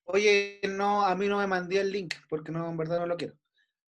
Oye, 0.05 0.61
no, 0.69 1.05
a 1.05 1.15
mí 1.15 1.29
no 1.29 1.39
me 1.39 1.47
mandé 1.47 1.81
el 1.81 1.91
link 1.91 2.15
porque 2.29 2.53
no, 2.53 2.69
en 2.69 2.77
verdad 2.77 2.99
no 3.01 3.07
lo 3.07 3.17
quiero. 3.17 3.35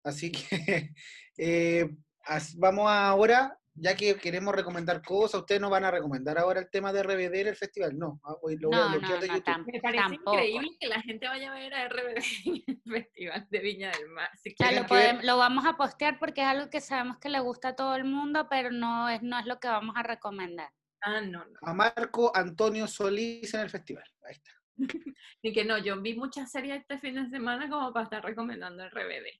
Así 0.03 0.31
que 0.31 0.91
eh, 1.37 1.89
as- 2.25 2.55
vamos 2.55 2.89
ahora, 2.89 3.57
ya 3.79 3.95
que 3.95 4.15
queremos 4.15 4.55
recomendar 4.55 5.01
cosas, 5.03 5.41
ustedes 5.41 5.61
no 5.61 5.69
van 5.69 5.85
a 5.85 5.91
recomendar 5.91 6.37
ahora 6.37 6.59
el 6.59 6.69
tema 6.69 6.91
de 6.91 7.03
RBD 7.03 7.35
en 7.41 7.47
el 7.47 7.55
festival, 7.55 7.97
no, 7.97 8.19
ah, 8.25 8.35
hoy 8.41 8.57
lo 8.57 8.69
voy 8.69 8.77
a 8.77 8.81
No, 8.81 8.89
no, 8.89 8.97
bloquear 8.99 9.19
de 9.21 9.27
no, 9.27 9.33
YouTube. 9.35 9.53
tam- 9.53 9.65
Me 9.71 9.79
parece 9.81 10.03
tampoco. 10.03 10.33
increíble 10.33 10.69
que 10.79 10.87
la 10.87 11.01
gente 11.01 11.27
vaya 11.27 11.51
a 11.51 11.53
ver 11.55 11.73
a 11.73 11.85
RBD 11.89 12.17
en 12.45 12.63
el 12.67 12.81
Festival 13.07 13.47
de 13.49 13.59
Viña 13.59 13.91
del 13.91 14.09
Mar. 14.09 14.29
Si 14.41 14.49
O 14.49 14.53
sea, 14.57 14.67
Tienen 14.69 14.83
lo, 14.83 14.89
que 14.89 14.93
ver- 14.95 15.15
podem- 15.17 15.23
lo 15.23 15.37
vamos 15.37 15.65
a 15.65 15.77
postear 15.77 16.17
porque 16.19 16.41
es 16.41 16.47
algo 16.47 16.69
que 16.69 16.81
sabemos 16.81 17.17
que 17.19 17.29
le 17.29 17.39
gusta 17.39 17.69
a 17.69 17.75
todo 17.75 17.95
el 17.95 18.03
mundo, 18.05 18.47
pero 18.49 18.71
no 18.71 19.07
es, 19.09 19.21
no 19.21 19.37
es 19.39 19.45
lo 19.45 19.59
que 19.59 19.67
vamos 19.67 19.95
a 19.95 20.03
recomendar. 20.03 20.71
Ah, 21.01 21.21
no, 21.21 21.45
no. 21.45 21.59
A 21.61 21.73
Marco 21.73 22.31
Antonio 22.35 22.87
Solís 22.87 23.53
en 23.53 23.59
el 23.61 23.69
festival. 23.69 24.03
Ahí 24.23 24.33
está. 24.33 24.51
Ni 25.43 25.53
que 25.53 25.63
no, 25.65 25.77
yo 25.77 26.01
vi 26.01 26.15
muchas 26.15 26.51
series 26.51 26.81
este 26.81 26.97
fin 26.97 27.15
de 27.15 27.29
semana 27.29 27.69
como 27.69 27.93
para 27.93 28.05
estar 28.05 28.23
recomendando 28.23 28.83
el 28.83 28.89
RBD. 28.91 29.39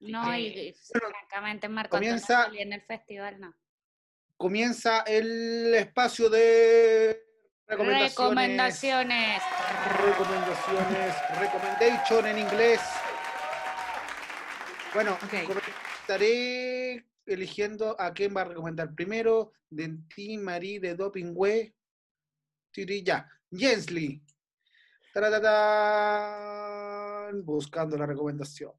No, 0.00 0.36
y, 0.36 0.46
y 0.46 0.74
francamente 0.74 1.68
Marco 1.68 1.96
Antonio 1.96 2.18
Solís 2.18 2.60
en 2.60 2.72
el 2.72 2.82
festival, 2.82 3.40
no. 3.40 3.54
Comienza 4.36 5.00
el 5.06 5.74
espacio 5.74 6.28
de 6.28 7.24
recomendaciones. 7.66 8.16
Recomendaciones. 8.16 9.42
Recomendaciones. 10.00 11.14
Recommendation 11.38 12.26
en 12.26 12.38
inglés. 12.38 12.80
Bueno, 14.92 15.18
estaré 16.00 17.06
eligiendo 17.26 17.96
a 17.98 18.12
quién 18.12 18.36
va 18.36 18.42
a 18.42 18.44
recomendar 18.44 18.94
primero. 18.94 19.52
De 19.70 19.96
ti, 20.14 20.36
Marie, 20.38 20.78
de 20.80 20.94
Dopingüe. 20.94 21.74
Tiri, 22.70 23.02
ya. 23.02 23.28
Jensly. 23.50 24.22
Buscando 27.44 27.96
la 27.96 28.06
recomendación. 28.06 28.72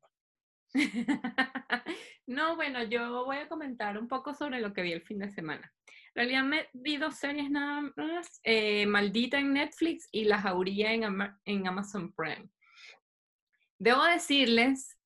no, 2.28 2.56
bueno, 2.56 2.84
yo 2.84 3.26
voy 3.26 3.38
a 3.38 3.48
comentar 3.48 3.98
un 3.98 4.08
poco 4.08 4.34
sobre 4.34 4.60
lo 4.60 4.74
que 4.74 4.82
vi 4.82 4.92
el 4.92 5.02
fin 5.02 5.20
de 5.20 5.30
semana. 5.30 5.72
En 6.14 6.16
realidad 6.16 6.44
me 6.44 6.70
vi 6.74 6.98
dos 6.98 7.16
series 7.16 7.50
nada 7.50 7.82
más, 7.96 8.40
eh, 8.44 8.86
Maldita 8.86 9.40
en 9.40 9.54
Netflix 9.54 10.08
y 10.12 10.26
La 10.26 10.40
Jauría 10.42 10.94
en, 10.94 11.04
Ama- 11.06 11.40
en 11.46 11.68
Amazon 11.68 12.14
Prime. 12.14 12.50
Debo 13.78 14.04
decirles 14.06 14.98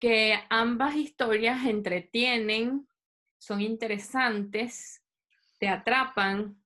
que 0.00 0.38
ambas 0.50 0.96
historias 0.96 1.64
entretienen, 1.66 2.86
son 3.38 3.60
interesantes, 3.60 5.02
te 5.58 5.68
atrapan, 5.68 6.62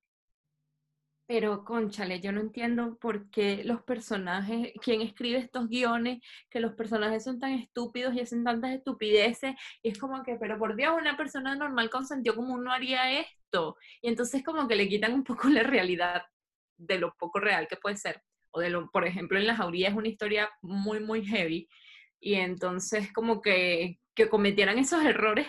pero 1.29 1.63
conchale, 1.63 2.21
yo 2.21 2.31
no 2.31 2.41
entiendo 2.41 2.97
por 2.99 3.29
qué 3.29 3.63
los 3.63 3.83
personajes, 3.83 4.73
quién 4.81 5.01
escribe 5.01 5.37
estos 5.37 5.69
guiones, 5.69 6.21
que 6.49 6.59
los 6.59 6.73
personajes 6.73 7.23
son 7.23 7.39
tan 7.39 7.51
estúpidos 7.51 8.15
y 8.15 8.21
hacen 8.21 8.43
tantas 8.43 8.71
estupideces, 8.71 9.53
y 9.83 9.89
es 9.89 9.99
como 9.99 10.23
que, 10.23 10.37
pero 10.37 10.57
por 10.57 10.75
Dios, 10.75 10.95
una 10.99 11.15
persona 11.15 11.53
normal 11.53 11.91
con 11.91 12.07
sentido 12.07 12.35
común 12.35 12.63
no 12.63 12.71
haría 12.71 13.19
esto. 13.19 13.77
Y 14.01 14.07
entonces 14.07 14.43
como 14.43 14.67
que 14.67 14.75
le 14.75 14.89
quitan 14.89 15.13
un 15.13 15.23
poco 15.23 15.49
la 15.49 15.61
realidad 15.61 16.23
de 16.77 16.97
lo 16.97 17.13
poco 17.13 17.39
real 17.39 17.67
que 17.67 17.77
puede 17.77 17.97
ser. 17.97 18.23
O 18.49 18.59
de 18.59 18.71
lo, 18.71 18.89
por 18.89 19.05
ejemplo, 19.05 19.37
en 19.37 19.45
La 19.45 19.55
Jauría 19.55 19.89
es 19.89 19.95
una 19.95 20.07
historia 20.07 20.49
muy, 20.63 20.99
muy 20.99 21.23
heavy. 21.23 21.69
Y 22.19 22.35
entonces 22.35 23.13
como 23.13 23.39
que, 23.39 23.99
que 24.15 24.29
cometieran 24.29 24.79
esos 24.79 25.05
errores 25.05 25.45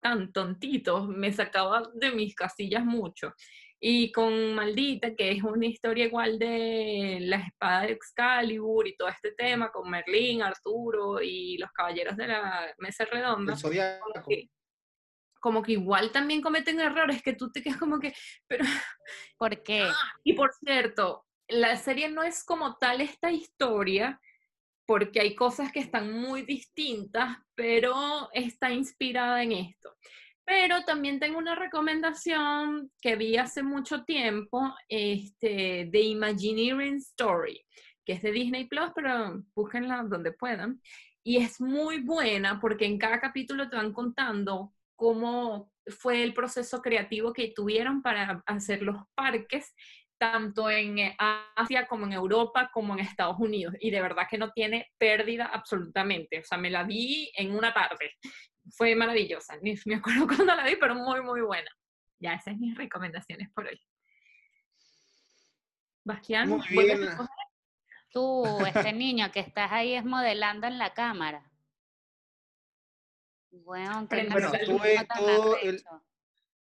tan 0.00 0.30
tontitos, 0.32 1.08
me 1.08 1.32
sacaba 1.32 1.82
de 1.94 2.12
mis 2.12 2.36
casillas 2.36 2.84
mucho. 2.84 3.34
Y 3.78 4.10
con 4.10 4.54
Maldita, 4.54 5.14
que 5.14 5.32
es 5.32 5.42
una 5.42 5.66
historia 5.66 6.06
igual 6.06 6.38
de 6.38 7.18
la 7.20 7.36
espada 7.36 7.82
de 7.82 7.92
Excalibur 7.92 8.88
y 8.88 8.96
todo 8.96 9.08
este 9.08 9.32
tema, 9.32 9.70
con 9.70 9.90
Merlín, 9.90 10.42
Arturo 10.42 11.20
y 11.20 11.58
los 11.58 11.70
caballeros 11.72 12.16
de 12.16 12.26
la 12.26 12.74
mesa 12.78 13.04
redonda, 13.04 13.52
El 13.52 13.58
Zodiaco. 13.58 14.06
como 14.12 14.26
que, 14.26 14.50
como 15.40 15.62
que 15.62 15.72
igual 15.72 16.10
también 16.10 16.40
cometen 16.40 16.80
errores 16.80 17.22
que 17.22 17.34
tú 17.34 17.52
te 17.52 17.62
quedas 17.62 17.76
como 17.76 18.00
que, 18.00 18.14
pero 18.46 18.64
¿Por 19.38 19.62
qué? 19.62 19.86
y 20.24 20.32
por 20.32 20.52
cierto, 20.54 21.26
la 21.48 21.76
serie 21.76 22.08
no 22.08 22.22
es 22.22 22.44
como 22.44 22.76
tal 22.76 23.00
esta 23.00 23.30
historia, 23.30 24.20
porque 24.86 25.20
hay 25.20 25.34
cosas 25.34 25.72
que 25.72 25.80
están 25.80 26.12
muy 26.12 26.42
distintas, 26.42 27.36
pero 27.54 28.30
está 28.32 28.70
inspirada 28.70 29.42
en 29.42 29.52
esto. 29.52 29.96
Pero 30.46 30.82
también 30.82 31.18
tengo 31.18 31.38
una 31.38 31.56
recomendación 31.56 32.90
que 33.02 33.16
vi 33.16 33.36
hace 33.36 33.64
mucho 33.64 34.04
tiempo, 34.04 34.72
este, 34.88 35.88
de 35.90 36.00
Imagineering 36.00 36.96
Story, 36.98 37.60
que 38.04 38.12
es 38.12 38.22
de 38.22 38.30
Disney 38.30 38.66
Plus, 38.68 38.90
pero 38.94 39.42
búsquenla 39.56 40.04
donde 40.04 40.32
puedan. 40.32 40.80
Y 41.24 41.38
es 41.38 41.60
muy 41.60 42.00
buena 42.00 42.60
porque 42.60 42.86
en 42.86 42.96
cada 42.96 43.20
capítulo 43.20 43.68
te 43.68 43.74
van 43.74 43.92
contando 43.92 44.72
cómo 44.94 45.72
fue 45.88 46.22
el 46.22 46.32
proceso 46.32 46.80
creativo 46.80 47.32
que 47.32 47.52
tuvieron 47.54 48.00
para 48.00 48.42
hacer 48.46 48.82
los 48.82 48.96
parques 49.16 49.74
tanto 50.18 50.70
en 50.70 50.98
eh, 50.98 51.16
Asia 51.56 51.86
como 51.86 52.06
en 52.06 52.12
Europa 52.12 52.70
como 52.72 52.94
en 52.94 53.00
Estados 53.00 53.36
Unidos. 53.38 53.74
Y 53.80 53.90
de 53.90 54.00
verdad 54.00 54.26
que 54.30 54.38
no 54.38 54.52
tiene 54.52 54.88
pérdida 54.98 55.46
absolutamente. 55.46 56.38
O 56.38 56.44
sea, 56.44 56.58
me 56.58 56.70
la 56.70 56.84
vi 56.84 57.30
en 57.36 57.54
una 57.54 57.74
tarde. 57.74 58.12
Fue 58.70 58.94
maravillosa. 58.94 59.56
Ni 59.62 59.74
me 59.86 59.96
acuerdo 59.96 60.26
cuándo 60.26 60.54
la 60.54 60.64
vi, 60.64 60.76
pero 60.76 60.94
muy, 60.94 61.20
muy 61.22 61.40
buena. 61.40 61.70
Ya, 62.18 62.32
esas 62.34 62.54
son 62.54 62.60
mis 62.60 62.76
recomendaciones 62.76 63.50
por 63.52 63.66
hoy. 63.66 63.80
Bastián. 66.04 66.60
Tú, 68.10 68.44
este 68.66 68.92
niño 68.92 69.30
que 69.32 69.40
estás 69.40 69.70
ahí 69.72 69.94
es 69.94 70.04
modelando 70.04 70.66
en 70.66 70.78
la 70.78 70.94
cámara. 70.94 71.50
Bueno, 73.50 74.06
qué 74.08 74.26
Bueno, 74.30 74.50
tuve 74.64 75.06
todo 75.16 75.58
el-. 75.58 75.82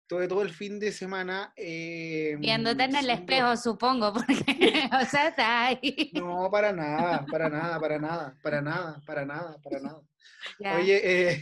Tuve 0.08 0.28
todo 0.28 0.42
el 0.42 0.50
fin 0.50 0.78
de 0.78 0.92
semana. 0.92 1.54
eh, 1.56 2.36
Viéndote 2.38 2.84
en 2.84 2.90
el 2.96 3.10
haciendo- 3.10 3.14
espejo, 3.14 3.56
supongo, 3.56 4.12
porque, 4.14 4.90
o 4.92 5.06
sea, 5.06 5.30
estás 5.30 5.48
ahí. 5.80 6.12
No, 6.14 6.50
para 6.52 6.74
nada, 6.74 7.26
para 7.32 7.48
nada, 7.48 7.80
para 7.80 7.98
nada, 7.98 8.38
para 8.44 8.62
nada, 8.62 9.02
para 9.06 9.26
nada, 9.26 9.58
para 9.64 9.80
nada. 9.80 10.02
Ya. 10.60 10.76
Oye, 10.76 11.02
eh, 11.32 11.42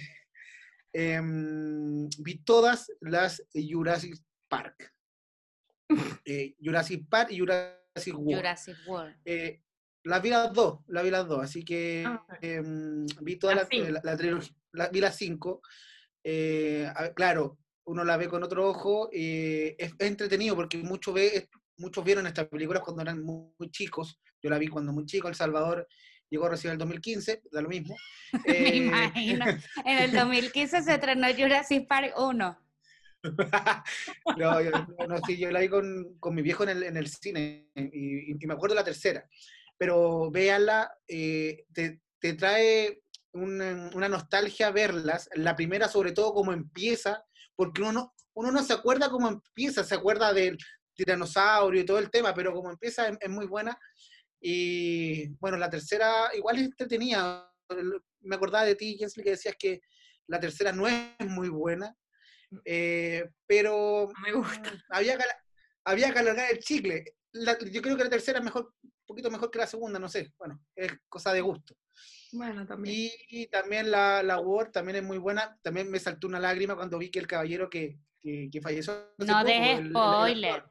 em, 0.93 2.07
vi 2.19 2.37
todas 2.43 2.91
las 3.01 3.43
Jurassic 3.53 4.15
Park. 4.47 4.93
Eh, 6.25 6.55
Jurassic 6.61 7.07
Park 7.09 7.31
y 7.31 7.39
Jurassic 7.39 8.13
World. 8.15 8.35
Jurassic 8.37 8.77
World. 8.87 9.15
Eh, 9.25 9.63
las 10.03 10.21
vi 10.21 10.29
las 10.29 10.53
dos, 10.53 10.81
las 10.87 11.03
vi 11.03 11.09
las 11.09 11.27
dos, 11.27 11.43
así 11.43 11.65
que 11.65 12.03
Ah, 12.05 12.23
em, 12.41 13.05
vi 13.21 13.37
toda 13.37 13.55
la, 13.55 13.67
la 14.03 14.15
trilogía, 14.17 14.55
la- 14.73 14.89
vi 14.89 14.99
las 15.01 15.15
cinco. 15.15 15.61
Eh, 16.23 16.87
claro, 17.15 17.57
uno 17.85 18.03
la 18.03 18.17
ve 18.17 18.27
con 18.27 18.43
otro 18.43 18.69
ojo, 18.69 19.09
eh, 19.11 19.75
es, 19.79 19.93
es 19.97 20.07
entretenido 20.07 20.55
porque 20.55 20.77
muchos 20.77 21.13
ve, 21.13 21.49
muchos 21.77 22.03
vieron 22.03 22.27
estas 22.27 22.47
películas 22.47 22.83
cuando 22.83 23.01
eran 23.01 23.23
muy, 23.23 23.51
muy 23.57 23.71
chicos. 23.71 24.19
Yo 24.43 24.49
la 24.51 24.59
vi 24.59 24.67
cuando 24.67 24.93
muy 24.93 25.05
chico, 25.05 25.27
El 25.27 25.35
Salvador 25.35 25.87
llegó 26.29 26.47
recién 26.49 26.69
en 26.71 26.73
el 26.73 26.79
2015, 26.79 27.41
da 27.51 27.61
lo 27.61 27.69
mismo. 27.69 27.95
Me 28.45 28.69
Eh, 28.69 28.75
imagino. 28.75 29.45
En 29.85 29.97
el 29.99 30.11
2015 30.11 30.83
se 30.83 30.93
estrenó 30.93 31.27
Jurassic 31.35 31.87
Park 31.87 32.13
1. 32.17 32.59
no, 34.37 34.61
yo, 34.61 34.71
no, 35.07 35.17
sí, 35.25 35.37
yo 35.37 35.51
la 35.51 35.59
vi 35.59 35.67
con, 35.69 36.15
con 36.19 36.33
mi 36.35 36.41
viejo 36.41 36.63
en 36.63 36.69
el, 36.69 36.83
en 36.83 36.97
el 36.97 37.07
cine 37.07 37.69
y, 37.75 38.31
y 38.31 38.47
me 38.47 38.53
acuerdo 38.53 38.75
la 38.75 38.83
tercera. 38.83 39.27
Pero 39.77 40.29
véanla, 40.31 40.91
eh, 41.07 41.65
te, 41.73 42.01
te 42.19 42.33
trae 42.33 43.01
una, 43.33 43.89
una 43.93 44.09
nostalgia 44.09 44.71
verlas. 44.71 45.29
La 45.33 45.55
primera, 45.55 45.87
sobre 45.87 46.11
todo, 46.11 46.33
cómo 46.33 46.53
empieza, 46.53 47.23
porque 47.55 47.81
uno 47.81 47.91
no, 47.91 48.13
uno 48.33 48.51
no 48.51 48.63
se 48.63 48.73
acuerda 48.73 49.09
cómo 49.09 49.27
empieza, 49.27 49.83
se 49.83 49.95
acuerda 49.95 50.33
del 50.33 50.57
tiranosaurio 50.93 51.81
y 51.81 51.85
todo 51.85 51.99
el 51.99 52.09
tema, 52.11 52.33
pero 52.33 52.53
como 52.53 52.69
empieza 52.71 53.07
es, 53.07 53.17
es 53.19 53.29
muy 53.29 53.47
buena. 53.47 53.77
Y 54.41 55.27
bueno, 55.39 55.57
la 55.57 55.69
tercera 55.69 56.29
igual 56.35 56.57
es 56.57 56.63
entretenida. 56.63 57.51
Me 58.21 58.35
acordaba 58.35 58.65
de 58.65 58.75
ti, 58.75 58.97
Jensly, 58.97 59.23
que 59.23 59.31
decías 59.31 59.55
que 59.57 59.81
la 60.27 60.39
tercera 60.39 60.71
no 60.71 60.87
es 60.87 61.09
muy 61.27 61.49
buena, 61.49 61.95
eh, 62.65 63.29
pero 63.45 64.09
No 64.15 64.21
me 64.21 64.31
gusta. 64.33 64.71
había 64.89 65.17
que, 65.17 65.23
había 65.85 66.13
que 66.13 66.19
alargar 66.19 66.51
el 66.51 66.59
chicle. 66.59 67.03
la- 67.31 67.57
yo 67.59 67.81
creo 67.81 67.95
que 67.95 68.03
la 68.03 68.09
tercera 68.09 68.39
es 68.39 68.43
mejor, 68.45 68.73
un 68.81 68.91
poquito 69.05 69.29
mejor 69.29 69.51
que 69.51 69.59
la 69.59 69.67
segunda, 69.67 69.99
no 69.99 70.09
sé. 70.09 70.33
Bueno, 70.39 70.59
es 70.75 70.91
cosa 71.07 71.31
de 71.31 71.41
gusto. 71.41 71.75
Bueno, 72.31 72.65
también. 72.65 72.95
Y, 72.95 73.11
y 73.41 73.47
también 73.47 73.91
la, 73.91 74.23
la 74.23 74.39
War 74.39 74.71
también 74.71 74.95
es 74.97 75.03
muy 75.03 75.17
buena. 75.19 75.55
También 75.61 75.91
me 75.91 75.99
saltó 75.99 76.25
una 76.27 76.39
lágrima 76.39 76.75
cuando 76.75 76.97
vi 76.97 77.11
que 77.11 77.19
el 77.19 77.27
caballero 77.27 77.69
que, 77.69 77.99
que, 78.19 78.49
que 78.51 78.61
falleció. 78.61 79.13
No 79.19 79.27
poco, 79.27 79.45
dejes 79.45 79.79
el- 79.79 79.85
el- 79.85 79.85
el 79.85 79.91
spoiler. 79.91 80.63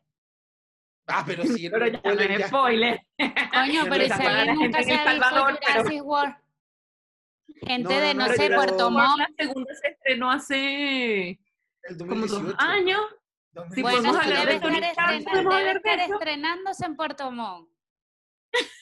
Ah, 1.09 1.25
pero 1.27 1.43
sí, 1.45 1.69
Pero 1.71 1.87
ya 1.87 1.93
no 1.93 1.99
spoiler 2.01 2.31
es 2.33 2.39
ya- 2.39 2.49
spoiler. 2.49 3.01
Coño, 3.19 3.83
pero 3.89 4.09
no 4.09 4.17
si 4.17 4.23
la 4.23 4.45
nunca 4.55 4.83
se 4.83 4.93
ha 4.93 5.03
El 5.03 5.09
visto 5.19 5.29
Salvador, 5.29 5.59
pero- 5.61 5.73
Jurassic 5.83 6.05
World. 6.05 6.35
Gente 7.67 7.83
No, 7.95 8.01
de, 8.01 8.15
no, 8.15 8.21
no 8.23 8.29
no, 8.29 8.35
sé, 8.35 8.51
Puerto 8.51 8.91
Montt. 8.91 9.19
La 9.19 9.29
segunda 9.39 9.75
se 9.75 9.89
estrenó 9.89 10.31
hace 10.31 11.41
como 11.99 12.15
dos 12.21 12.31
2018. 12.31 12.57
años. 12.61 13.01
Bueno, 13.53 13.83
podemos 13.83 14.17
hablar 14.17 14.39
debe 14.39 14.47
de 14.47 14.55
estar, 14.57 14.71
Tony 14.71 14.87
Stark, 14.87 15.25
podemos 15.25 15.55
hablar 15.55 15.83
de 15.83 15.95
eso. 15.95 16.15
estrenándose 16.15 16.85
en 16.87 16.97
Puerto 16.97 17.31
Montt. 17.33 17.69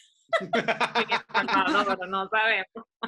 No, 1.73 1.85
pero 1.87 2.07
no 2.09 2.29
sabemos. 2.29 2.67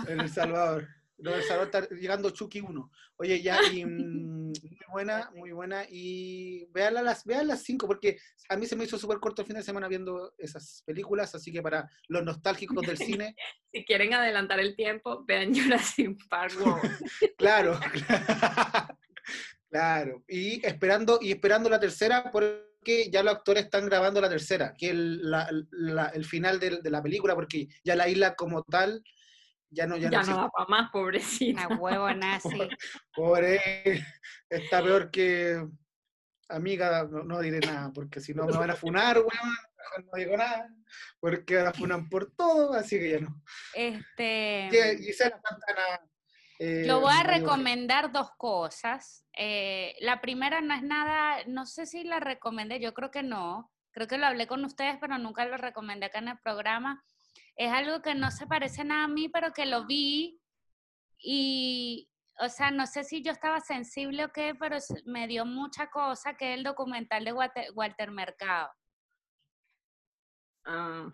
En 0.09 0.21
El 0.21 0.31
Salvador. 0.31 0.89
No, 1.21 1.35
El 1.35 1.43
Salvador 1.43 1.67
está 1.85 1.95
llegando 1.97 2.31
Chucky 2.31 2.61
1. 2.61 2.91
Oye, 3.17 3.43
ya, 3.43 3.59
y 3.73 3.85
mm, 3.85 4.53
muy 4.53 4.55
buena, 4.93 5.31
muy 5.35 5.51
buena. 5.53 5.85
Y 5.91 6.67
vean 6.71 6.95
las, 6.95 7.25
vean 7.25 7.49
las 7.49 7.63
cinco, 7.65 7.87
porque 7.89 8.19
a 8.49 8.57
mí 8.57 8.67
se 8.67 8.77
me 8.77 8.85
hizo 8.85 8.97
súper 8.99 9.19
corto 9.19 9.43
el 9.43 9.47
fin 9.49 9.57
de 9.57 9.63
semana 9.65 9.89
viendo 9.89 10.33
esas 10.39 10.83
películas, 10.87 11.35
así 11.35 11.51
que 11.53 11.61
para 11.61 11.91
los 12.09 12.23
nostálgicos 12.25 12.87
del 12.87 12.97
cine, 12.99 13.35
Si 13.73 13.85
quieren 13.85 14.15
adelantar 14.15 14.61
el 14.61 14.75
tiempo, 14.77 15.25
vean 15.27 15.55
Jurassic 15.55 16.17
Park 16.31 16.55
World. 16.61 16.99
claro, 17.37 17.79
claro. 19.71 20.25
Y 20.29 20.65
esperando, 20.67 21.19
y 21.21 21.33
esperando 21.33 21.69
la 21.69 21.81
tercera, 21.81 22.31
porque 22.31 23.11
ya 23.11 23.23
los 23.23 23.35
actores 23.35 23.65
están 23.65 23.87
grabando 23.87 24.21
la 24.21 24.29
tercera, 24.31 24.75
que 24.77 24.87
es 24.87 24.93
el, 24.93 25.31
la- 25.31 25.51
la- 25.71 26.09
el 26.09 26.25
final 26.25 26.59
del- 26.61 26.83
de, 26.83 26.91
la 26.91 27.03
película, 27.03 27.35
porque 27.35 27.69
ya 27.85 27.95
la 27.97 28.09
isla 28.09 28.35
como 28.35 28.63
tal 28.63 29.03
ya 29.71 29.87
no, 29.87 29.97
ya 29.97 30.11
Ya 30.11 30.23
no 30.23 30.27
no 30.31 30.37
da 30.43 30.49
para 30.51 30.69
más, 30.69 30.91
pobrecita. 30.91 31.65
A 31.65 31.69
huevo 31.77 32.13
nazi. 32.15 32.59
Pobre, 33.15 33.61
está 34.49 34.83
peor 34.83 35.11
que 35.11 35.67
amiga, 36.49 37.05
no, 37.11 37.25
no 37.25 37.41
diré 37.41 37.61
nada, 37.61 37.93
porque 37.93 38.21
si 38.21 38.35
no 38.35 38.47
me 38.47 38.57
van 38.57 38.71
a 38.71 38.77
funar, 38.77 39.17
weón, 39.19 39.29
mejor 39.77 40.05
no 40.05 40.11
digo 40.19 40.37
nada, 40.37 40.69
porque 41.21 41.59
ahora 41.59 41.73
funan 41.73 42.09
por 42.09 42.33
todo, 42.35 42.73
así 42.75 42.99
que 42.99 43.11
ya 43.11 43.21
no. 43.21 43.43
Este, 43.75 44.69
Que 44.71 44.99
Gisela 44.99 45.41
Santana. 45.43 46.01
eh, 46.59 46.85
yo 46.87 47.01
voy 47.01 47.13
a 47.15 47.23
recomendar 47.23 48.13
dos 48.13 48.31
cosas. 48.37 49.25
Eh, 49.37 49.95
la 50.01 50.21
primera 50.21 50.61
no 50.61 50.75
es 50.75 50.83
nada, 50.83 51.45
no 51.47 51.67
sé 51.67 51.87
si 51.87 52.05
la 52.05 52.21
recomendé, 52.21 52.81
yo 52.81 52.95
creo 52.95 53.11
que 53.11 53.23
no. 53.23 53.71
Creo 53.91 54.07
que 54.07 54.19
lo 54.19 54.27
hablé 54.27 54.47
con 54.47 54.65
ustedes, 54.65 54.97
pero 55.01 55.19
nunca 55.19 55.45
lo 55.45 55.57
recomendé 55.57 56.07
acá 56.07 56.19
en 56.21 56.29
el 56.29 56.39
programa. 56.39 57.03
Es 57.59 57.73
algo 57.73 58.01
que 58.03 58.15
no 58.15 58.31
se 58.31 58.47
parece 58.47 58.85
nada 58.85 59.05
a 59.05 59.09
mí, 59.09 59.29
pero 59.29 59.53
que 59.53 59.67
lo 59.67 59.85
vi 59.85 60.41
y, 61.19 62.09
o 62.39 62.49
sea, 62.49 62.71
no 62.71 62.87
sé 62.87 63.03
si 63.03 63.21
yo 63.21 63.33
estaba 63.33 63.59
sensible 63.59 64.25
o 64.25 64.33
qué, 64.33 64.55
pero 64.55 64.79
me 65.07 65.27
dio 65.27 65.45
mucha 65.45 65.91
cosa, 65.91 66.37
que 66.37 66.53
es 66.53 66.59
el 66.59 66.63
documental 66.63 67.25
de 67.25 67.33
Walter, 67.33 67.73
Walter 67.75 68.13
Mercado. 68.13 68.71
Ah, 70.65 71.11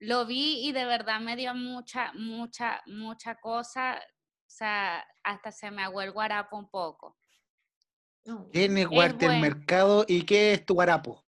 Lo 0.00 0.26
vi 0.26 0.66
y 0.66 0.72
de 0.72 0.84
verdad 0.84 1.20
me 1.20 1.36
dio 1.36 1.54
mucha, 1.54 2.12
mucha, 2.14 2.82
mucha 2.86 3.36
cosa. 3.36 3.96
O 3.96 4.50
sea, 4.50 5.06
hasta 5.22 5.52
se 5.52 5.70
me 5.70 5.84
aguó 5.84 6.02
el 6.02 6.10
guarapo 6.10 6.56
un 6.56 6.68
poco. 6.68 7.16
¿Quién 8.52 8.78
es 8.78 8.88
Walter 8.88 9.28
bueno. 9.28 9.42
Mercado 9.42 10.04
y 10.08 10.24
qué 10.24 10.54
es 10.54 10.66
tu 10.66 10.74
guarapo? 10.74 11.24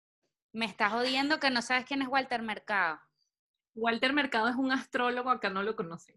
Me 0.54 0.66
estás 0.66 0.92
jodiendo 0.92 1.40
que 1.40 1.52
no 1.52 1.62
sabes 1.62 1.86
quién 1.86 2.02
es 2.02 2.08
Walter 2.08 2.42
Mercado. 2.42 3.00
Walter 3.76 4.14
Mercado 4.14 4.48
es 4.48 4.56
un 4.56 4.72
astrólogo, 4.72 5.30
acá 5.30 5.50
no 5.50 5.62
lo 5.64 5.76
conocen. 5.76 6.16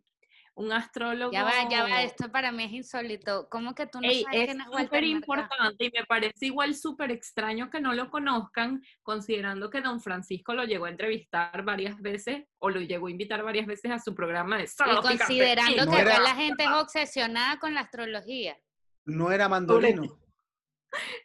Un 0.54 0.72
astrólogo. 0.72 1.30
Ya 1.30 1.44
va, 1.44 1.68
ya 1.70 1.84
va, 1.84 2.02
esto 2.02 2.32
para 2.32 2.50
mí 2.50 2.64
es 2.64 2.72
insólito. 2.72 3.48
¿Cómo 3.48 3.76
que 3.76 3.86
tú 3.86 4.00
no 4.00 4.08
Ey, 4.08 4.24
sabes 4.24 4.40
es 4.40 4.46
quién 4.46 4.60
es 4.60 4.66
Walter 4.66 4.86
súper 4.86 5.04
importante 5.04 5.84
y 5.84 5.90
me 5.96 6.04
parece 6.04 6.46
igual 6.46 6.74
súper 6.74 7.12
extraño 7.12 7.70
que 7.70 7.80
no 7.80 7.92
lo 7.94 8.10
conozcan, 8.10 8.82
considerando 9.04 9.70
que 9.70 9.80
don 9.82 10.00
Francisco 10.00 10.54
lo 10.54 10.64
llegó 10.64 10.86
a 10.86 10.90
entrevistar 10.90 11.62
varias 11.62 12.00
veces 12.02 12.44
o 12.58 12.70
lo 12.70 12.80
llegó 12.80 13.06
a 13.06 13.10
invitar 13.12 13.44
varias 13.44 13.66
veces 13.66 13.92
a 13.92 14.00
su 14.00 14.16
programa 14.16 14.56
de 14.58 14.64
Y 14.64 14.96
considerando 15.00 15.84
No 15.86 15.92
que 15.92 16.00
era- 16.00 16.14
acá 16.14 16.22
la 16.22 16.34
gente 16.34 16.64
es 16.64 16.70
obsesionada 16.70 17.60
con 17.60 17.74
la 17.74 17.82
astrología. 17.82 18.58
No 19.04 19.30
era 19.30 19.48
mandolino. 19.48 20.18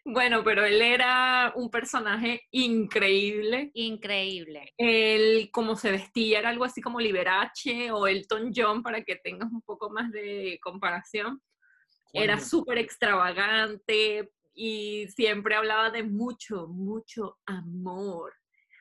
Bueno, 0.05 0.43
pero 0.43 0.65
él 0.65 0.81
era 0.81 1.53
un 1.55 1.69
personaje 1.69 2.41
increíble. 2.51 3.71
Increíble. 3.73 4.73
Él, 4.77 5.49
como 5.51 5.75
se 5.75 5.91
vestía, 5.91 6.39
era 6.39 6.49
algo 6.49 6.65
así 6.65 6.81
como 6.81 6.99
Liberace 6.99 7.91
o 7.91 8.07
Elton 8.07 8.51
John, 8.55 8.83
para 8.83 9.03
que 9.03 9.15
tengas 9.15 9.51
un 9.51 9.61
poco 9.61 9.89
más 9.89 10.11
de 10.11 10.59
comparación. 10.61 11.41
Era 12.11 12.39
súper 12.39 12.77
extravagante 12.77 14.31
y 14.53 15.07
siempre 15.07 15.55
hablaba 15.55 15.89
de 15.89 16.03
mucho, 16.03 16.67
mucho 16.67 17.39
amor. 17.45 18.33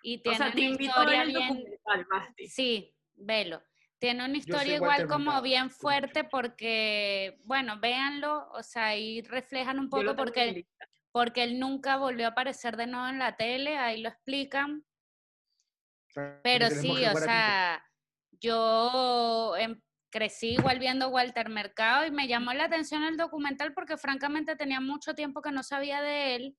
Y 0.02 0.20
O 0.28 0.34
sea, 0.34 0.52
te 0.52 0.60
invito 0.60 0.94
a 0.96 1.06
ver 1.06 1.22
el 1.22 1.28
bien, 1.28 1.48
documental, 1.48 2.06
Basti. 2.10 2.48
Sí, 2.48 2.94
velo. 3.14 3.62
Tiene 4.02 4.24
una 4.24 4.36
historia 4.36 4.74
igual 4.74 5.06
como 5.06 5.40
bien 5.42 5.70
fuerte 5.70 6.24
porque, 6.24 7.38
bueno, 7.44 7.78
véanlo, 7.78 8.50
o 8.50 8.60
sea, 8.64 8.86
ahí 8.86 9.22
reflejan 9.22 9.78
un 9.78 9.88
poco 9.88 10.16
porque, 10.16 10.50
lista. 10.50 10.88
porque 11.12 11.44
él 11.44 11.60
nunca 11.60 11.98
volvió 11.98 12.26
a 12.26 12.30
aparecer 12.30 12.76
de 12.76 12.88
nuevo 12.88 13.06
en 13.06 13.20
la 13.20 13.36
tele, 13.36 13.78
ahí 13.78 14.02
lo 14.02 14.08
explican, 14.08 14.84
pero 16.42 16.68
sí, 16.70 16.90
o 17.06 17.16
sea, 17.16 17.88
yo 18.40 19.54
em- 19.56 19.80
crecí 20.10 20.54
igual 20.54 20.80
viendo 20.80 21.08
Walter 21.10 21.48
Mercado 21.48 22.04
y 22.04 22.10
me 22.10 22.26
llamó 22.26 22.52
la 22.54 22.64
atención 22.64 23.04
el 23.04 23.16
documental 23.16 23.72
porque 23.72 23.96
francamente 23.96 24.56
tenía 24.56 24.80
mucho 24.80 25.14
tiempo 25.14 25.42
que 25.42 25.52
no 25.52 25.62
sabía 25.62 26.02
de 26.02 26.34
él 26.34 26.56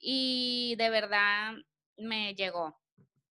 y 0.00 0.74
de 0.78 0.90
verdad 0.90 1.52
me 1.96 2.34
llegó. 2.34 2.76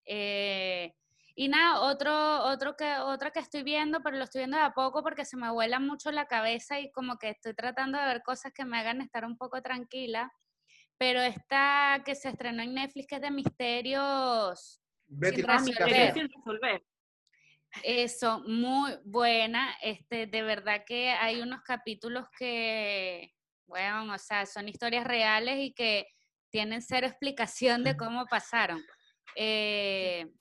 Eh, 0.05 0.95
y 1.38 1.49
nada, 1.49 1.81
otro, 1.81 2.45
otro 2.45 2.77
que, 2.77 2.97
otra 2.99 3.31
que 3.31 3.39
estoy 3.39 3.63
viendo, 3.63 4.01
pero 4.01 4.15
lo 4.15 4.23
estoy 4.23 4.39
viendo 4.41 4.57
de 4.57 4.63
a 4.63 4.73
poco 4.73 5.03
porque 5.03 5.25
se 5.25 5.36
me 5.36 5.51
vuela 5.51 5.79
mucho 5.79 6.09
la 6.11 6.27
cabeza 6.27 6.79
y 6.79 6.91
como 6.91 7.17
que 7.17 7.29
estoy 7.29 7.53
tratando 7.53 7.99
de 7.99 8.05
ver 8.05 8.23
cosas 8.23 8.53
que 8.53 8.63
me 8.63 8.77
hagan 8.77 9.01
estar 9.01 9.25
un 9.25 9.38
poco 9.38 9.61
tranquila. 9.61 10.31
Pero 10.97 11.19
esta 11.19 12.01
que 12.05 12.15
se 12.15 12.29
estrenó 12.29 12.63
en 12.63 12.73
Netflix, 12.73 13.07
que 13.07 13.15
es 13.15 13.21
de 13.21 13.31
misterios, 13.31 14.81
Betty 15.07 15.41
sin 15.41 15.49
Ah, 15.49 15.57
resolver. 15.57 16.13
Sin 16.13 16.29
resolver. 16.29 16.86
eso, 17.83 18.39
muy 18.47 18.93
buena. 19.03 19.75
Este, 19.81 20.27
de 20.27 20.41
verdad 20.41 20.86
que 20.86 21.09
hay 21.09 21.41
unos 21.41 21.61
capítulos 21.63 22.27
que, 22.39 23.33
bueno, 23.67 24.13
o 24.13 24.17
sea, 24.17 24.45
son 24.45 24.69
historias 24.69 25.05
reales 25.05 25.57
y 25.59 25.73
que 25.73 26.07
tienen 26.49 26.81
cero 26.81 27.07
explicación 27.07 27.83
de 27.83 27.97
cómo 27.97 28.25
pasaron. 28.27 28.81
Eh, 29.36 30.31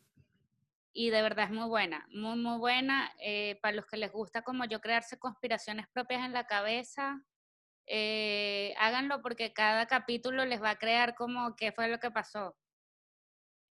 y 0.97 1.11
de 1.11 1.23
verdad 1.23 1.47
es 1.47 1.51
muy 1.51 1.69
buena, 1.69 2.07
muy, 2.11 2.37
muy 2.37 2.57
buena. 2.59 3.13
Eh, 3.19 3.59
para 3.61 3.75
los 3.77 3.87
que 3.87 3.97
les 3.97 4.13
gusta 4.13 4.43
como 4.43 4.65
yo 4.65 4.81
crearse 4.81 5.19
conspiraciones 5.19 5.87
propias 5.93 6.25
en 6.25 6.33
la 6.33 6.47
cabeza, 6.47 7.21
eh, 7.87 8.75
háganlo 8.79 9.21
porque 9.21 9.53
cada 9.53 9.87
capítulo 9.87 10.45
les 10.47 10.63
va 10.63 10.71
a 10.71 10.79
crear 10.79 11.17
como 11.17 11.57
qué 11.57 11.73
fue 11.73 11.89
lo 11.89 11.99
que 11.99 12.13
pasó. 12.13 12.57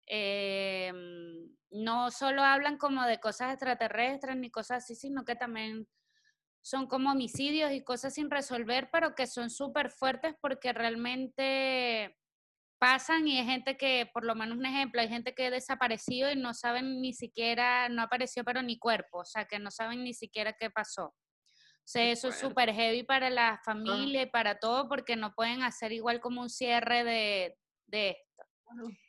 Eh, 0.06 0.92
no 1.72 2.12
solo 2.12 2.44
hablan 2.44 2.78
como 2.78 3.04
de 3.06 3.22
cosas 3.22 3.54
extraterrestres 3.54 4.36
ni 4.36 4.52
cosas 4.52 4.84
así, 4.84 4.96
sino 4.96 5.24
que 5.24 5.38
también 5.38 5.88
son 6.62 6.88
como 6.88 7.12
homicidios 7.12 7.72
y 7.72 7.84
cosas 7.86 8.16
sin 8.16 8.30
resolver, 8.30 8.90
pero 8.92 9.16
que 9.16 9.28
son 9.28 9.50
súper 9.50 9.92
fuertes 9.92 10.36
porque 10.42 10.74
realmente 10.74 12.18
pasan 12.84 13.26
y 13.30 13.40
hay 13.40 13.46
gente 13.46 13.78
que, 13.78 14.10
por 14.14 14.26
lo 14.26 14.36
menos 14.36 14.58
un 14.58 14.66
ejemplo, 14.66 15.00
hay 15.00 15.08
gente 15.08 15.34
que 15.34 15.46
ha 15.46 15.50
desaparecido 15.52 16.30
y 16.30 16.36
no 16.36 16.54
saben 16.54 17.00
ni 17.02 17.14
siquiera, 17.14 17.88
no 17.88 18.02
apareció 18.02 18.44
pero 18.44 18.62
ni 18.62 18.78
cuerpo, 18.78 19.20
o 19.20 19.26
sea, 19.26 19.46
que 19.46 19.58
no 19.58 19.72
saben 19.72 20.04
ni 20.04 20.14
siquiera 20.14 20.52
qué 20.60 20.70
pasó. 20.70 21.06
O 21.06 21.86
sea, 21.86 22.04
eso 22.12 22.28
es 22.28 22.36
súper 22.36 22.74
heavy 22.74 23.04
para 23.04 23.30
la 23.30 23.58
familia 23.64 24.24
y 24.24 24.26
para 24.26 24.60
todo 24.60 24.90
porque 24.90 25.16
no 25.16 25.34
pueden 25.34 25.64
hacer 25.64 25.94
igual 25.94 26.20
como 26.20 26.42
un 26.42 26.50
cierre 26.50 27.06
de, 27.06 27.58
de 27.88 28.10
esto. 28.10 28.44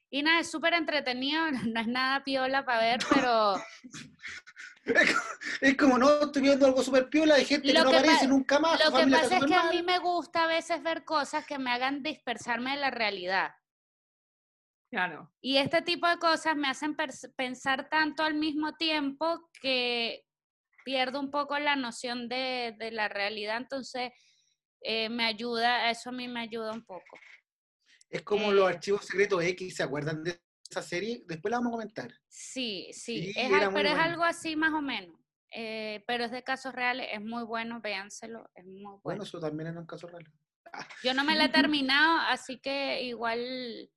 Y 0.08 0.22
nada, 0.22 0.38
es 0.38 0.48
súper 0.52 0.74
entretenido, 0.74 1.42
no 1.66 1.80
es 1.80 1.88
nada 1.88 2.22
piola 2.22 2.64
para 2.64 2.78
ver, 2.80 3.00
pero 3.12 3.54
Es 5.60 5.76
como, 5.76 5.98
no, 5.98 6.20
estoy 6.20 6.42
viendo 6.42 6.66
algo 6.66 6.80
súper 6.84 7.08
piola 7.08 7.34
de 7.34 7.44
gente 7.44 7.66
que 7.68 7.74
Lo 7.74 7.82
no 7.84 7.90
que 7.90 7.96
aparece 7.96 8.26
pa- 8.26 8.30
nunca 8.30 8.58
más. 8.60 8.78
lo 8.84 8.96
que 8.96 9.06
pasa 9.10 9.22
es 9.22 9.28
que 9.28 9.34
súper 9.34 9.58
a 9.58 9.62
mal. 9.64 9.74
mí 9.74 9.82
me 9.82 9.98
gusta 9.98 10.44
a 10.44 10.46
veces 10.46 10.80
ver 10.82 11.04
cosas 11.04 11.44
que 11.44 11.58
me 11.58 11.72
hagan 11.72 12.02
dispersarme 12.04 12.72
de 12.72 12.76
la 12.76 12.90
realidad. 12.92 13.50
Claro. 14.94 15.28
Y 15.40 15.56
este 15.56 15.82
tipo 15.82 16.06
de 16.06 16.18
cosas 16.18 16.54
me 16.56 16.68
hacen 16.68 16.96
pensar 17.34 17.88
tanto 17.88 18.22
al 18.22 18.34
mismo 18.34 18.74
tiempo 18.76 19.50
que 19.60 20.24
pierdo 20.84 21.18
un 21.18 21.32
poco 21.32 21.58
la 21.58 21.74
noción 21.74 22.28
de, 22.28 22.76
de 22.78 22.92
la 22.92 23.08
realidad, 23.08 23.56
entonces 23.56 24.12
eh, 24.82 25.08
me 25.08 25.24
ayuda, 25.24 25.90
eso 25.90 26.10
a 26.10 26.12
mí 26.12 26.28
me 26.28 26.42
ayuda 26.42 26.70
un 26.70 26.84
poco. 26.84 27.18
Es 28.08 28.22
como 28.22 28.52
los 28.52 28.70
eh, 28.70 28.74
archivos 28.74 29.04
secretos 29.04 29.42
X, 29.42 29.74
¿se 29.74 29.82
acuerdan 29.82 30.22
de 30.22 30.40
esa 30.70 30.80
serie, 30.80 31.24
después 31.26 31.50
la 31.50 31.58
vamos 31.58 31.72
a 31.72 31.76
comentar. 31.78 32.12
Sí, 32.28 32.88
sí, 32.92 33.32
Sí, 33.32 33.32
es 33.34 33.50
pero 33.74 33.88
es 33.88 33.98
algo 33.98 34.22
así 34.22 34.54
más 34.54 34.72
o 34.72 34.80
menos. 34.80 35.18
Eh, 35.50 36.04
pero 36.06 36.24
es 36.24 36.30
de 36.30 36.44
casos 36.44 36.72
reales, 36.72 37.08
es 37.10 37.20
muy 37.20 37.42
bueno, 37.42 37.80
véanselo, 37.80 38.48
es 38.54 38.64
muy 38.64 38.76
bueno. 38.82 39.00
Bueno, 39.02 39.22
eso 39.24 39.40
también 39.40 39.70
era 39.70 39.80
un 39.80 39.86
caso 39.86 40.06
real. 40.06 40.24
Yo 41.02 41.14
no 41.14 41.24
me 41.24 41.34
la 41.34 41.46
he 41.46 41.48
terminado, 41.48 42.20
así 42.28 42.60
que 42.60 43.02
igual 43.02 43.90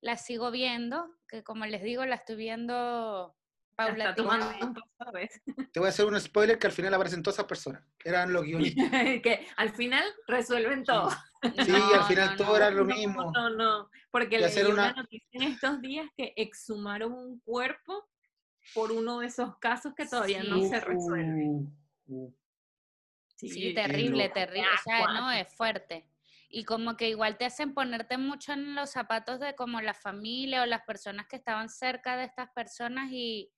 la 0.00 0.16
sigo 0.16 0.50
viendo, 0.50 1.10
que 1.28 1.42
como 1.42 1.66
les 1.66 1.82
digo, 1.82 2.04
la 2.06 2.16
estoy 2.16 2.36
viendo 2.36 3.34
La 3.76 3.88
está 3.88 4.14
tomando 4.14 4.46
paulatinamente. 4.46 4.80
un 4.80 4.88
paso 4.96 5.08
a 5.08 5.12
veces. 5.12 5.42
Te 5.72 5.80
voy 5.80 5.86
a 5.86 5.90
hacer 5.90 6.06
un 6.06 6.20
spoiler 6.20 6.58
que 6.58 6.66
al 6.66 6.72
final 6.72 6.94
aparecen 6.94 7.22
todas 7.22 7.36
esas 7.36 7.46
personas. 7.46 7.82
Eran 8.04 8.32
los 8.32 8.42
guionistas. 8.44 8.90
que 9.22 9.46
al 9.56 9.70
final 9.70 10.04
resuelven 10.26 10.84
todo. 10.84 11.10
Sí, 11.10 11.18
No, 11.72 11.94
al 11.94 12.04
final 12.04 12.30
no, 12.30 12.36
todo 12.36 12.48
no. 12.48 12.56
era 12.56 12.70
lo 12.70 12.84
No, 12.84 12.94
mismo. 12.94 13.30
No, 13.32 13.50
no, 13.50 13.90
porque 14.10 14.44
hacer 14.44 14.66
una 14.68 14.92
noticia 14.92 15.28
en 15.32 15.42
estos 15.42 15.80
días 15.80 16.06
que 16.16 16.32
exhumaron 16.36 17.12
un 17.12 17.40
cuerpo 17.40 18.08
por 18.74 18.92
uno 18.92 19.20
de 19.20 19.26
esos 19.28 19.56
casos 19.58 19.94
que 19.94 20.06
todavía 20.06 20.42
no 20.42 20.56
Sí. 20.58 20.68
se 20.68 20.80
resuelven. 20.80 21.74
Uh, 22.06 22.24
uh. 22.26 22.34
Sí, 23.36 23.72
terrible, 23.72 24.24
loco. 24.24 24.34
terrible. 24.34 24.68
O 24.74 24.82
sea, 24.82 25.06
no, 25.12 25.30
es 25.30 25.54
fuerte. 25.54 26.04
Y 26.48 26.64
como 26.64 26.96
que 26.96 27.08
igual 27.10 27.36
te 27.36 27.44
hacen 27.44 27.74
ponerte 27.74 28.16
mucho 28.16 28.52
en 28.54 28.74
los 28.74 28.90
zapatos 28.90 29.38
de 29.38 29.54
como 29.54 29.80
la 29.82 29.92
familia 29.94 30.62
o 30.62 30.66
las 30.66 30.82
personas 30.82 31.26
que 31.28 31.36
estaban 31.36 31.68
cerca 31.68 32.16
de 32.16 32.24
estas 32.24 32.50
personas 32.52 33.10
y 33.12 33.52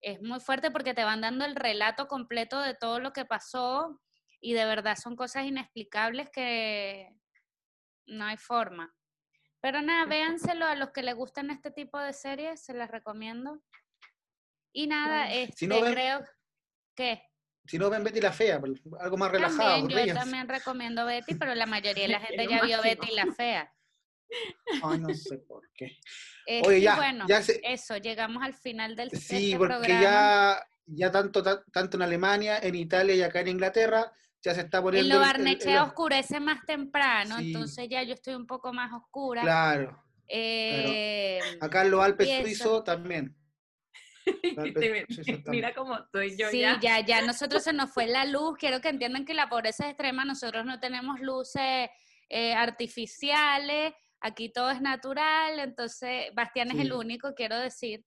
es 0.00 0.20
muy 0.22 0.40
fuerte 0.40 0.70
porque 0.70 0.94
te 0.94 1.04
van 1.04 1.20
dando 1.20 1.44
el 1.44 1.54
relato 1.54 2.08
completo 2.08 2.60
de 2.60 2.74
todo 2.74 2.98
lo 2.98 3.12
que 3.12 3.24
pasó 3.24 4.00
y 4.40 4.52
de 4.54 4.64
verdad 4.64 4.96
son 4.96 5.16
cosas 5.16 5.44
inexplicables 5.44 6.30
que 6.30 7.10
no 8.06 8.24
hay 8.24 8.36
forma. 8.36 8.94
Pero 9.60 9.80
nada, 9.80 10.04
véanselo 10.04 10.66
a 10.66 10.74
los 10.74 10.90
que 10.90 11.02
les 11.02 11.14
gustan 11.14 11.50
este 11.50 11.70
tipo 11.70 11.98
de 11.98 12.12
series, 12.12 12.62
se 12.62 12.74
las 12.74 12.90
recomiendo. 12.90 13.62
Y 14.72 14.86
nada, 14.86 15.30
este, 15.32 15.56
Si 15.56 15.66
no 15.66 15.80
ven- 15.80 15.94
creo 15.94 16.22
que... 16.94 17.22
Si 17.66 17.78
no 17.78 17.88
ven 17.88 18.04
Betty 18.04 18.20
la 18.20 18.32
Fea, 18.32 18.60
pues, 18.60 18.72
algo 19.00 19.16
más 19.16 19.30
relajado, 19.32 19.78
También, 19.78 20.06
yo 20.08 20.14
también 20.14 20.48
recomiendo 20.48 21.06
Betty, 21.06 21.34
pero 21.34 21.54
la 21.54 21.66
mayoría 21.66 22.02
de 22.04 22.08
la 22.12 22.20
gente 22.36 22.46
ya 22.48 22.58
lo 22.58 22.66
vio. 22.66 22.82
Betty 22.82 23.12
la 23.14 23.26
fea. 23.32 23.72
Ay, 24.82 24.98
no 24.98 25.14
sé 25.14 25.38
por 25.38 25.62
qué. 25.74 25.98
Oye, 26.66 26.78
y 26.78 26.82
ya, 26.82 26.96
bueno, 26.96 27.24
ya 27.28 27.40
se- 27.42 27.60
eso, 27.64 27.96
llegamos 27.96 28.42
al 28.42 28.52
final 28.54 28.96
del 28.96 29.08
de 29.08 29.16
Sí, 29.18 29.52
este 29.52 29.58
porque 29.58 29.74
programa. 29.76 30.00
ya, 30.02 30.66
ya 30.86 31.10
tanto, 31.10 31.42
ta- 31.42 31.64
tanto 31.72 31.96
en 31.96 32.02
Alemania, 32.02 32.58
en 32.58 32.74
Italia 32.74 33.14
y 33.14 33.22
acá 33.22 33.40
en 33.40 33.48
Inglaterra, 33.48 34.12
ya 34.42 34.54
se 34.54 34.60
está 34.62 34.78
En 34.78 34.84
poniendo. 34.84 35.14
lo 35.14 35.20
el- 35.22 35.26
el- 35.26 35.32
Barnechea 35.32 35.84
oscurece 35.84 36.40
más 36.40 36.64
temprano, 36.66 37.38
Sí. 37.38 37.46
entonces 37.46 37.88
ya 37.88 38.02
yo 38.02 38.12
estoy 38.12 38.34
un 38.34 38.46
poco 38.46 38.72
más 38.74 38.92
oscura. 38.92 39.40
Claro. 39.42 40.02
Eh, 40.28 41.38
Acá 41.60 41.82
en 41.82 41.90
los 41.92 42.02
Alpes 42.02 42.28
Y 42.28 42.42
suizos 42.42 42.84
también. 42.84 43.34
Te-. 44.74 45.06
Mira 45.46 45.74
cómo 45.74 45.98
estoy 45.98 46.36
yo 46.36 46.48
sí, 46.50 46.60
ya. 46.60 46.78
ya. 46.80 47.00
ya, 47.00 47.22
nosotros 47.26 47.62
se 47.62 47.72
nos 47.72 47.90
fue 47.90 48.06
la 48.06 48.24
luz. 48.24 48.56
Quiero 48.58 48.80
que 48.80 48.88
entiendan 48.88 49.24
que 49.24 49.34
la 49.34 49.48
pobreza 49.48 49.84
es 49.84 49.90
extrema. 49.90 50.24
Nosotros 50.24 50.64
no 50.64 50.80
tenemos 50.80 51.20
luces 51.20 51.88
eh, 52.28 52.54
artificiales. 52.54 53.92
Aquí 54.20 54.50
todo 54.50 54.70
es 54.70 54.80
natural. 54.80 55.58
Entonces, 55.58 56.26
Bastián 56.34 56.70
es 56.70 56.78
el 56.78 56.92
único, 56.92 57.34
quiero 57.34 57.58
decir. 57.58 58.04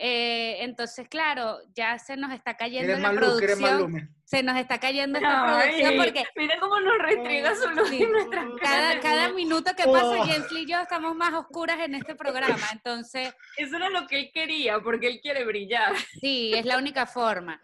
Eh, 0.00 0.62
entonces, 0.62 1.08
claro, 1.08 1.58
ya 1.74 1.98
se 1.98 2.16
nos 2.16 2.32
está 2.32 2.56
cayendo 2.56 2.86
¿Quieres 2.94 3.02
la 3.02 3.10
producción. 3.10 4.14
Se 4.24 4.42
nos 4.44 4.56
está 4.56 4.78
cayendo 4.78 5.18
esta 5.18 5.44
producción 5.44 5.96
porque 5.96 6.24
Mira 6.36 6.60
cómo 6.60 6.78
nos 6.80 6.98
restriega 6.98 7.54
su 7.56 7.68
luz 7.70 7.88
Sí. 7.88 8.02
en 8.04 8.12
nuestras 8.12 8.44
cada, 8.60 9.00
cada 9.00 9.28
minuto 9.32 9.72
que 9.76 9.84
pasa, 9.84 10.20
Oh. 10.20 10.24
Jensly 10.24 10.60
y 10.62 10.66
yo 10.66 10.78
estamos 10.80 11.16
más 11.16 11.32
oscuras 11.34 11.80
en 11.80 11.94
este 11.96 12.14
programa. 12.14 12.64
Entonces, 12.72 13.34
Eso 13.56 13.76
era 13.76 13.88
lo 13.90 14.06
que 14.06 14.18
él 14.20 14.30
quería, 14.32 14.78
porque 14.80 15.08
él 15.08 15.18
quiere 15.20 15.44
brillar. 15.44 15.94
sí, 16.20 16.52
es 16.54 16.64
la 16.64 16.78
única 16.78 17.06
forma. 17.06 17.60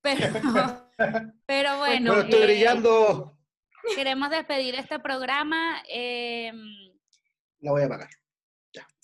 Pero, 0.00 0.18
pero 1.46 1.78
bueno, 1.78 2.12
Bueno, 2.14 2.28
estoy 2.28 2.40
eh, 2.42 2.44
brillando. 2.46 3.36
queremos 3.94 4.30
despedir 4.30 4.74
este 4.76 4.98
programa. 5.00 5.82
eh, 5.88 6.50
La 7.60 7.72
voy 7.72 7.82
a 7.82 7.86
apagar. 7.86 8.08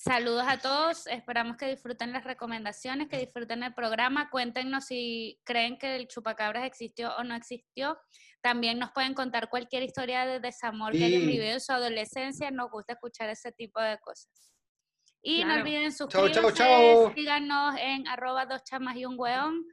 Saludos 0.04 0.44
a 0.46 0.58
todos. 0.58 1.06
Esperamos 1.08 1.56
que 1.58 1.66
disfruten 1.66 2.12
las 2.12 2.24
recomendaciones, 2.24 3.08
que 3.08 3.18
disfruten 3.18 3.62
el 3.62 3.74
programa. 3.74 4.30
Cuéntenos 4.30 4.86
si 4.86 5.38
creen 5.44 5.78
que 5.78 5.96
el 5.96 6.08
chupacabras 6.08 6.64
existió 6.64 7.14
o 7.16 7.24
no 7.24 7.34
existió. 7.34 7.98
También 8.40 8.78
nos 8.78 8.92
pueden 8.92 9.12
contar 9.14 9.50
cualquier 9.50 9.82
historia 9.82 10.24
de 10.24 10.40
desamor 10.40 10.92
que 10.92 11.04
hayan 11.04 11.26
vivido 11.26 11.44
en 11.44 11.60
su 11.60 11.72
adolescencia. 11.72 12.50
Nos 12.50 12.70
gusta 12.70 12.94
escuchar 12.94 13.28
ese 13.28 13.52
tipo 13.52 13.80
de 13.80 13.98
cosas. 13.98 14.30
Y 15.22 15.44
no 15.44 15.52
olviden 15.54 15.92
suscribirse, 15.92 16.40
chao, 16.40 16.50
chao. 16.52 17.12
síganos 17.14 17.76
en 17.78 18.08
arroba 18.08 18.46
dos 18.46 18.64
chamas 18.64 18.96
y 18.96 19.04
un 19.04 19.16
hueón. 19.18 19.66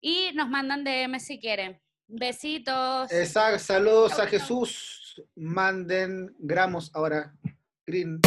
Y 0.00 0.32
nos 0.34 0.48
mandan 0.48 0.82
DM 0.82 1.20
si 1.20 1.38
quieren. 1.38 1.78
Besitos. 2.06 3.12
Esa- 3.12 3.58
saludos 3.58 4.12
Chau, 4.12 4.20
a 4.20 4.22
chau. 4.24 4.30
Jesús. 4.30 5.22
Manden 5.36 6.34
gramos 6.38 6.90
ahora. 6.94 7.34
Green. 7.86 8.20